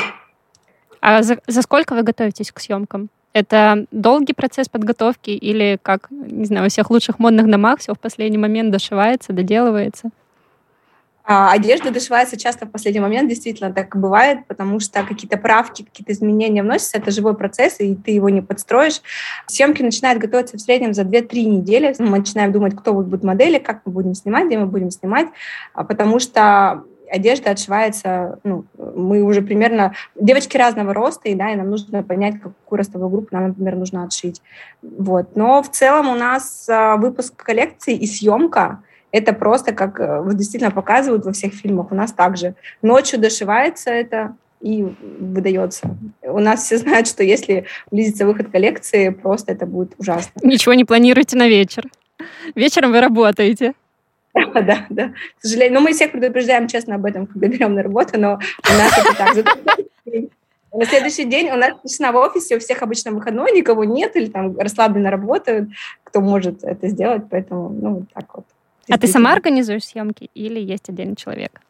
А 1.01 1.22
за, 1.22 1.39
за 1.47 1.62
сколько 1.62 1.95
вы 1.95 2.03
готовитесь 2.03 2.53
к 2.53 2.61
съемкам? 2.61 3.09
Это 3.33 3.87
долгий 3.91 4.33
процесс 4.33 4.68
подготовки 4.68 5.31
или, 5.31 5.79
как, 5.83 6.09
не 6.11 6.45
знаю, 6.45 6.62
во 6.62 6.68
всех 6.68 6.91
лучших 6.91 7.18
модных 7.18 7.51
домах 7.51 7.81
все 7.81 7.95
в 7.95 7.99
последний 7.99 8.39
момент 8.39 8.70
дошивается, 8.70 9.33
доделывается? 9.33 10.11
А, 11.27 11.53
одежда 11.53 11.91
дошивается 11.91 12.37
часто 12.37 12.66
в 12.66 12.70
последний 12.70 13.01
момент, 13.01 13.31
действительно 13.31 13.72
так 13.72 13.97
бывает, 13.97 14.47
потому 14.47 14.79
что 14.79 15.03
какие-то 15.05 15.39
правки, 15.39 15.83
какие-то 15.83 16.12
изменения 16.12 16.62
вносятся, 16.62 16.99
это 16.99 17.11
живой 17.11 17.35
процесс, 17.35 17.81
и 17.81 17.95
ты 17.95 18.11
его 18.11 18.29
не 18.29 18.43
подстроишь. 18.43 19.01
Съемки 19.47 19.83
начинают 19.83 20.20
готовиться 20.20 20.59
в 20.59 20.61
среднем 20.61 20.93
за 20.93 21.03
2-3 21.03 21.45
недели. 21.45 21.95
Мы 21.99 22.18
начинаем 22.18 22.53
думать, 22.53 22.77
кто 22.77 22.93
будет 22.93 23.25
модели, 23.25 23.59
как 23.59 23.81
мы 23.87 23.93
будем 23.93 24.14
снимать, 24.14 24.47
где 24.47 24.59
мы 24.59 24.66
будем 24.66 24.91
снимать, 24.91 25.29
а, 25.72 25.85
потому 25.85 26.18
что 26.18 26.85
одежда 27.11 27.53
отшивается, 27.53 28.39
ну, 28.45 28.66
мы 28.77 29.22
уже 29.22 29.41
примерно... 29.41 29.95
Девочки 30.20 30.59
разного 30.59 30.93
роста, 30.93 31.31
и, 31.31 31.35
да, 31.35 31.51
и 31.51 31.57
нам 31.57 31.70
нужно 31.70 32.03
понять, 32.03 32.35
какую 32.41 32.79
ростовую 32.79 33.09
группу 33.09 33.29
нам, 33.31 33.49
например, 33.49 33.77
нужно 33.77 34.05
отшить. 34.05 34.43
Вот. 34.83 35.37
Но 35.37 35.62
в 35.62 35.70
целом 35.70 36.09
у 36.09 36.16
нас 36.16 36.68
а, 36.68 36.97
выпуск 36.97 37.35
коллекции 37.35 37.97
и 37.97 38.07
съемка— 38.07 38.83
это 39.15 39.33
просто, 39.33 39.73
как 39.73 40.01
э, 40.01 40.21
вот 40.21 40.37
действительно 40.37 40.73
показывают 40.73 41.25
во 41.25 41.33
всех 41.33 41.55
фильмах, 41.55 41.93
у 41.93 41.95
нас 41.95 42.12
также. 42.12 42.57
Ночью 42.83 43.21
дошивается 43.21 43.91
это 43.91 44.35
и 44.61 44.83
выдается. 45.21 45.97
У 46.23 46.41
нас 46.41 46.65
все 46.65 46.79
знают, 46.79 47.07
что 47.07 47.23
если 47.23 47.65
близится 47.93 48.27
выход 48.27 48.51
коллекции, 48.51 49.11
просто 49.11 49.53
это 49.53 49.67
будет 49.67 49.93
ужасно. 49.99 50.33
Ничего 50.43 50.75
не 50.75 50.85
планируете 50.85 51.37
на 51.37 51.47
вечер. 51.47 51.85
Вечером 52.57 52.91
вы 52.91 53.01
работаете. 53.01 53.75
Да, 54.35 54.62
да, 54.62 54.87
да. 54.91 55.09
К 55.39 55.43
сожалению. 55.43 55.75
Но 55.75 55.81
мы 55.81 55.93
всех 55.93 56.11
предупреждаем 56.11 56.67
честно 56.67 56.97
об 56.97 57.05
этом, 57.05 57.29
когда 57.29 57.47
берем 57.47 57.75
на 57.75 57.85
работу, 57.85 58.19
но 58.19 58.41
у 58.69 58.77
нас 58.77 58.99
это 58.99 59.15
так. 59.17 60.27
На 60.73 60.87
следующий 60.87 61.25
день 61.25 61.53
у 61.53 61.57
нас 61.57 61.71
тишина 61.85 62.11
в 62.11 62.17
офисе, 62.17 62.57
у 62.57 62.59
всех 62.59 62.83
обычно 62.83 63.12
выходной, 63.12 63.53
никого 63.53 63.85
нет, 63.85 64.17
или 64.17 64.27
там 64.27 64.59
расслабленно 64.59 65.09
работают, 65.09 65.69
кто 66.03 66.21
может 66.21 66.65
это 66.65 66.89
сделать, 66.89 67.23
поэтому, 67.31 67.69
ну, 67.69 68.07
так 68.12 68.35
вот. 68.35 68.45
А 68.91 68.99
ты 68.99 69.07
сама 69.07 69.32
организуешь 69.32 69.85
съемки 69.85 70.30
или 70.35 70.61
есть 70.61 70.89
отдельный 70.89 71.16
человек? 71.16 71.61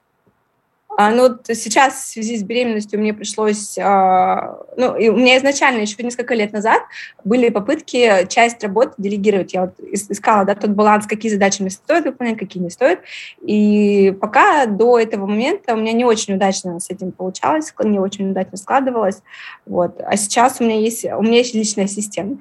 А, 0.97 1.11
ну, 1.11 1.23
вот 1.23 1.47
сейчас 1.47 1.95
в 1.95 2.07
связи 2.07 2.37
с 2.37 2.43
беременностью 2.43 3.01
мне 3.01 3.13
пришлось... 3.13 3.77
А, 3.79 4.59
ну, 4.77 4.97
и 4.97 5.09
у 5.09 5.17
меня 5.17 5.39
изначально 5.39 5.81
еще 5.81 6.01
несколько 6.03 6.35
лет 6.35 6.53
назад 6.53 6.83
были 7.25 7.49
попытки 7.49 8.27
часть 8.29 8.63
работы 8.63 8.95
делегировать. 8.99 9.55
Я 9.55 9.63
вот 9.63 9.75
искала 9.81 10.45
да, 10.45 10.55
тот 10.55 10.71
баланс, 10.71 11.07
какие 11.07 11.33
задачи 11.33 11.63
мне 11.63 11.71
стоит 11.71 12.05
выполнять, 12.05 12.39
какие 12.39 12.63
не 12.63 12.71
стоит. 12.71 13.01
И 13.43 14.17
пока 14.21 14.67
до 14.67 14.99
этого 14.99 15.27
момента 15.27 15.75
у 15.75 15.77
меня 15.77 15.93
не 15.93 16.05
очень 16.05 16.35
удачно 16.35 16.79
с 16.79 16.89
этим 16.91 17.11
получалось, 17.11 17.75
не 17.83 17.99
очень 17.99 18.31
удачно 18.31 18.57
складывалось. 18.57 19.23
Вот. 19.67 20.01
А 20.01 20.17
сейчас 20.17 20.61
у 20.61 20.65
меня 20.65 20.79
есть, 20.79 21.05
у 21.05 21.23
меня 21.23 21.39
есть 21.39 21.55
личный 21.55 21.85
ассистент. 21.85 22.41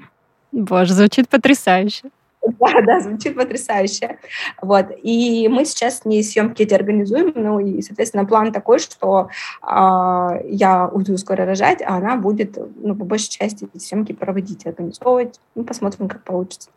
Боже, 0.52 0.94
звучит 0.94 1.28
потрясающе. 1.28 2.12
Да, 2.60 2.82
да, 2.82 3.00
звучит 3.00 3.36
потрясающе. 3.36 4.18
Вот. 4.62 4.88
И 5.02 5.48
мы 5.50 5.66
сейчас 5.66 6.00
с 6.00 6.06
ней 6.06 6.24
съемки 6.24 6.64
эти 6.64 6.74
организуем. 6.74 7.32
Ну 7.36 7.60
и, 7.60 7.82
соответственно, 7.82 8.26
план 8.26 8.52
такой, 8.52 8.80
что 8.80 9.30
а, 9.62 10.40
я 10.46 10.88
уйду 10.88 11.18
скоро 11.18 11.46
рожать, 11.46 11.82
а 11.82 11.96
она 11.96 12.18
будет, 12.18 12.58
ну, 12.78 12.96
по 12.96 13.06
большей 13.06 13.30
части 13.30 13.68
эти 13.74 13.82
съемки 13.82 14.14
проводить, 14.14 14.66
организовывать. 14.66 15.40
Ну, 15.56 15.64
посмотрим, 15.64 16.08
как 16.08 16.24
получится. 16.24 16.70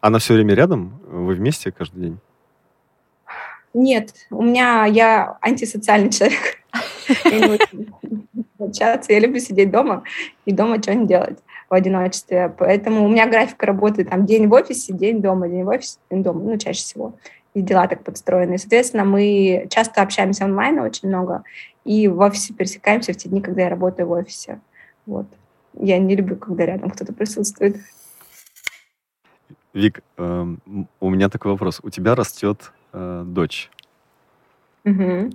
Она 0.00 0.18
все 0.18 0.34
время 0.34 0.54
рядом? 0.54 1.00
Вы 1.06 1.34
вместе 1.34 1.70
каждый 1.70 2.00
день? 2.00 2.18
Нет, 3.74 4.12
у 4.30 4.42
меня 4.42 4.84
я 4.86 5.38
антисоциальный 5.40 6.10
человек. 6.10 6.58
Не 7.24 7.58
я 9.08 9.20
люблю 9.20 9.40
сидеть 9.40 9.70
дома 9.70 10.04
и 10.44 10.52
дома 10.52 10.80
что-нибудь 10.80 11.08
делать 11.08 11.38
в 11.72 11.74
одиночестве. 11.74 12.54
Поэтому 12.58 13.06
у 13.06 13.08
меня 13.08 13.26
график 13.26 13.62
работы 13.62 14.04
там 14.04 14.26
день 14.26 14.46
в 14.46 14.52
офисе, 14.52 14.92
день 14.92 15.22
дома, 15.22 15.48
день 15.48 15.64
в 15.64 15.68
офисе, 15.68 15.98
день 16.10 16.22
дома, 16.22 16.42
ну, 16.42 16.58
чаще 16.58 16.82
всего. 16.82 17.14
И 17.54 17.62
дела 17.62 17.88
так 17.88 18.04
подстроены. 18.04 18.56
И, 18.56 18.58
соответственно, 18.58 19.06
мы 19.06 19.66
часто 19.70 20.02
общаемся 20.02 20.44
онлайн 20.44 20.80
очень 20.80 21.08
много, 21.08 21.44
и 21.84 22.08
в 22.08 22.18
офисе 22.20 22.52
пересекаемся 22.52 23.14
в 23.14 23.16
те 23.16 23.30
дни, 23.30 23.40
когда 23.40 23.62
я 23.62 23.70
работаю 23.70 24.06
в 24.06 24.10
офисе. 24.10 24.60
Вот. 25.06 25.26
Я 25.72 25.98
не 25.98 26.14
люблю, 26.14 26.36
когда 26.36 26.66
рядом 26.66 26.90
кто-то 26.90 27.14
присутствует. 27.14 27.76
Вик, 29.72 30.02
э, 30.18 30.46
у 31.00 31.10
меня 31.10 31.30
такой 31.30 31.52
вопрос. 31.52 31.80
У 31.82 31.88
тебя 31.88 32.14
растет 32.14 32.70
э, 32.92 33.24
дочь. 33.26 33.70
Угу. 34.84 35.30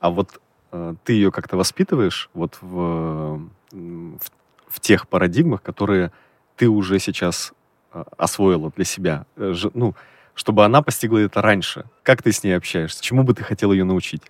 А 0.00 0.10
вот 0.10 0.42
э, 0.72 0.94
ты 1.04 1.14
ее 1.14 1.32
как-то 1.32 1.56
воспитываешь 1.56 2.28
вот 2.34 2.58
в, 2.60 3.40
в 3.72 4.30
в 4.70 4.80
тех 4.80 5.08
парадигмах, 5.08 5.62
которые 5.62 6.12
ты 6.56 6.68
уже 6.68 6.98
сейчас 6.98 7.52
э, 7.92 8.02
освоила 8.16 8.70
для 8.74 8.84
себя, 8.84 9.26
э, 9.36 9.52
ну, 9.74 9.94
чтобы 10.34 10.64
она 10.64 10.80
постигла 10.80 11.18
это 11.18 11.42
раньше. 11.42 11.84
Как 12.02 12.22
ты 12.22 12.32
с 12.32 12.44
ней 12.44 12.52
общаешься? 12.52 13.02
Чему 13.02 13.24
бы 13.24 13.34
ты 13.34 13.42
хотела 13.42 13.72
ее 13.72 13.84
научить? 13.84 14.22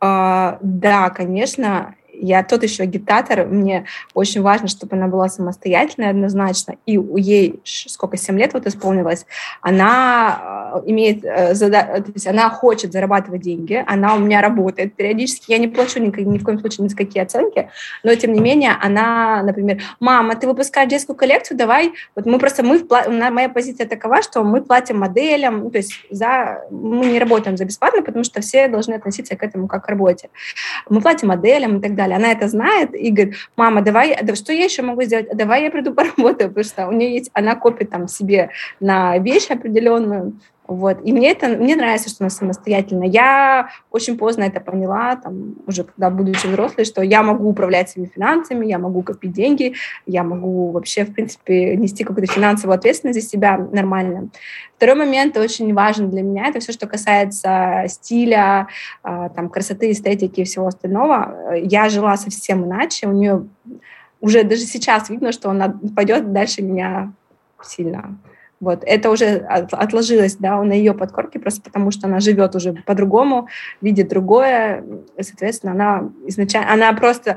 А, 0.00 0.58
да, 0.62 1.10
конечно, 1.10 1.94
я 2.20 2.42
тот 2.42 2.62
еще 2.62 2.82
агитатор, 2.82 3.46
мне 3.46 3.86
очень 4.14 4.42
важно, 4.42 4.68
чтобы 4.68 4.96
она 4.96 5.06
была 5.06 5.28
самостоятельной 5.28 6.10
однозначно, 6.10 6.76
и 6.86 6.98
у 6.98 7.16
ей 7.16 7.60
сколько, 7.64 8.16
7 8.16 8.38
лет 8.38 8.52
вот 8.52 8.66
исполнилось, 8.66 9.26
она 9.60 10.72
э, 10.76 10.90
имеет, 10.90 11.24
э, 11.24 11.54
то 11.54 12.12
есть 12.14 12.26
она 12.26 12.50
хочет 12.50 12.92
зарабатывать 12.92 13.42
деньги, 13.42 13.82
она 13.86 14.14
у 14.14 14.18
меня 14.18 14.40
работает 14.40 14.94
периодически, 14.94 15.52
я 15.52 15.58
не 15.58 15.68
плачу 15.68 16.00
ни, 16.00 16.08
ни 16.20 16.38
в 16.38 16.44
коем 16.44 16.58
случае 16.58 16.84
ни 16.84 16.88
за 16.88 16.96
какие 16.96 17.22
оценки, 17.22 17.70
но 18.02 18.14
тем 18.14 18.32
не 18.32 18.40
менее 18.40 18.72
она, 18.80 19.42
например, 19.42 19.82
мама, 20.00 20.36
ты 20.36 20.46
выпускаешь 20.46 20.90
детскую 20.90 21.16
коллекцию, 21.16 21.56
давай, 21.56 21.92
вот 22.14 22.26
мы 22.26 22.38
просто, 22.38 22.62
мы, 22.62 22.86
моя 23.30 23.48
позиция 23.48 23.86
такова, 23.86 24.22
что 24.22 24.42
мы 24.42 24.62
платим 24.62 24.98
моделям, 24.98 25.64
ну, 25.64 25.70
то 25.70 25.78
есть 25.78 25.94
за, 26.10 26.64
мы 26.70 27.06
не 27.06 27.18
работаем 27.18 27.56
за 27.56 27.64
бесплатно, 27.64 28.02
потому 28.02 28.24
что 28.24 28.40
все 28.40 28.68
должны 28.68 28.94
относиться 28.94 29.36
к 29.36 29.42
этому 29.42 29.68
как 29.68 29.86
к 29.86 29.88
работе. 29.88 30.28
Мы 30.88 31.00
платим 31.00 31.28
моделям 31.28 31.78
и 31.78 31.80
так 31.80 31.94
далее, 31.94 32.05
далее. 32.06 32.16
Она 32.16 32.32
это 32.32 32.48
знает 32.48 32.94
и 32.94 33.10
говорит, 33.10 33.36
мама, 33.56 33.82
давай, 33.82 34.16
да, 34.22 34.34
что 34.34 34.52
я 34.52 34.64
еще 34.64 34.82
могу 34.82 35.02
сделать? 35.02 35.28
Давай 35.34 35.64
я 35.64 35.70
приду 35.70 35.92
поработаю, 35.94 36.50
потому 36.50 36.64
что 36.64 36.88
у 36.88 36.92
нее 36.92 37.14
есть, 37.14 37.30
она 37.32 37.54
копит 37.54 37.90
там 37.90 38.08
себе 38.08 38.50
на 38.80 39.18
вещь 39.18 39.50
определенную, 39.50 40.34
вот. 40.68 40.98
И 41.04 41.12
мне 41.12 41.30
это, 41.30 41.48
мне 41.48 41.76
нравится, 41.76 42.08
что 42.08 42.24
она 42.24 42.30
самостоятельная. 42.30 43.08
Я 43.08 43.68
очень 43.90 44.18
поздно 44.18 44.44
это 44.44 44.60
поняла, 44.60 45.16
там, 45.16 45.54
уже 45.66 45.84
когда 45.84 46.10
будучи 46.10 46.46
взрослой, 46.46 46.84
что 46.84 47.02
я 47.02 47.22
могу 47.22 47.48
управлять 47.48 47.90
своими 47.90 48.10
финансами, 48.12 48.66
я 48.66 48.78
могу 48.78 49.02
копить 49.02 49.32
деньги, 49.32 49.74
я 50.06 50.24
могу 50.24 50.70
вообще, 50.72 51.04
в 51.04 51.14
принципе, 51.14 51.76
нести 51.76 52.04
какую-то 52.04 52.32
финансовую 52.32 52.76
ответственность 52.76 53.20
за 53.20 53.26
себя 53.26 53.58
нормально. 53.58 54.30
Второй 54.76 54.96
момент 54.96 55.36
очень 55.36 55.72
важен 55.72 56.10
для 56.10 56.22
меня, 56.22 56.48
это 56.48 56.60
все, 56.60 56.72
что 56.72 56.86
касается 56.86 57.84
стиля, 57.88 58.68
а, 59.02 59.28
там, 59.28 59.48
красоты, 59.48 59.90
эстетики 59.92 60.40
и 60.40 60.44
всего 60.44 60.66
остального. 60.66 61.54
Я 61.56 61.88
жила 61.88 62.16
совсем 62.16 62.64
иначе, 62.64 63.06
у 63.06 63.12
нее 63.12 63.46
уже 64.20 64.42
даже 64.42 64.62
сейчас 64.62 65.10
видно, 65.10 65.30
что 65.32 65.50
она 65.50 65.78
пойдет 65.94 66.32
дальше 66.32 66.62
меня 66.62 67.12
сильно. 67.62 68.18
Вот, 68.58 68.82
это 68.86 69.10
уже 69.10 69.36
отложилось, 69.36 70.36
да, 70.36 70.62
на 70.62 70.72
ее 70.72 70.94
подкорке, 70.94 71.38
просто 71.38 71.60
потому 71.60 71.90
что 71.90 72.06
она 72.06 72.20
живет 72.20 72.54
уже 72.54 72.72
по-другому, 72.72 73.48
видит 73.82 74.08
другое, 74.08 74.82
и, 75.18 75.22
соответственно, 75.22 75.72
она 75.72 76.10
изначально, 76.26 76.72
она 76.72 76.92
просто 76.94 77.36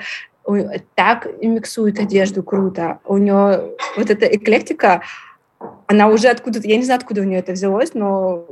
так 0.96 1.28
миксует 1.42 2.00
одежду 2.00 2.42
круто, 2.42 3.00
у 3.06 3.18
нее 3.18 3.72
вот 3.98 4.10
эта 4.10 4.26
эклектика, 4.28 5.02
она 5.88 6.08
уже 6.08 6.30
откуда-то, 6.30 6.68
я 6.68 6.78
не 6.78 6.84
знаю, 6.84 7.00
откуда 7.00 7.22
у 7.22 7.26
нее 7.26 7.40
это 7.40 7.52
взялось, 7.52 7.94
но 7.94 8.46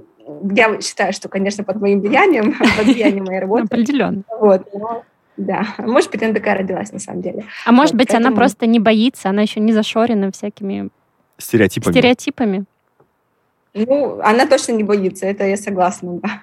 я 0.52 0.82
считаю, 0.82 1.14
что, 1.14 1.30
конечно, 1.30 1.64
под 1.64 1.80
моим 1.80 2.02
влиянием, 2.02 2.54
под 2.78 2.86
влиянием 2.86 3.26
моей 3.26 3.40
работы. 3.40 3.64
Определенно. 3.64 4.24
Вот, 4.40 4.68
но, 4.74 5.04
да, 5.38 5.68
может 5.78 6.12
быть, 6.12 6.22
она 6.22 6.34
такая 6.34 6.58
родилась 6.58 6.92
на 6.92 7.00
самом 7.00 7.22
деле. 7.22 7.46
А 7.66 7.72
может 7.72 7.94
вот, 7.94 8.00
быть, 8.00 8.10
поэтому... 8.10 8.28
она 8.28 8.36
просто 8.36 8.66
не 8.66 8.80
боится, 8.80 9.30
она 9.30 9.42
еще 9.42 9.62
не 9.62 9.72
зашорена 9.72 10.32
всякими 10.32 10.90
Стереотипами. 11.38 11.94
Стереотипами. 11.94 12.66
Ну, 13.74 14.20
она 14.22 14.48
точно 14.48 14.72
не 14.72 14.84
боится, 14.84 15.26
это 15.26 15.46
я 15.46 15.58
согласна, 15.58 16.20
да. 16.20 16.42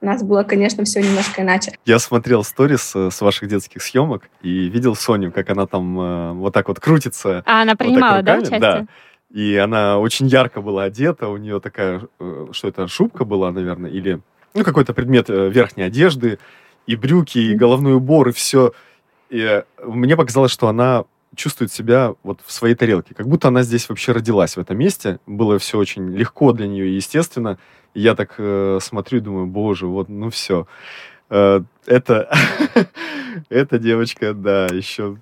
У 0.00 0.06
нас 0.06 0.22
было, 0.22 0.44
конечно, 0.44 0.84
все 0.84 1.02
немножко 1.02 1.42
иначе. 1.42 1.76
Я 1.84 1.98
смотрел 1.98 2.44
сторис 2.44 2.94
э, 2.94 3.10
с 3.10 3.20
ваших 3.20 3.48
детских 3.48 3.82
съемок 3.82 4.30
и 4.42 4.68
видел 4.68 4.94
Соню, 4.94 5.32
как 5.32 5.50
она 5.50 5.66
там 5.66 5.98
э, 5.98 6.32
вот 6.34 6.54
так 6.54 6.68
вот 6.68 6.78
крутится. 6.78 7.42
А 7.44 7.62
она 7.62 7.74
принимала, 7.74 8.16
вот 8.16 8.24
да, 8.24 8.36
участие? 8.36 8.60
Да. 8.60 8.86
И 9.30 9.56
она 9.56 9.98
очень 9.98 10.26
ярко 10.28 10.60
была 10.60 10.84
одета, 10.84 11.28
у 11.28 11.36
нее 11.36 11.60
такая, 11.60 12.02
э, 12.20 12.46
что 12.52 12.68
это, 12.68 12.86
шубка 12.86 13.24
была, 13.24 13.50
наверное, 13.50 13.90
или 13.90 14.20
ну, 14.54 14.62
какой-то 14.62 14.94
предмет 14.94 15.28
верхней 15.28 15.82
одежды, 15.84 16.38
и 16.86 16.94
брюки, 16.94 17.38
и 17.38 17.54
головной 17.54 17.94
убор, 17.94 18.28
и 18.28 18.32
все. 18.32 18.72
И 19.30 19.62
мне 19.84 20.16
показалось, 20.16 20.52
что 20.52 20.68
она 20.68 21.04
чувствует 21.38 21.72
себя 21.72 22.14
вот 22.22 22.40
в 22.44 22.52
своей 22.52 22.74
тарелке, 22.74 23.14
как 23.14 23.26
будто 23.26 23.48
она 23.48 23.62
здесь 23.62 23.88
вообще 23.88 24.12
родилась 24.12 24.56
в 24.56 24.60
этом 24.60 24.76
месте. 24.76 25.20
Было 25.26 25.58
все 25.58 25.78
очень 25.78 26.10
легко 26.10 26.52
для 26.52 26.66
нее 26.66 26.88
и 26.88 26.96
естественно. 26.96 27.58
И 27.94 28.00
я 28.00 28.14
так 28.14 28.34
э, 28.38 28.78
смотрю 28.82 29.18
и 29.18 29.22
думаю, 29.22 29.46
боже, 29.46 29.86
вот, 29.86 30.08
ну 30.08 30.28
все. 30.30 30.66
Э, 31.30 31.62
это, 31.86 32.30
эта 33.48 33.78
девочка, 33.78 34.34
да, 34.34 34.66
еще... 34.66 35.16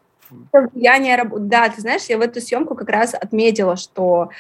Я 0.74 0.98
не 0.98 1.16
Да, 1.38 1.68
ты 1.68 1.80
знаешь, 1.80 2.02
я 2.08 2.18
в 2.18 2.22
эту 2.22 2.40
съемку 2.40 2.74
как 2.74 2.88
раз 2.88 3.14
отметила, 3.14 3.76
что 3.76 4.30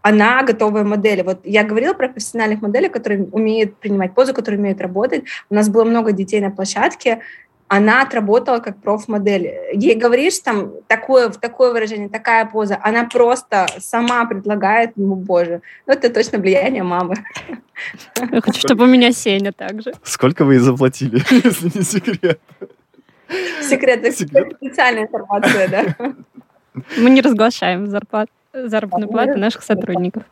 она 0.00 0.42
готовая 0.42 0.82
модель. 0.82 1.22
Вот 1.22 1.40
я 1.44 1.62
говорила 1.62 1.94
про 1.94 2.08
профессиональных 2.08 2.60
моделей, 2.62 2.88
которые 2.88 3.24
умеют 3.30 3.76
принимать 3.76 4.14
позу, 4.14 4.34
которые 4.34 4.58
умеют 4.58 4.80
работать. 4.80 5.24
У 5.48 5.54
нас 5.54 5.68
было 5.68 5.84
много 5.84 6.10
детей 6.10 6.40
на 6.40 6.50
площадке, 6.50 7.20
она 7.74 8.02
отработала 8.02 8.58
как 8.58 8.76
профмодель. 8.82 9.50
Ей 9.72 9.94
говоришь 9.94 10.38
там 10.40 10.72
такое, 10.88 11.30
такое 11.30 11.72
выражение, 11.72 12.10
такая 12.10 12.44
поза, 12.44 12.78
она 12.82 13.04
просто 13.04 13.66
сама 13.78 14.26
предлагает, 14.26 14.90
ну, 14.96 15.14
боже, 15.14 15.62
ну, 15.86 15.94
это 15.94 16.10
точно 16.10 16.38
влияние 16.38 16.82
мамы. 16.82 17.14
Я 18.30 18.42
хочу, 18.42 18.60
чтобы 18.60 18.84
у 18.84 18.86
меня 18.86 19.10
Сеня 19.12 19.52
также. 19.52 19.94
Сколько 20.02 20.44
вы 20.44 20.54
ей 20.54 20.58
заплатили, 20.58 21.22
если 21.30 21.78
не 21.78 21.82
секрет? 21.82 22.40
Секрет, 23.62 24.14
секрет. 24.14 24.52
специальная 24.56 25.04
информация, 25.04 25.68
да. 25.68 26.12
Мы 26.98 27.08
не 27.08 27.22
разглашаем 27.22 27.86
зарплат, 27.86 28.28
заработную 28.52 29.08
плату 29.08 29.38
наших 29.38 29.62
сотрудников. 29.62 30.24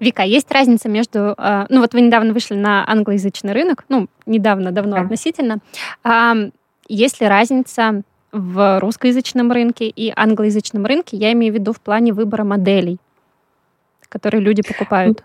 Вика, 0.00 0.22
есть 0.22 0.50
разница 0.50 0.88
между... 0.88 1.34
А, 1.36 1.66
ну 1.68 1.80
вот 1.80 1.94
вы 1.94 2.00
недавно 2.00 2.32
вышли 2.32 2.54
на 2.54 2.88
англоязычный 2.88 3.52
рынок, 3.52 3.84
ну, 3.88 4.08
недавно, 4.26 4.72
давно 4.72 4.96
да. 4.96 5.02
относительно. 5.02 5.58
Есть 6.88 7.20
ли 7.20 7.28
разница 7.28 8.02
в 8.32 8.80
русскоязычном 8.80 9.52
рынке 9.52 9.88
и 9.88 10.12
англоязычном 10.14 10.86
рынке? 10.86 11.16
Я 11.16 11.32
имею 11.32 11.52
в 11.52 11.56
виду 11.56 11.72
в 11.72 11.80
плане 11.80 12.12
выбора 12.12 12.44
моделей, 12.44 12.98
которые 14.08 14.40
люди 14.40 14.62
покупают. 14.62 15.24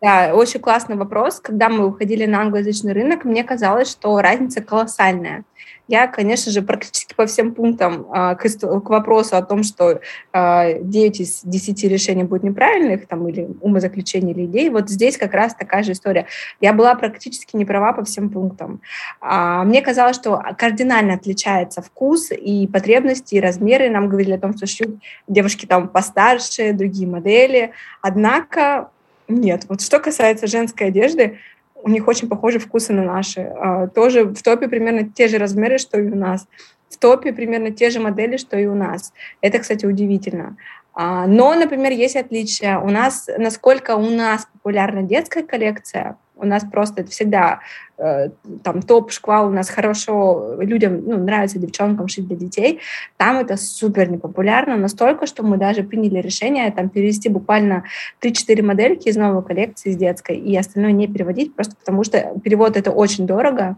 Да, 0.00 0.34
очень 0.34 0.60
классный 0.60 0.96
вопрос. 0.96 1.40
Когда 1.40 1.68
мы 1.68 1.86
уходили 1.86 2.24
на 2.24 2.40
англоязычный 2.40 2.94
рынок, 2.94 3.24
мне 3.24 3.44
казалось, 3.44 3.90
что 3.90 4.18
разница 4.20 4.62
колоссальная. 4.62 5.44
Я, 5.88 6.06
конечно 6.06 6.50
же, 6.52 6.62
практически 6.62 7.14
по 7.14 7.26
всем 7.26 7.52
пунктам 7.52 8.06
э, 8.10 8.36
к, 8.36 8.48
к 8.48 8.88
вопросу 8.88 9.36
о 9.36 9.42
том, 9.42 9.62
что 9.62 10.00
э, 10.32 10.82
9 10.82 11.20
из 11.20 11.40
10 11.42 11.84
решений 11.84 12.22
будут 12.22 12.44
неправильных, 12.44 13.08
там, 13.08 13.28
или 13.28 13.48
умозаключений, 13.60 14.32
или 14.32 14.46
идей, 14.46 14.70
вот 14.70 14.88
здесь 14.88 15.18
как 15.18 15.34
раз 15.34 15.54
такая 15.54 15.82
же 15.82 15.92
история. 15.92 16.26
Я 16.60 16.72
была 16.72 16.94
практически 16.94 17.56
не 17.56 17.66
права 17.66 17.92
по 17.92 18.04
всем 18.04 18.30
пунктам. 18.30 18.80
А, 19.20 19.64
мне 19.64 19.82
казалось, 19.82 20.16
что 20.16 20.40
кардинально 20.56 21.14
отличается 21.14 21.82
вкус 21.82 22.30
и 22.30 22.66
потребности, 22.68 23.34
и 23.34 23.40
размеры. 23.40 23.90
Нам 23.90 24.08
говорили 24.08 24.32
о 24.32 24.38
том, 24.38 24.56
что 24.56 24.66
шьют 24.66 24.96
девушки 25.28 25.66
там 25.66 25.88
постарше, 25.88 26.72
другие 26.72 27.08
модели. 27.08 27.72
Однако 28.00 28.90
нет. 29.36 29.66
Вот 29.68 29.80
что 29.80 30.00
касается 30.00 30.46
женской 30.46 30.88
одежды, 30.88 31.38
у 31.82 31.88
них 31.88 32.08
очень 32.08 32.28
похожи 32.28 32.58
вкусы 32.58 32.92
на 32.92 33.02
наши. 33.02 33.40
А, 33.40 33.88
тоже 33.88 34.24
в 34.24 34.42
топе 34.42 34.68
примерно 34.68 35.08
те 35.08 35.28
же 35.28 35.38
размеры, 35.38 35.78
что 35.78 35.98
и 35.98 36.10
у 36.10 36.16
нас. 36.16 36.46
В 36.88 36.98
топе 36.98 37.32
примерно 37.32 37.70
те 37.70 37.90
же 37.90 38.00
модели, 38.00 38.36
что 38.36 38.58
и 38.58 38.66
у 38.66 38.74
нас. 38.74 39.12
Это, 39.40 39.58
кстати, 39.58 39.86
удивительно. 39.86 40.56
А, 40.92 41.26
но, 41.26 41.54
например, 41.54 41.92
есть 41.92 42.16
отличия. 42.16 42.78
У 42.78 42.90
нас, 42.90 43.28
насколько 43.38 43.96
у 43.96 44.10
нас 44.10 44.46
популярна 44.52 45.02
детская 45.02 45.42
коллекция, 45.42 46.16
у 46.40 46.46
нас 46.46 46.64
просто 46.64 47.02
это 47.02 47.10
всегда 47.10 47.60
э, 47.98 48.30
там 48.62 48.82
топ, 48.82 49.10
шквал, 49.12 49.48
у 49.48 49.52
нас 49.52 49.68
хорошо 49.68 50.56
людям, 50.58 51.02
ну, 51.04 51.18
нравится 51.18 51.58
девчонкам 51.58 52.08
шить 52.08 52.26
для 52.26 52.36
детей. 52.36 52.80
Там 53.16 53.38
это 53.38 53.56
супер 53.56 54.10
непопулярно, 54.10 54.76
настолько, 54.76 55.26
что 55.26 55.42
мы 55.42 55.56
даже 55.56 55.82
приняли 55.82 56.20
решение 56.20 56.70
там 56.70 56.88
перевести 56.88 57.28
буквально 57.28 57.84
3-4 58.22 58.62
модельки 58.62 59.08
из 59.08 59.16
новой 59.16 59.42
коллекции, 59.42 59.90
из 59.90 59.96
детской, 59.96 60.36
и 60.36 60.56
остальное 60.56 60.92
не 60.92 61.08
переводить, 61.08 61.54
просто 61.54 61.76
потому 61.76 62.04
что 62.04 62.34
перевод 62.42 62.76
это 62.76 62.90
очень 62.90 63.26
дорого, 63.26 63.76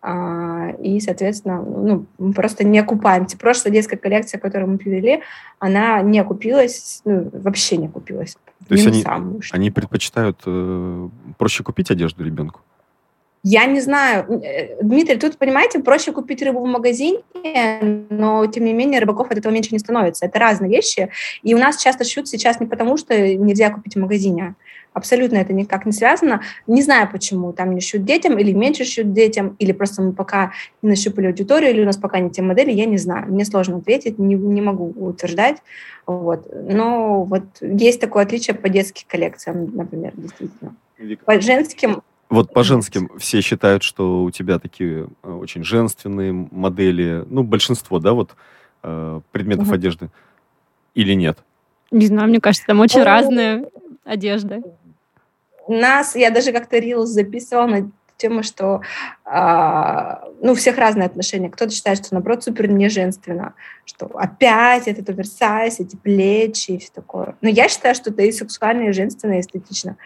и, 0.00 1.00
соответственно, 1.00 1.60
ну, 1.60 2.06
мы 2.18 2.32
просто 2.32 2.64
не 2.64 2.78
окупаемся. 2.78 3.36
Прошлая 3.36 3.72
детская 3.72 3.96
коллекция, 3.96 4.38
которую 4.38 4.70
мы 4.70 4.78
привели, 4.78 5.22
она 5.58 6.00
не 6.02 6.20
окупилась, 6.20 7.00
ну, 7.04 7.28
вообще 7.32 7.76
не 7.76 7.86
окупилась. 7.86 8.36
То 8.68 8.74
есть 8.74 8.86
они, 8.86 9.04
они 9.52 9.70
предпочитают 9.70 10.40
э, 10.46 11.08
проще 11.36 11.64
купить 11.64 11.90
одежду 11.90 12.24
ребенку? 12.24 12.60
Я 13.42 13.66
не 13.66 13.80
знаю. 13.80 14.42
Э, 14.42 14.82
Дмитрий, 14.82 15.16
тут, 15.16 15.38
понимаете, 15.38 15.80
проще 15.80 16.12
купить 16.12 16.42
рыбу 16.42 16.60
в 16.60 16.66
магазине, 16.66 17.20
но, 18.10 18.46
тем 18.46 18.64
не 18.64 18.72
менее, 18.72 19.00
рыбаков 19.00 19.30
от 19.30 19.38
этого 19.38 19.52
меньше 19.52 19.70
не 19.72 19.78
становится. 19.78 20.26
Это 20.26 20.38
разные 20.38 20.70
вещи. 20.70 21.10
И 21.42 21.54
у 21.54 21.58
нас 21.58 21.76
часто 21.82 22.04
шьют 22.04 22.28
сейчас 22.28 22.60
не 22.60 22.66
потому, 22.66 22.96
что 22.96 23.16
нельзя 23.36 23.70
купить 23.70 23.94
в 23.94 23.98
магазине. 23.98 24.54
Абсолютно 24.98 25.36
это 25.36 25.52
никак 25.52 25.86
не 25.86 25.92
связано. 25.92 26.42
Не 26.66 26.82
знаю, 26.82 27.08
почему. 27.10 27.52
Там 27.52 27.74
не 27.74 27.80
шьют 27.80 28.04
детям 28.04 28.36
или 28.36 28.52
меньше 28.52 28.84
шьют 28.84 29.12
детям, 29.12 29.54
или 29.60 29.72
просто 29.72 30.02
мы 30.02 30.12
пока 30.12 30.52
не 30.82 30.90
нащупали 30.90 31.26
аудиторию, 31.26 31.70
или 31.70 31.82
у 31.82 31.86
нас 31.86 31.96
пока 31.96 32.18
не 32.18 32.30
те 32.30 32.42
модели, 32.42 32.72
я 32.72 32.84
не 32.84 32.98
знаю. 32.98 33.32
Мне 33.32 33.44
сложно 33.44 33.76
ответить, 33.76 34.18
не, 34.18 34.34
не 34.34 34.60
могу 34.60 34.88
утверждать. 34.88 35.58
Вот. 36.06 36.48
Но 36.52 37.22
вот 37.22 37.44
есть 37.60 38.00
такое 38.00 38.24
отличие 38.24 38.56
по 38.56 38.68
детским 38.68 39.04
коллекциям, 39.06 39.74
например, 39.76 40.12
действительно. 40.16 40.74
По 41.24 41.40
женским 41.40 42.02
вот 42.30 42.52
по 42.52 42.62
женским 42.62 43.10
все 43.18 43.40
считают, 43.40 43.82
что 43.82 44.22
у 44.22 44.30
тебя 44.30 44.58
такие 44.58 45.08
э, 45.22 45.32
очень 45.32 45.64
женственные 45.64 46.32
модели, 46.32 47.24
ну, 47.30 47.42
большинство, 47.42 48.00
да, 48.00 48.12
вот 48.12 48.36
э, 48.82 49.20
предметов 49.32 49.68
угу. 49.68 49.74
одежды, 49.74 50.10
или 50.94 51.14
нет? 51.14 51.38
Не 51.90 52.06
знаю, 52.06 52.28
мне 52.28 52.40
кажется, 52.40 52.66
там 52.66 52.80
очень 52.80 52.98
ну, 52.98 53.04
разная 53.04 53.64
одежда. 54.04 54.62
Нас, 55.68 56.16
я 56.16 56.30
даже 56.30 56.52
как-то 56.52 56.78
рилс 56.78 57.10
записывала 57.10 57.66
на 57.66 57.90
тему, 58.18 58.42
что 58.42 58.82
а, 59.24 60.24
ну, 60.42 60.52
у 60.52 60.54
всех 60.54 60.76
разные 60.76 61.06
отношения. 61.06 61.48
Кто-то 61.48 61.72
считает, 61.72 61.98
что, 61.98 62.14
наоборот, 62.14 62.44
супер 62.44 62.68
не 62.68 62.88
женственно, 62.88 63.54
что 63.84 64.06
опять 64.14 64.88
этот 64.88 65.08
оверсайз, 65.08 65.80
эти 65.80 65.96
плечи 65.96 66.72
и 66.72 66.78
все 66.78 66.90
такое. 66.92 67.36
Но 67.40 67.48
я 67.48 67.68
считаю, 67.68 67.94
что 67.94 68.10
это 68.10 68.22
и 68.22 68.32
сексуально, 68.32 68.88
и 68.88 68.92
женственно, 68.92 69.34
и 69.34 69.40
эстетично. 69.40 69.96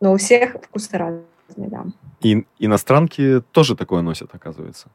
Но 0.00 0.12
у 0.12 0.18
всех 0.18 0.56
вкусы 0.62 0.96
разные 0.98 1.24
да. 1.56 1.84
И 2.20 2.46
иностранки 2.58 3.42
тоже 3.52 3.74
такое 3.76 4.02
носят, 4.02 4.30
оказывается. 4.32 4.88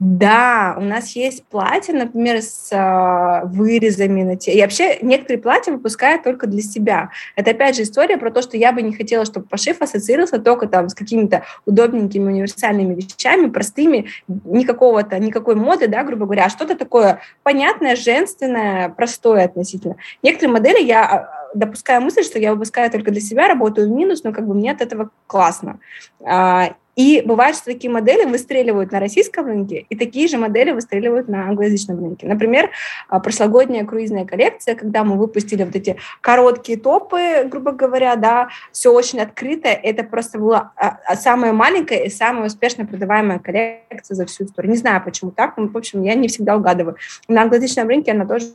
Да, 0.00 0.76
у 0.78 0.80
нас 0.80 1.14
есть 1.14 1.44
платья, 1.44 1.92
например, 1.92 2.40
с 2.40 2.72
э, 2.72 3.46
вырезами 3.48 4.22
на 4.22 4.34
те. 4.34 4.54
И 4.54 4.60
вообще 4.62 4.96
некоторые 5.02 5.42
платья 5.42 5.72
выпускают 5.72 6.22
только 6.22 6.46
для 6.46 6.62
себя. 6.62 7.10
Это 7.36 7.50
опять 7.50 7.76
же 7.76 7.82
история 7.82 8.16
про 8.16 8.30
то, 8.30 8.40
что 8.40 8.56
я 8.56 8.72
бы 8.72 8.80
не 8.80 8.94
хотела, 8.94 9.26
чтобы 9.26 9.44
пошив 9.44 9.82
ассоциировался 9.82 10.38
только 10.38 10.68
там 10.68 10.88
с 10.88 10.94
какими-то 10.94 11.44
удобненькими 11.66 12.28
универсальными 12.28 12.94
вещами, 12.94 13.50
простыми, 13.50 14.08
никакого-то, 14.26 15.18
никакой 15.18 15.54
моды, 15.54 15.86
да, 15.86 16.02
грубо 16.02 16.24
говоря, 16.24 16.46
а 16.46 16.48
что-то 16.48 16.78
такое 16.78 17.20
понятное, 17.42 17.94
женственное, 17.94 18.88
простое 18.88 19.44
относительно. 19.44 19.96
Некоторые 20.22 20.54
модели 20.54 20.82
я 20.82 21.04
а, 21.04 21.39
допускаю 21.54 22.02
мысль, 22.02 22.22
что 22.22 22.38
я 22.38 22.54
выпускаю 22.54 22.90
только 22.90 23.10
для 23.10 23.20
себя, 23.20 23.48
работаю 23.48 23.88
в 23.88 23.90
минус, 23.90 24.24
но 24.24 24.32
как 24.32 24.46
бы 24.46 24.54
мне 24.54 24.72
от 24.72 24.80
этого 24.80 25.10
классно. 25.26 25.78
А, 26.24 26.74
и 26.96 27.22
бывает, 27.24 27.56
что 27.56 27.66
такие 27.66 27.90
модели 27.90 28.24
выстреливают 28.24 28.92
на 28.92 29.00
российском 29.00 29.46
рынке, 29.46 29.86
и 29.88 29.96
такие 29.96 30.28
же 30.28 30.36
модели 30.36 30.72
выстреливают 30.72 31.28
на 31.28 31.48
англоязычном 31.48 31.98
рынке. 31.98 32.26
Например, 32.26 32.70
а, 33.08 33.20
прошлогодняя 33.20 33.86
круизная 33.86 34.26
коллекция, 34.26 34.74
когда 34.74 35.02
мы 35.02 35.16
выпустили 35.16 35.62
вот 35.62 35.74
эти 35.74 35.96
короткие 36.20 36.78
топы, 36.78 37.44
грубо 37.44 37.72
говоря, 37.72 38.16
да, 38.16 38.48
все 38.72 38.92
очень 38.92 39.20
открыто, 39.20 39.68
это 39.68 40.02
просто 40.02 40.38
была 40.38 40.72
а, 40.76 41.16
самая 41.16 41.54
маленькая 41.54 42.04
и 42.04 42.10
самая 42.10 42.48
успешно 42.48 42.84
продаваемая 42.84 43.38
коллекция 43.38 44.14
за 44.14 44.26
всю 44.26 44.44
историю. 44.44 44.72
Не 44.72 44.78
знаю, 44.78 45.02
почему 45.02 45.30
так, 45.30 45.56
но, 45.56 45.68
в 45.68 45.76
общем, 45.76 46.02
я 46.02 46.14
не 46.14 46.28
всегда 46.28 46.56
угадываю. 46.56 46.96
На 47.28 47.42
англоязычном 47.42 47.88
рынке 47.88 48.10
она 48.12 48.26
тоже 48.26 48.50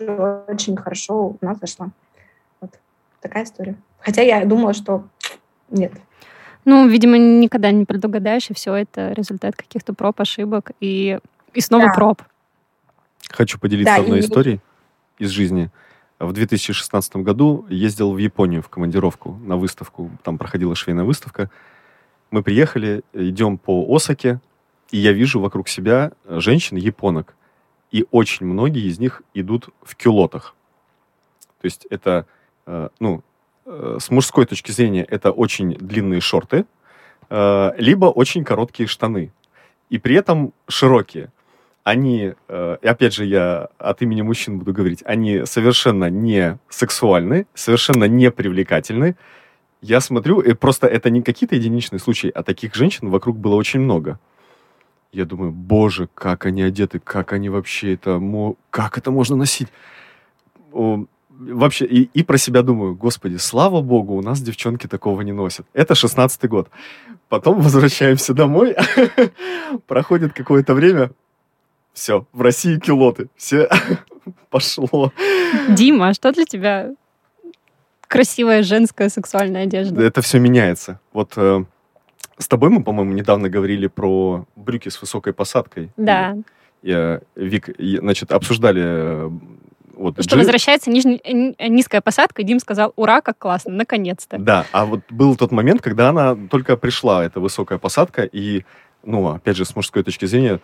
очень 0.47 0.75
хорошо 0.75 1.35
у 1.41 1.45
нас 1.45 1.57
зашла. 1.59 1.89
Такая 3.25 3.43
история. 3.43 3.75
Хотя 4.01 4.21
я 4.21 4.45
думала, 4.45 4.75
что 4.75 5.07
нет. 5.71 5.91
Ну, 6.63 6.87
видимо, 6.87 7.17
никогда 7.17 7.71
не 7.71 7.83
предугадаешь, 7.83 8.51
и 8.51 8.53
все 8.53 8.75
это 8.75 9.13
результат 9.13 9.55
каких-то 9.55 9.95
проб, 9.95 10.21
ошибок 10.21 10.73
и, 10.79 11.17
и 11.55 11.59
снова 11.59 11.87
да. 11.87 11.93
проб. 11.93 12.21
Хочу 13.31 13.59
поделиться 13.59 13.95
да, 13.95 14.01
одной 14.03 14.19
и... 14.19 14.21
историей 14.21 14.59
из 15.17 15.31
жизни. 15.31 15.71
В 16.19 16.33
2016 16.33 17.15
году 17.15 17.65
ездил 17.67 18.13
в 18.13 18.19
Японию 18.19 18.61
в 18.61 18.69
командировку 18.69 19.31
на 19.43 19.57
выставку. 19.57 20.11
Там 20.21 20.37
проходила 20.37 20.75
швейная 20.75 21.03
выставка. 21.03 21.49
Мы 22.29 22.43
приехали, 22.43 23.01
идем 23.11 23.57
по 23.57 23.87
Осаке, 23.89 24.39
и 24.91 24.97
я 24.97 25.13
вижу 25.13 25.39
вокруг 25.39 25.67
себя 25.67 26.11
женщин, 26.27 26.77
японок. 26.77 27.33
И 27.89 28.05
очень 28.11 28.45
многие 28.45 28.87
из 28.87 28.99
них 28.99 29.23
идут 29.33 29.69
в 29.81 29.95
кюлотах. 29.95 30.53
То 31.59 31.65
есть 31.65 31.87
это 31.89 32.27
ну, 32.99 33.23
э, 33.65 33.97
с 33.99 34.09
мужской 34.09 34.45
точки 34.45 34.71
зрения 34.71 35.03
это 35.03 35.31
очень 35.31 35.75
длинные 35.75 36.21
шорты, 36.21 36.65
э, 37.29 37.71
либо 37.77 38.05
очень 38.05 38.43
короткие 38.43 38.87
штаны. 38.87 39.31
И 39.89 39.97
при 39.97 40.15
этом 40.15 40.53
широкие. 40.67 41.31
Они, 41.83 42.33
опять 42.47 43.13
же 43.13 43.25
я 43.25 43.67
от 43.77 44.01
имени 44.01 44.23
мужчин 44.23 44.57
буду 44.57 44.73
говорить, 44.73 45.03
они 45.05 45.45
совершенно 45.45 46.09
не 46.09 46.57
сексуальны, 46.67 47.45
совершенно 47.53 48.05
не 48.05 48.31
привлекательны. 48.31 49.15
Я 49.81 50.01
смотрю, 50.01 50.39
и 50.39 50.55
просто 50.55 50.87
это 50.87 51.11
не 51.11 51.21
какие-то 51.21 51.53
единичные 51.55 51.99
случаи, 51.99 52.31
а 52.33 52.41
таких 52.41 52.73
женщин 52.73 53.11
вокруг 53.11 53.37
было 53.37 53.53
очень 53.53 53.81
много. 53.81 54.19
Я 55.11 55.25
думаю, 55.25 55.51
боже, 55.51 56.09
как 56.15 56.47
они 56.47 56.63
одеты, 56.63 56.99
как 56.99 57.33
они 57.33 57.49
вообще 57.49 57.93
это, 57.93 58.19
как 58.71 58.97
это 58.97 59.11
можно 59.11 59.35
носить? 59.35 59.67
Вообще 61.39 61.85
и, 61.85 62.09
и 62.13 62.23
про 62.23 62.37
себя 62.37 62.61
думаю, 62.61 62.95
господи, 62.95 63.37
слава 63.37 63.81
богу, 63.81 64.15
у 64.15 64.21
нас 64.21 64.41
девчонки 64.41 64.87
такого 64.87 65.21
не 65.21 65.31
носят. 65.31 65.65
Это 65.73 65.95
шестнадцатый 65.95 66.49
год. 66.49 66.69
Потом 67.29 67.61
возвращаемся 67.61 68.33
домой, 68.33 68.75
проходит 69.87 70.33
какое-то 70.33 70.73
время, 70.73 71.11
все, 71.93 72.25
в 72.33 72.41
России 72.41 72.77
килоты, 72.77 73.27
все 73.35 73.69
пошло. 74.49 75.11
Дима, 75.69 76.09
а 76.09 76.13
что 76.13 76.31
для 76.31 76.45
тебя 76.45 76.91
красивая 78.01 78.63
женская 78.63 79.09
сексуальная 79.09 79.63
одежда? 79.63 80.03
Это 80.03 80.21
все 80.21 80.39
меняется. 80.39 80.99
Вот 81.13 81.33
э, 81.37 81.63
с 82.37 82.47
тобой 82.47 82.69
мы, 82.69 82.83
по-моему, 82.83 83.13
недавно 83.13 83.49
говорили 83.49 83.87
про 83.87 84.45
брюки 84.55 84.89
с 84.89 85.01
высокой 85.01 85.33
посадкой. 85.33 85.91
Да. 85.97 86.35
Я, 86.81 87.21
Вик, 87.35 87.69
значит, 87.79 88.31
обсуждали 88.31 88.81
э, 88.83 89.31
вот, 89.95 90.21
что 90.23 90.35
G... 90.35 90.39
возвращается 90.39 90.89
нижний, 90.89 91.21
низкая 91.59 92.01
посадка, 92.01 92.43
Дим 92.43 92.59
сказал, 92.59 92.93
ура, 92.95 93.21
как 93.21 93.37
классно, 93.37 93.73
наконец-то. 93.73 94.37
Да, 94.37 94.65
а 94.71 94.85
вот 94.85 95.01
был 95.09 95.35
тот 95.35 95.51
момент, 95.51 95.81
когда 95.81 96.09
она 96.09 96.35
только 96.35 96.77
пришла, 96.77 97.23
эта 97.23 97.39
высокая 97.39 97.77
посадка, 97.77 98.23
и, 98.23 98.65
ну, 99.03 99.27
опять 99.27 99.57
же, 99.57 99.65
с 99.65 99.75
мужской 99.75 100.03
точки 100.03 100.25
зрения, 100.25 100.59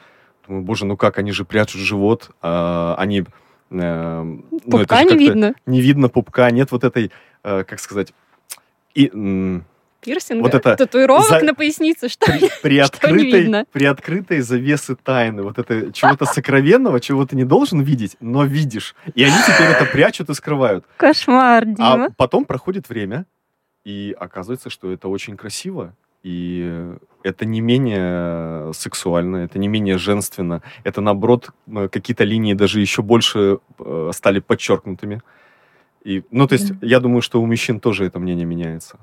думаю, 0.47 0.63
боже, 0.63 0.86
ну 0.86 0.97
как, 0.97 1.17
они 1.17 1.32
же 1.32 1.45
прячут 1.45 1.82
живот, 1.82 2.32
а, 2.41 2.95
они... 2.97 3.25
Э, 3.71 4.21
ну, 4.23 4.43
пупка 4.69 5.03
не 5.03 5.17
видно. 5.17 5.53
Не 5.65 5.79
видно 5.82 6.09
пупка, 6.09 6.51
нет 6.51 6.71
вот 6.71 6.84
этой, 6.84 7.11
э, 7.43 7.63
как 7.63 7.79
сказать, 7.79 8.13
и, 8.93 9.09
пирсинга, 10.02 10.41
вот 10.41 10.54
это 10.54 10.76
татуировок 10.76 11.28
за... 11.28 11.41
на 11.41 11.54
пояснице, 11.54 12.10
что, 12.10 12.26
при, 12.26 12.49
при 12.62 12.78
открытой, 12.78 13.66
При 13.72 13.86
открытой 13.86 14.41
завесы 14.41 14.95
тайны, 14.95 15.43
вот 15.43 15.58
это 15.58 15.91
чего-то 15.91 16.26
сокровенного, 16.26 16.99
чего 16.99 17.26
ты 17.26 17.36
не 17.36 17.45
должен 17.45 17.82
видеть, 17.82 18.18
но 18.20 18.43
видишь. 18.45 18.95
И 19.16 19.24
они 19.24 19.36
теперь 19.45 19.68
это 19.68 19.86
прячут 19.86 20.30
и 20.30 20.34
скрывают. 20.34 20.86
Кошмар, 20.97 21.66
Дима. 21.66 22.06
А 22.06 22.10
потом 22.16 22.45
проходит 22.45 22.89
время, 22.89 23.26
и 23.86 24.16
оказывается, 24.20 24.70
что 24.70 24.91
это 24.91 25.08
очень 25.08 25.38
красиво. 25.38 25.95
И 26.24 26.93
это 27.24 27.45
не 27.45 27.62
менее 27.62 28.74
сексуально, 28.74 29.38
это 29.38 29.58
не 29.58 29.68
менее 29.68 29.97
женственно. 29.97 30.62
Это, 30.84 31.02
наоборот, 31.02 31.49
какие-то 31.91 32.24
линии 32.24 32.54
даже 32.54 32.80
еще 32.80 33.02
больше 33.02 33.60
э, 33.80 34.12
стали 34.14 34.39
подчеркнутыми. 34.39 35.22
И, 36.04 36.24
ну, 36.32 36.47
то 36.47 36.54
есть, 36.54 36.74
я 36.82 36.99
думаю, 36.99 37.22
что 37.22 37.41
у 37.41 37.45
мужчин 37.45 37.80
тоже 37.80 38.06
это 38.06 38.20
мнение 38.20 38.45
меняется. 38.45 38.99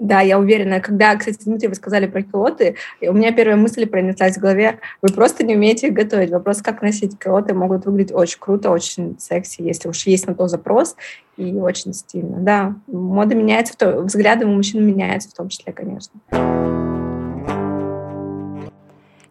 Да, 0.00 0.22
я 0.22 0.38
уверена. 0.38 0.80
Когда, 0.80 1.14
кстати, 1.14 1.44
Дмитрий, 1.44 1.68
вы 1.68 1.74
сказали 1.74 2.06
про 2.06 2.22
килоты, 2.22 2.76
у 3.02 3.12
меня 3.12 3.32
первая 3.32 3.56
мысль 3.56 3.84
пронеслась 3.84 4.38
в 4.38 4.40
голове. 4.40 4.80
Вы 5.02 5.10
просто 5.12 5.44
не 5.44 5.54
умеете 5.54 5.88
их 5.88 5.92
готовить. 5.92 6.30
Вопрос, 6.30 6.62
как 6.62 6.80
носить 6.80 7.18
килоты, 7.18 7.52
могут 7.52 7.84
выглядеть 7.84 8.14
очень 8.14 8.38
круто, 8.40 8.70
очень 8.70 9.18
секси, 9.20 9.60
если 9.60 9.90
уж 9.90 10.06
есть 10.06 10.26
на 10.26 10.34
то 10.34 10.48
запрос, 10.48 10.96
и 11.36 11.52
очень 11.52 11.92
стильно. 11.92 12.38
Да, 12.38 12.74
мода 12.86 13.34
меняется, 13.34 13.76
то, 13.76 14.00
взгляды 14.00 14.46
у 14.46 14.48
мужчин 14.48 14.86
меняются 14.86 15.28
в 15.28 15.34
том 15.34 15.50
числе, 15.50 15.74
конечно. 15.74 16.18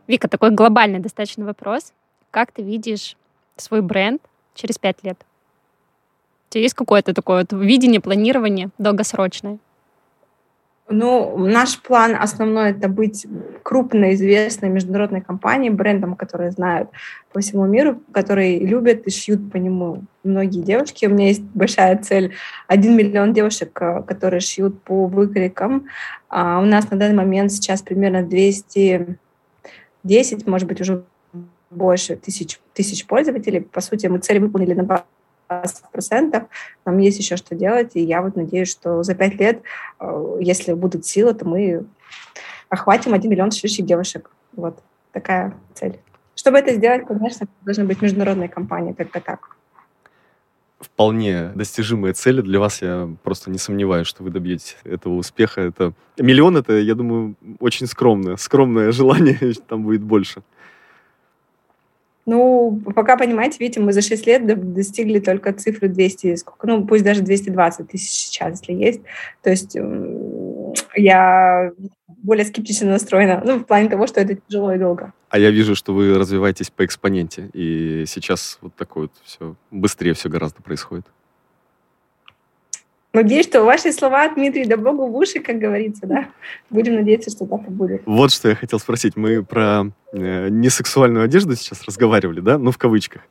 Вика, 0.06 0.28
такой 0.28 0.52
глобальный 0.52 1.00
достаточно 1.00 1.46
вопрос. 1.46 1.94
Как 2.30 2.52
ты 2.52 2.62
видишь 2.62 3.18
свой 3.58 3.82
бренд 3.82 4.22
через 4.54 4.78
пять 4.78 5.04
лет? 5.04 5.18
У 6.50 6.54
тебя 6.54 6.62
есть 6.62 6.76
какое-то 6.76 7.16
такое 7.16 7.40
вот 7.40 7.60
видение, 7.60 8.02
планирование 8.02 8.70
долгосрочное? 8.78 9.58
Ну, 10.92 11.38
наш 11.38 11.80
план 11.80 12.16
основной– 12.20 12.72
это 12.74 12.90
быть 12.90 13.28
крупной, 13.62 14.16
известной 14.16 14.70
международной 14.70 15.22
компанией, 15.22 15.70
брендом, 15.70 16.16
которые 16.16 16.50
знают 16.50 16.90
по 17.32 17.42
всему 17.42 17.68
миру, 17.68 18.02
которые 18.12 18.66
любят 18.66 19.06
и 19.06 19.12
шьют 19.12 19.52
по 19.52 19.58
нему 19.58 20.06
многие 20.24 20.64
девушки. 20.64 21.06
У 21.06 21.12
меня 21.12 21.28
есть 21.28 21.44
большая 21.44 21.96
цель– 21.98 22.34
один 22.68 22.98
миллион 22.98 23.34
девушек, 23.34 23.80
э, 23.80 24.02
которые 24.02 24.40
шьют 24.40 24.82
по 24.82 25.06
выкрикам. 25.06 25.86
А 26.28 26.60
у 26.60 26.66
нас 26.66 26.90
на 26.90 26.98
данный 26.98 27.16
момент 27.16 27.52
сейчас 27.52 27.84
примерно 27.84 28.24
210, 28.24 30.48
может 30.48 30.68
быть, 30.68 30.82
уже 30.82 31.04
больше 31.70 32.16
тысяч, 32.16 32.60
тысяч 32.74 33.06
пользователей. 33.06 33.62
По 33.62 33.82
сути, 33.82 34.08
мы 34.08 34.18
цель 34.18 34.40
выполнили 34.40 34.74
на 34.74 35.04
20%, 35.50 36.48
нам 36.86 36.98
есть 37.00 37.20
еще 37.20 37.36
что 37.38 37.56
делать, 37.56 37.92
и 37.96 38.02
я 38.02 38.22
вот 38.22 38.36
надеюсь, 38.36 38.70
что 38.70 39.04
за 39.04 39.16
пять 39.16 39.36
лет, 39.36 39.62
э, 40.00 40.38
если 40.40 40.74
будут 40.74 41.06
силы, 41.06 41.34
то 41.34 41.46
мы 41.46 41.86
охватим 42.70 43.14
1 43.14 43.30
миллион 43.30 43.52
шьющих 43.52 43.86
девушек. 43.86 44.32
Вот 44.54 44.80
такая 45.12 45.54
цель. 45.74 46.00
Чтобы 46.36 46.60
это 46.60 46.74
сделать, 46.74 47.06
конечно, 47.06 47.48
должны 47.62 47.86
быть 47.86 48.02
международные 48.02 48.48
компании, 48.48 48.94
только 48.94 49.20
так. 49.20 49.58
Вполне 50.80 51.52
достижимые 51.56 52.14
цели 52.14 52.40
для 52.40 52.60
вас. 52.60 52.82
Я 52.82 53.10
просто 53.24 53.52
не 53.52 53.58
сомневаюсь, 53.58 54.08
что 54.08 54.24
вы 54.24 54.30
добьетесь 54.30 54.78
этого 54.86 55.16
успеха. 55.16 55.60
Это 55.60 55.94
миллион, 56.18 56.56
это, 56.56 56.80
я 56.80 56.96
думаю, 56.96 57.36
очень 57.60 57.88
скромное, 57.88 58.38
скромное 58.38 58.92
желание, 58.94 59.38
там 59.68 59.84
будет 59.84 60.02
больше. 60.02 60.42
Ну, 62.30 62.80
пока, 62.94 63.18
понимаете, 63.18 63.58
видите, 63.60 63.80
мы 63.80 63.92
за 63.92 64.02
6 64.02 64.28
лет 64.28 64.74
достигли 64.74 65.18
только 65.18 65.52
цифры 65.52 65.88
200, 65.88 66.36
сколько, 66.36 66.68
ну, 66.68 66.86
пусть 66.86 67.04
даже 67.04 67.22
220 67.22 67.88
тысяч 67.88 68.12
сейчас, 68.12 68.60
если 68.60 68.74
есть. 68.74 69.02
То 69.42 69.50
есть 69.50 69.76
я 70.96 71.72
более 72.08 72.46
скептично 72.46 72.92
настроена, 72.92 73.42
ну, 73.44 73.58
в 73.58 73.64
плане 73.64 73.90
того, 73.90 74.06
что 74.06 74.22
это 74.22 74.36
тяжело 74.36 74.74
и 74.74 74.78
долго. 74.78 75.12
А 75.30 75.40
я 75.40 75.50
вижу, 75.50 75.74
что 75.74 75.96
вы 75.96 76.20
развиваетесь 76.20 76.70
по 76.70 76.86
экспоненте, 76.86 77.50
и 77.54 78.04
сейчас 78.06 78.60
вот 78.62 78.76
такое 78.76 79.04
вот 79.04 79.14
все, 79.24 79.56
быстрее 79.72 80.14
все 80.14 80.30
гораздо 80.30 80.62
происходит. 80.62 81.08
Надеюсь, 83.12 83.48
что 83.48 83.64
ваши 83.64 83.92
слова, 83.92 84.30
Дмитрий, 84.30 84.66
да 84.66 84.78
богу 84.78 85.08
в 85.08 85.16
уши, 85.16 85.40
как 85.40 85.58
говорится, 85.58 86.06
да? 86.06 86.30
Будем 86.70 86.94
надеяться, 86.94 87.32
что 87.32 87.48
так 87.48 87.68
и 87.68 87.72
будет. 87.72 88.04
Вот 88.06 88.32
что 88.32 88.50
я 88.50 88.56
хотел 88.56 88.80
спросить. 88.80 89.16
Мы 89.16 89.44
про 89.44 89.92
э, 90.12 90.50
несексуальную 90.50 91.26
одежду 91.26 91.56
сейчас 91.56 91.84
разговаривали, 91.86 92.40
да? 92.40 92.60
Ну, 92.60 92.70
в 92.70 92.78
кавычках. 92.78 93.24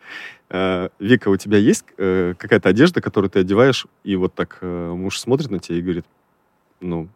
Э, 0.50 0.88
Вика, 0.98 1.28
у 1.28 1.36
тебя 1.36 1.58
есть 1.58 1.84
э, 1.96 2.34
какая-то 2.36 2.68
одежда, 2.68 3.00
которую 3.00 3.30
ты 3.30 3.38
одеваешь, 3.38 3.86
и 4.02 4.16
вот 4.16 4.34
так 4.34 4.58
э, 4.62 4.92
муж 4.96 5.20
смотрит 5.20 5.50
на 5.50 5.60
тебя 5.60 5.78
и 5.78 5.82
говорит, 5.82 6.06
ну, 6.80 7.08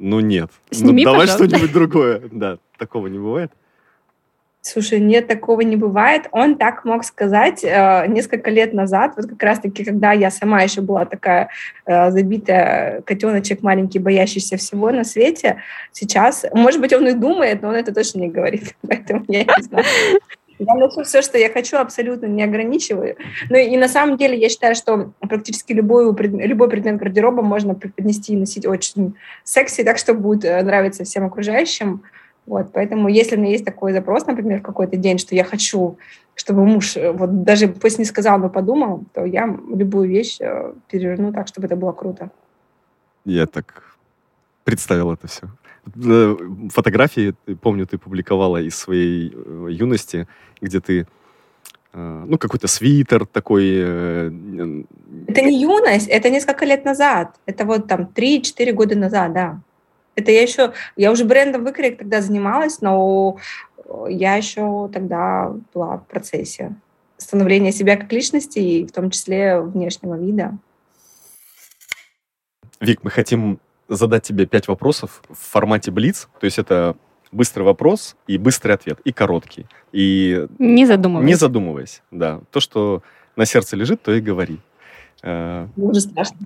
ну 0.00 0.18
нет. 0.18 0.50
Сними, 0.72 1.04
ну, 1.04 1.12
давай 1.12 1.28
что-нибудь 1.28 1.72
другое. 1.72 2.22
Да, 2.32 2.58
такого 2.76 3.06
не 3.06 3.18
бывает. 3.20 3.52
Слушай, 4.62 5.00
нет, 5.00 5.26
такого 5.26 5.62
не 5.62 5.76
бывает. 5.76 6.28
Он 6.32 6.56
так 6.56 6.84
мог 6.84 7.02
сказать 7.04 7.64
э, 7.64 8.04
несколько 8.08 8.50
лет 8.50 8.74
назад, 8.74 9.14
вот 9.16 9.26
как 9.26 9.42
раз-таки, 9.42 9.84
когда 9.84 10.12
я 10.12 10.30
сама 10.30 10.60
еще 10.60 10.82
была 10.82 11.06
такая 11.06 11.48
э, 11.86 12.10
забитая 12.10 13.00
котеночек 13.02 13.62
маленький, 13.62 13.98
боящийся 13.98 14.58
всего 14.58 14.90
на 14.90 15.04
свете. 15.04 15.62
Сейчас, 15.92 16.44
может 16.52 16.80
быть, 16.80 16.92
он 16.92 17.08
и 17.08 17.12
думает, 17.12 17.62
но 17.62 17.68
он 17.68 17.74
это 17.74 17.94
точно 17.94 18.20
не 18.20 18.28
говорит, 18.28 18.74
поэтому 18.86 19.24
я 19.28 19.44
не 19.44 19.62
знаю. 19.62 19.86
Я 20.58 20.74
ношу 20.74 21.04
все, 21.04 21.22
что 21.22 21.38
я 21.38 21.48
хочу, 21.48 21.78
абсолютно 21.78 22.26
не 22.26 22.42
ограничиваю. 22.42 23.16
Ну 23.48 23.56
и 23.56 23.74
на 23.78 23.88
самом 23.88 24.18
деле 24.18 24.36
я 24.36 24.50
считаю, 24.50 24.74
что 24.74 25.12
практически 25.20 25.72
любой, 25.72 26.04
любой 26.04 26.68
предмет 26.68 26.98
гардероба 26.98 27.40
можно 27.42 27.74
преподнести 27.74 28.34
и 28.34 28.36
носить 28.36 28.66
очень 28.66 29.14
секси, 29.42 29.84
так 29.84 29.96
что 29.96 30.12
будет 30.12 30.44
э, 30.44 30.62
нравиться 30.62 31.04
всем 31.04 31.24
окружающим. 31.24 32.02
Вот, 32.46 32.72
поэтому 32.72 33.08
если 33.08 33.36
у 33.36 33.38
меня 33.38 33.52
есть 33.52 33.64
такой 33.64 33.92
запрос, 33.92 34.26
например, 34.26 34.60
в 34.60 34.62
какой-то 34.62 34.96
день, 34.96 35.18
что 35.18 35.34
я 35.34 35.44
хочу, 35.44 35.98
чтобы 36.34 36.64
муж, 36.64 36.96
э, 36.96 37.12
вот 37.12 37.44
даже 37.44 37.68
пусть 37.68 37.98
не 37.98 38.04
сказал, 38.04 38.38
но 38.38 38.48
подумал, 38.48 39.04
то 39.14 39.24
я 39.24 39.46
любую 39.46 40.08
вещь 40.08 40.40
э, 40.40 40.72
переверну 40.90 41.32
так, 41.32 41.48
чтобы 41.48 41.66
это 41.66 41.76
было 41.76 41.92
круто. 41.92 42.30
Я 43.24 43.46
так 43.46 43.96
представил 44.64 45.12
это 45.12 45.26
все. 45.28 45.46
Э, 46.04 46.36
фотографии, 46.70 47.34
помню, 47.60 47.86
ты 47.86 47.98
публиковала 47.98 48.60
из 48.60 48.74
своей 48.74 49.32
юности, 49.68 50.26
где 50.60 50.80
ты 50.80 51.06
ну, 51.92 52.38
какой-то 52.38 52.68
свитер 52.68 53.26
такой. 53.26 53.74
Это 55.26 55.42
не 55.42 55.60
юность, 55.60 56.06
это 56.06 56.30
несколько 56.30 56.64
лет 56.64 56.84
назад. 56.84 57.34
Это 57.46 57.64
вот 57.64 57.88
там 57.88 58.08
3-4 58.14 58.72
года 58.72 58.94
назад, 58.94 59.32
да. 59.32 59.60
Это 60.20 60.32
я 60.32 60.42
еще, 60.42 60.72
я 60.96 61.10
уже 61.10 61.24
брендом 61.24 61.64
выкрик 61.64 61.98
тогда 61.98 62.20
занималась, 62.20 62.82
но 62.82 63.38
я 64.08 64.34
еще 64.34 64.90
тогда 64.92 65.54
была 65.72 65.96
в 65.96 66.06
процессе 66.06 66.74
становления 67.16 67.72
себя 67.72 67.96
как 67.96 68.12
личности, 68.12 68.58
и 68.58 68.86
в 68.86 68.92
том 68.92 69.10
числе 69.10 69.60
внешнего 69.60 70.16
вида. 70.16 70.58
Вик, 72.80 73.02
мы 73.02 73.10
хотим 73.10 73.60
задать 73.88 74.22
тебе 74.22 74.46
пять 74.46 74.68
вопросов 74.68 75.22
в 75.28 75.34
формате 75.34 75.90
Блиц. 75.90 76.28
То 76.38 76.44
есть 76.44 76.58
это 76.58 76.96
быстрый 77.32 77.62
вопрос 77.62 78.16
и 78.26 78.36
быстрый 78.36 78.72
ответ, 78.72 79.00
и 79.04 79.12
короткий. 79.12 79.66
И 79.92 80.46
не 80.58 80.86
задумываясь. 80.86 81.26
Не 81.26 81.34
задумываясь, 81.34 82.02
да. 82.10 82.40
То, 82.50 82.60
что 82.60 83.02
на 83.36 83.46
сердце 83.46 83.76
лежит, 83.76 84.02
то 84.02 84.12
и 84.12 84.20
говори. 84.20 84.60
Э, 85.22 85.66
Уже 85.76 86.00
страшно. 86.00 86.38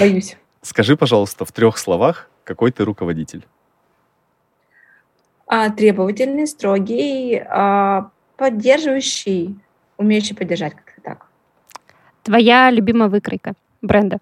Боюсь. 0.00 0.36
Скажи, 0.60 0.96
пожалуйста, 0.96 1.44
в 1.44 1.50
трех 1.50 1.76
словах, 1.76 2.30
какой 2.44 2.72
ты 2.72 2.84
руководитель? 2.84 3.46
А, 5.46 5.70
требовательный, 5.70 6.46
строгий, 6.46 7.42
а, 7.46 8.10
поддерживающий, 8.36 9.58
умеющий 9.96 10.34
поддержать 10.34 10.74
как-то 10.74 11.00
так. 11.02 11.26
Твоя 12.22 12.70
любимая 12.70 13.08
выкройка 13.08 13.54
бренда? 13.82 14.18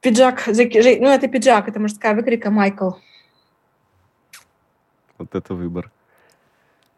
Пиджак, 0.00 0.46
ну 0.46 1.08
это 1.08 1.28
пиджак, 1.28 1.68
это 1.68 1.80
мужская 1.80 2.14
выкройка 2.14 2.50
Майкл. 2.50 2.90
Вот 5.18 5.34
это 5.34 5.54
выбор. 5.54 5.90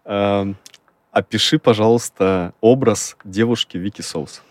А, 0.04 0.46
опиши, 1.12 1.58
пожалуйста, 1.58 2.52
образ 2.60 3.16
девушки 3.24 3.76
Вики 3.76 4.02
Соус. 4.02 4.42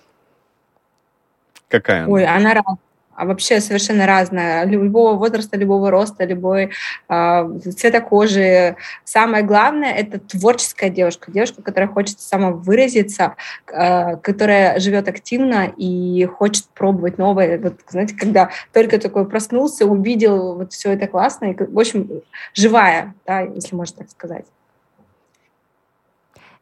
Какая 1.67 2.05
она? 2.05 2.13
Ой, 2.13 2.25
она 2.25 2.53
разная. 2.53 2.77
А 3.17 3.25
вообще 3.25 3.59
совершенно 3.61 4.05
разная. 4.05 4.63
Любого 4.65 5.17
возраста, 5.17 5.57
любого 5.57 5.89
роста, 5.89 6.23
любой 6.23 6.69
э, 7.09 7.59
цвета 7.75 7.99
кожи. 7.99 8.75
Самое 9.05 9.43
главное– 9.43 9.91
это 9.97 10.19
творческая 10.19 10.91
девушка. 10.91 11.31
Девушка, 11.31 11.63
которая 11.63 11.89
хочет 11.89 12.19
самовыразиться, 12.19 13.35
э, 13.73 14.17
которая 14.17 14.79
живет 14.79 15.07
активно 15.07 15.73
и 15.75 16.25
хочет 16.25 16.65
пробовать 16.75 17.17
новое. 17.17 17.57
Вот, 17.57 17.73
знаете, 17.89 18.15
когда 18.15 18.51
только 18.71 18.99
такой 18.99 19.27
проснулся, 19.27 19.87
увидел 19.87 20.53
вот 20.53 20.73
все 20.73 20.91
это 20.91 21.07
классно. 21.07 21.45
И, 21.45 21.55
в 21.57 21.79
общем, 21.79 22.21
живая, 22.53 23.15
да, 23.25 23.41
если 23.41 23.75
можно 23.75 23.97
так 23.97 24.11
сказать. 24.11 24.45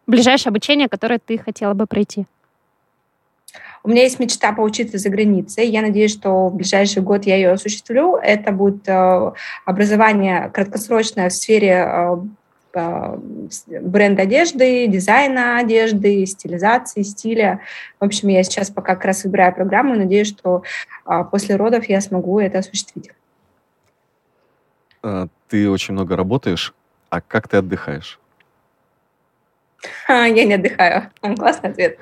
Ближайшее 0.08 0.52
обучение, 0.52 0.88
которое 0.88 1.20
ты 1.20 1.38
хотела 1.38 1.74
бы 1.74 1.86
пройти? 1.86 2.28
У 3.86 3.90
меня 3.90 4.02
есть 4.02 4.20
мечта 4.20 4.52
поучиться 4.52 4.98
за 4.98 5.12
границей. 5.12 5.68
Я 5.68 5.84
надеюсь, 5.84 6.12
что 6.12 6.48
в 6.48 6.56
ближайший 6.56 7.04
год 7.04 7.28
я 7.28 7.36
ее 7.36 7.52
осуществлю. 7.52 8.16
Это 8.16 8.52
будет 8.52 8.90
э, 8.90 9.32
образование 9.64 10.50
краткосрочное 10.52 11.30
в 11.30 11.34
сфере 11.34 11.86
э, 11.88 12.18
э, 12.74 13.18
бренд 13.82 14.20
одежды, 14.20 14.88
дизайна 14.88 15.60
одежды, 15.60 16.26
стилизации, 16.26 17.04
стиля. 17.04 17.60
В 18.00 18.06
общем, 18.06 18.30
я 18.30 18.42
сейчас 18.42 18.72
пока 18.72 18.96
как 18.96 19.06
раз 19.06 19.24
выбираю 19.24 19.54
программу 19.54 19.94
и 19.94 20.00
надеюсь, 20.00 20.30
что 20.30 20.64
после 21.30 21.56
родов 21.56 21.88
я 21.88 22.02
смогу 22.02 22.40
это 22.40 22.58
осуществить. 22.58 23.12
Ты 25.48 25.70
очень 25.70 25.94
много 25.94 26.16
работаешь, 26.16 26.74
а 27.12 27.22
как 27.22 27.48
ты 27.48 27.58
отдыхаешь? 27.58 28.20
Я 30.10 30.44
не 30.44 30.56
отдыхаю. 30.56 31.12
Классный 31.22 31.70
ответ. 31.70 32.00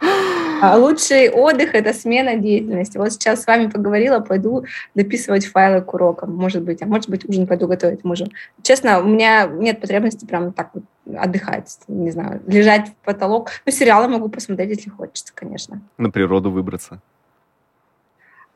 А 0.00 0.76
лучший 0.76 1.30
отдых– 1.30 1.70
это 1.74 1.92
смена 1.92 2.36
деятельности. 2.36 2.98
Вот 2.98 3.12
сейчас 3.12 3.42
с 3.42 3.46
вами 3.46 3.68
поговорила, 3.68 4.18
пойду 4.18 4.64
дописывать 4.94 5.46
файлы 5.46 5.82
к 5.82 5.94
урокам, 5.94 6.34
может 6.34 6.62
быть, 6.62 6.82
а 6.82 6.86
может 6.86 7.08
быть, 7.08 7.24
ужин 7.28 7.46
пойду 7.46 7.68
готовить 7.68 8.04
мужу. 8.04 8.26
Честно, 8.62 9.00
у 9.00 9.04
меня 9.04 9.46
нет 9.46 9.80
потребности 9.80 10.24
прям 10.24 10.52
так 10.52 10.70
вот 10.74 10.82
отдыхать, 11.16 11.78
не 11.86 12.10
знаю, 12.10 12.40
лежать 12.46 12.88
в 12.88 13.04
потолок. 13.04 13.50
Ну, 13.66 13.72
сериалы 13.72 14.08
могу 14.08 14.28
посмотреть, 14.28 14.70
если 14.70 14.90
хочется, 14.90 15.32
конечно. 15.34 15.80
На 15.96 16.10
природу 16.10 16.50
выбраться 16.50 17.00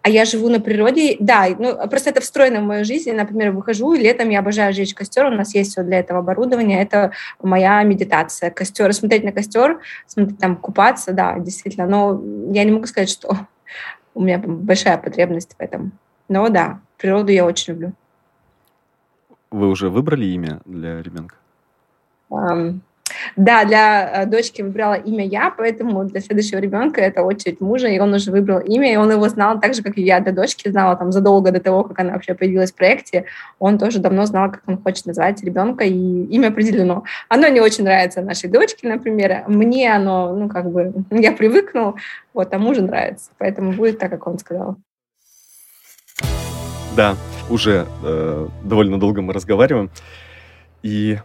а 0.03 0.09
я 0.09 0.24
живу 0.24 0.48
на 0.48 0.61
природе, 0.61 1.16
да, 1.20 1.46
ну, 1.59 1.76
просто 1.88 2.11
это 2.11 2.20
встроено 2.20 2.61
в 2.61 2.64
мою 2.64 2.84
жизнь. 2.84 3.12
Например, 3.12 3.53
выхожу, 3.53 3.94
и 3.94 4.00
летом 4.00 4.30
я 4.30 4.40
обожаю 4.40 4.74
жечь 4.74 4.94
костер, 4.94 5.26
у 5.26 5.30
нас 5.30 5.55
есть 5.55 5.72
все 5.72 5.82
для 5.84 6.00
этого 6.00 6.18
оборудования, 6.18 6.82
это 6.82 7.12
моя 7.40 7.82
медитация. 7.84 8.50
Костер, 8.50 8.92
смотреть 8.92 9.22
на 9.24 9.32
костер, 9.32 9.80
смотреть 10.07 10.38
там, 10.38 10.57
купаться, 10.57 11.12
да, 11.12 11.38
действительно, 11.38 11.86
но 11.86 12.20
я 12.53 12.64
не 12.64 12.72
могу 12.72 12.86
сказать, 12.86 13.11
что 13.11 13.36
у 14.14 14.22
меня 14.22 14.38
большая 14.38 14.98
потребность 14.98 15.55
в 15.57 15.61
этом. 15.61 15.92
Но 16.28 16.48
да, 16.48 16.80
природу 16.98 17.30
я 17.30 17.44
очень 17.44 17.74
люблю. 17.74 17.92
Вы 19.50 19.68
уже 19.68 19.88
выбрали 19.88 20.24
имя 20.26 20.61
для 20.64 21.00
ребенка? 21.03 21.36
Um, 22.30 22.80
да, 23.36 23.64
для 23.64 24.22
э, 24.22 24.26
дочки 24.26 24.62
выбрала 24.62 24.94
имя 24.94 25.24
я, 25.24 25.50
поэтому 25.50 26.04
для 26.04 26.20
следующего 26.20 26.58
ребенка 26.58 27.00
это 27.00 27.22
очередь 27.22 27.60
мужа, 27.60 27.88
и 27.88 27.98
он 27.98 28.12
уже 28.14 28.30
выбрал 28.30 28.60
имя, 28.60 28.92
и 28.92 28.96
он 28.96 29.10
его 29.10 29.28
знал 29.28 29.60
так 29.60 29.74
же, 29.74 29.82
как 29.82 29.98
и 29.98 30.02
я. 30.02 30.20
Для 30.20 30.32
дочки 30.32 30.68
знала, 30.68 30.96
там, 30.96 31.12
задолго 31.12 31.50
до 31.50 31.60
того, 31.60 31.84
как 31.84 31.98
она 32.00 32.12
вообще 32.12 32.34
появилась 32.34 32.72
в 32.72 32.74
проекте, 32.74 33.24
он 33.58 33.78
тоже 33.78 33.98
давно 33.98 34.26
знал, 34.26 34.50
как 34.50 34.62
он 34.66 34.82
хочет 34.82 35.06
назвать 35.06 35.42
ребенка, 35.42 35.84
и 35.84 35.92
имя 35.92 36.48
определено. 36.48 37.04
Оно 37.28 37.48
не 37.48 37.60
очень 37.60 37.84
нравится 37.84 38.22
нашей 38.22 38.48
дочке, 38.50 38.88
например, 38.88 39.44
мне 39.46 39.94
оно, 39.94 40.34
ну, 40.34 40.48
как 40.48 40.70
бы, 40.70 40.92
я 41.10 41.32
привыкну, 41.32 41.96
вот, 42.34 42.52
а 42.52 42.58
мужу 42.58 42.82
нравится, 42.82 43.30
поэтому 43.38 43.72
будет 43.72 43.98
так, 43.98 44.10
как 44.10 44.26
он 44.26 44.38
сказал. 44.38 44.76
Да, 46.96 47.16
уже 47.48 47.86
э, 48.04 48.48
довольно 48.64 49.00
долго 49.00 49.22
мы 49.22 49.32
разговариваем, 49.32 49.90
и 50.82 51.18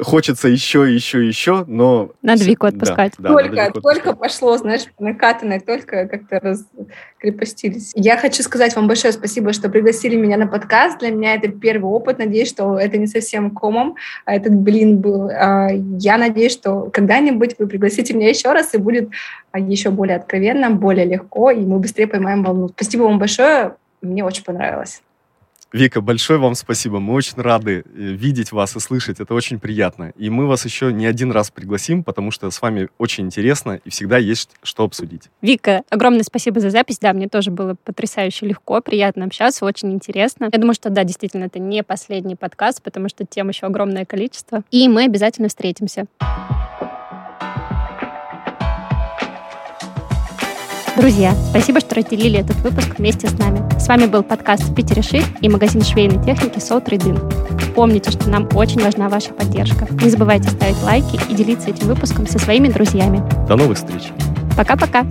хочется 0.00 0.48
еще, 0.48 0.92
еще, 0.92 1.26
еще, 1.26 1.64
но... 1.66 2.10
Надо 2.22 2.44
Вику 2.44 2.66
отпускать. 2.66 3.12
Да, 3.18 3.28
только, 3.30 3.54
да, 3.54 3.66
Вику 3.66 3.80
только 3.80 4.14
пошло, 4.14 4.56
знаешь, 4.56 4.86
накатанное, 4.98 5.60
только 5.60 6.06
как-то 6.06 6.40
раскрепостились. 6.40 7.92
Я 7.94 8.16
хочу 8.16 8.42
сказать 8.42 8.74
вам 8.76 8.86
большое 8.86 9.12
спасибо, 9.12 9.52
что 9.52 9.68
пригласили 9.68 10.16
меня 10.16 10.36
на 10.36 10.46
подкаст. 10.46 11.00
Для 11.00 11.10
меня 11.10 11.34
это 11.34 11.48
первый 11.48 11.90
опыт. 11.90 12.18
Надеюсь, 12.18 12.48
что 12.48 12.78
это 12.78 12.98
не 12.98 13.06
совсем 13.06 13.50
комом, 13.50 13.96
а 14.24 14.34
этот 14.34 14.54
блин 14.54 14.98
был. 14.98 15.28
А, 15.28 15.68
я 15.70 16.18
надеюсь, 16.18 16.52
что 16.52 16.90
когда-нибудь 16.92 17.56
вы 17.58 17.66
пригласите 17.66 18.14
меня 18.14 18.28
еще 18.28 18.52
раз, 18.52 18.74
и 18.74 18.78
будет 18.78 19.10
еще 19.56 19.90
более 19.90 20.16
откровенно, 20.16 20.70
более 20.70 21.06
легко, 21.06 21.50
и 21.50 21.60
мы 21.60 21.78
быстрее 21.78 22.06
поймаем 22.06 22.44
волну. 22.44 22.68
Спасибо 22.68 23.02
вам 23.02 23.18
большое. 23.18 23.76
Мне 24.00 24.24
очень 24.24 24.44
понравилось. 24.44 25.02
Вика, 25.72 26.00
большое 26.00 26.38
вам 26.38 26.54
спасибо. 26.54 26.98
Мы 26.98 27.12
очень 27.12 27.34
рады 27.36 27.80
э, 27.80 27.82
видеть 27.94 28.52
вас 28.52 28.74
и 28.74 28.80
слышать. 28.80 29.20
Это 29.20 29.34
очень 29.34 29.60
приятно. 29.60 30.12
И 30.16 30.30
мы 30.30 30.46
вас 30.46 30.64
еще 30.64 30.92
не 30.92 31.04
один 31.04 31.30
раз 31.30 31.50
пригласим, 31.50 32.04
потому 32.04 32.30
что 32.30 32.50
с 32.50 32.62
вами 32.62 32.88
очень 32.96 33.26
интересно 33.26 33.78
и 33.84 33.90
всегда 33.90 34.16
есть 34.16 34.50
что 34.62 34.84
обсудить. 34.84 35.24
Вика, 35.42 35.82
огромное 35.90 36.22
спасибо 36.22 36.60
за 36.60 36.70
запись. 36.70 36.98
Да, 36.98 37.12
мне 37.12 37.28
тоже 37.28 37.50
было 37.50 37.76
потрясающе 37.84 38.46
легко, 38.46 38.80
приятно 38.80 39.26
общаться, 39.26 39.66
очень 39.66 39.92
интересно. 39.92 40.48
Я 40.50 40.58
думаю, 40.58 40.74
что 40.74 40.88
да, 40.88 41.04
действительно, 41.04 41.44
это 41.44 41.58
не 41.58 41.82
последний 41.82 42.34
подкаст, 42.34 42.82
потому 42.82 43.10
что 43.10 43.26
тем 43.26 43.50
еще 43.50 43.66
огромное 43.66 44.06
количество. 44.06 44.62
И 44.70 44.88
мы 44.88 45.04
обязательно 45.04 45.48
встретимся. 45.48 46.06
Друзья, 50.98 51.32
спасибо, 51.50 51.78
что 51.78 51.94
разделили 51.94 52.40
этот 52.40 52.56
выпуск 52.56 52.98
вместе 52.98 53.28
с 53.28 53.38
нами. 53.38 53.62
С 53.78 53.86
вами 53.86 54.06
был 54.06 54.24
подкаст 54.24 54.64
«В 54.64 54.74
Питере 54.74 55.00
шит» 55.00 55.24
и 55.40 55.48
магазин 55.48 55.84
швейной 55.84 56.20
техники 56.24 56.58
«Соу 56.58 56.80
Трейдин». 56.80 57.20
Помните, 57.76 58.10
что 58.10 58.28
нам 58.28 58.48
очень 58.56 58.82
важна 58.82 59.08
ваша 59.08 59.32
поддержка. 59.32 59.86
Не 60.02 60.10
забывайте 60.10 60.50
ставить 60.50 60.82
лайки 60.82 61.20
и 61.30 61.34
делиться 61.34 61.70
этим 61.70 61.86
выпуском 61.86 62.26
со 62.26 62.40
своими 62.40 62.66
друзьями. 62.66 63.22
До 63.46 63.54
новых 63.54 63.78
встреч. 63.78 64.10
Пока-пока. 64.56 65.06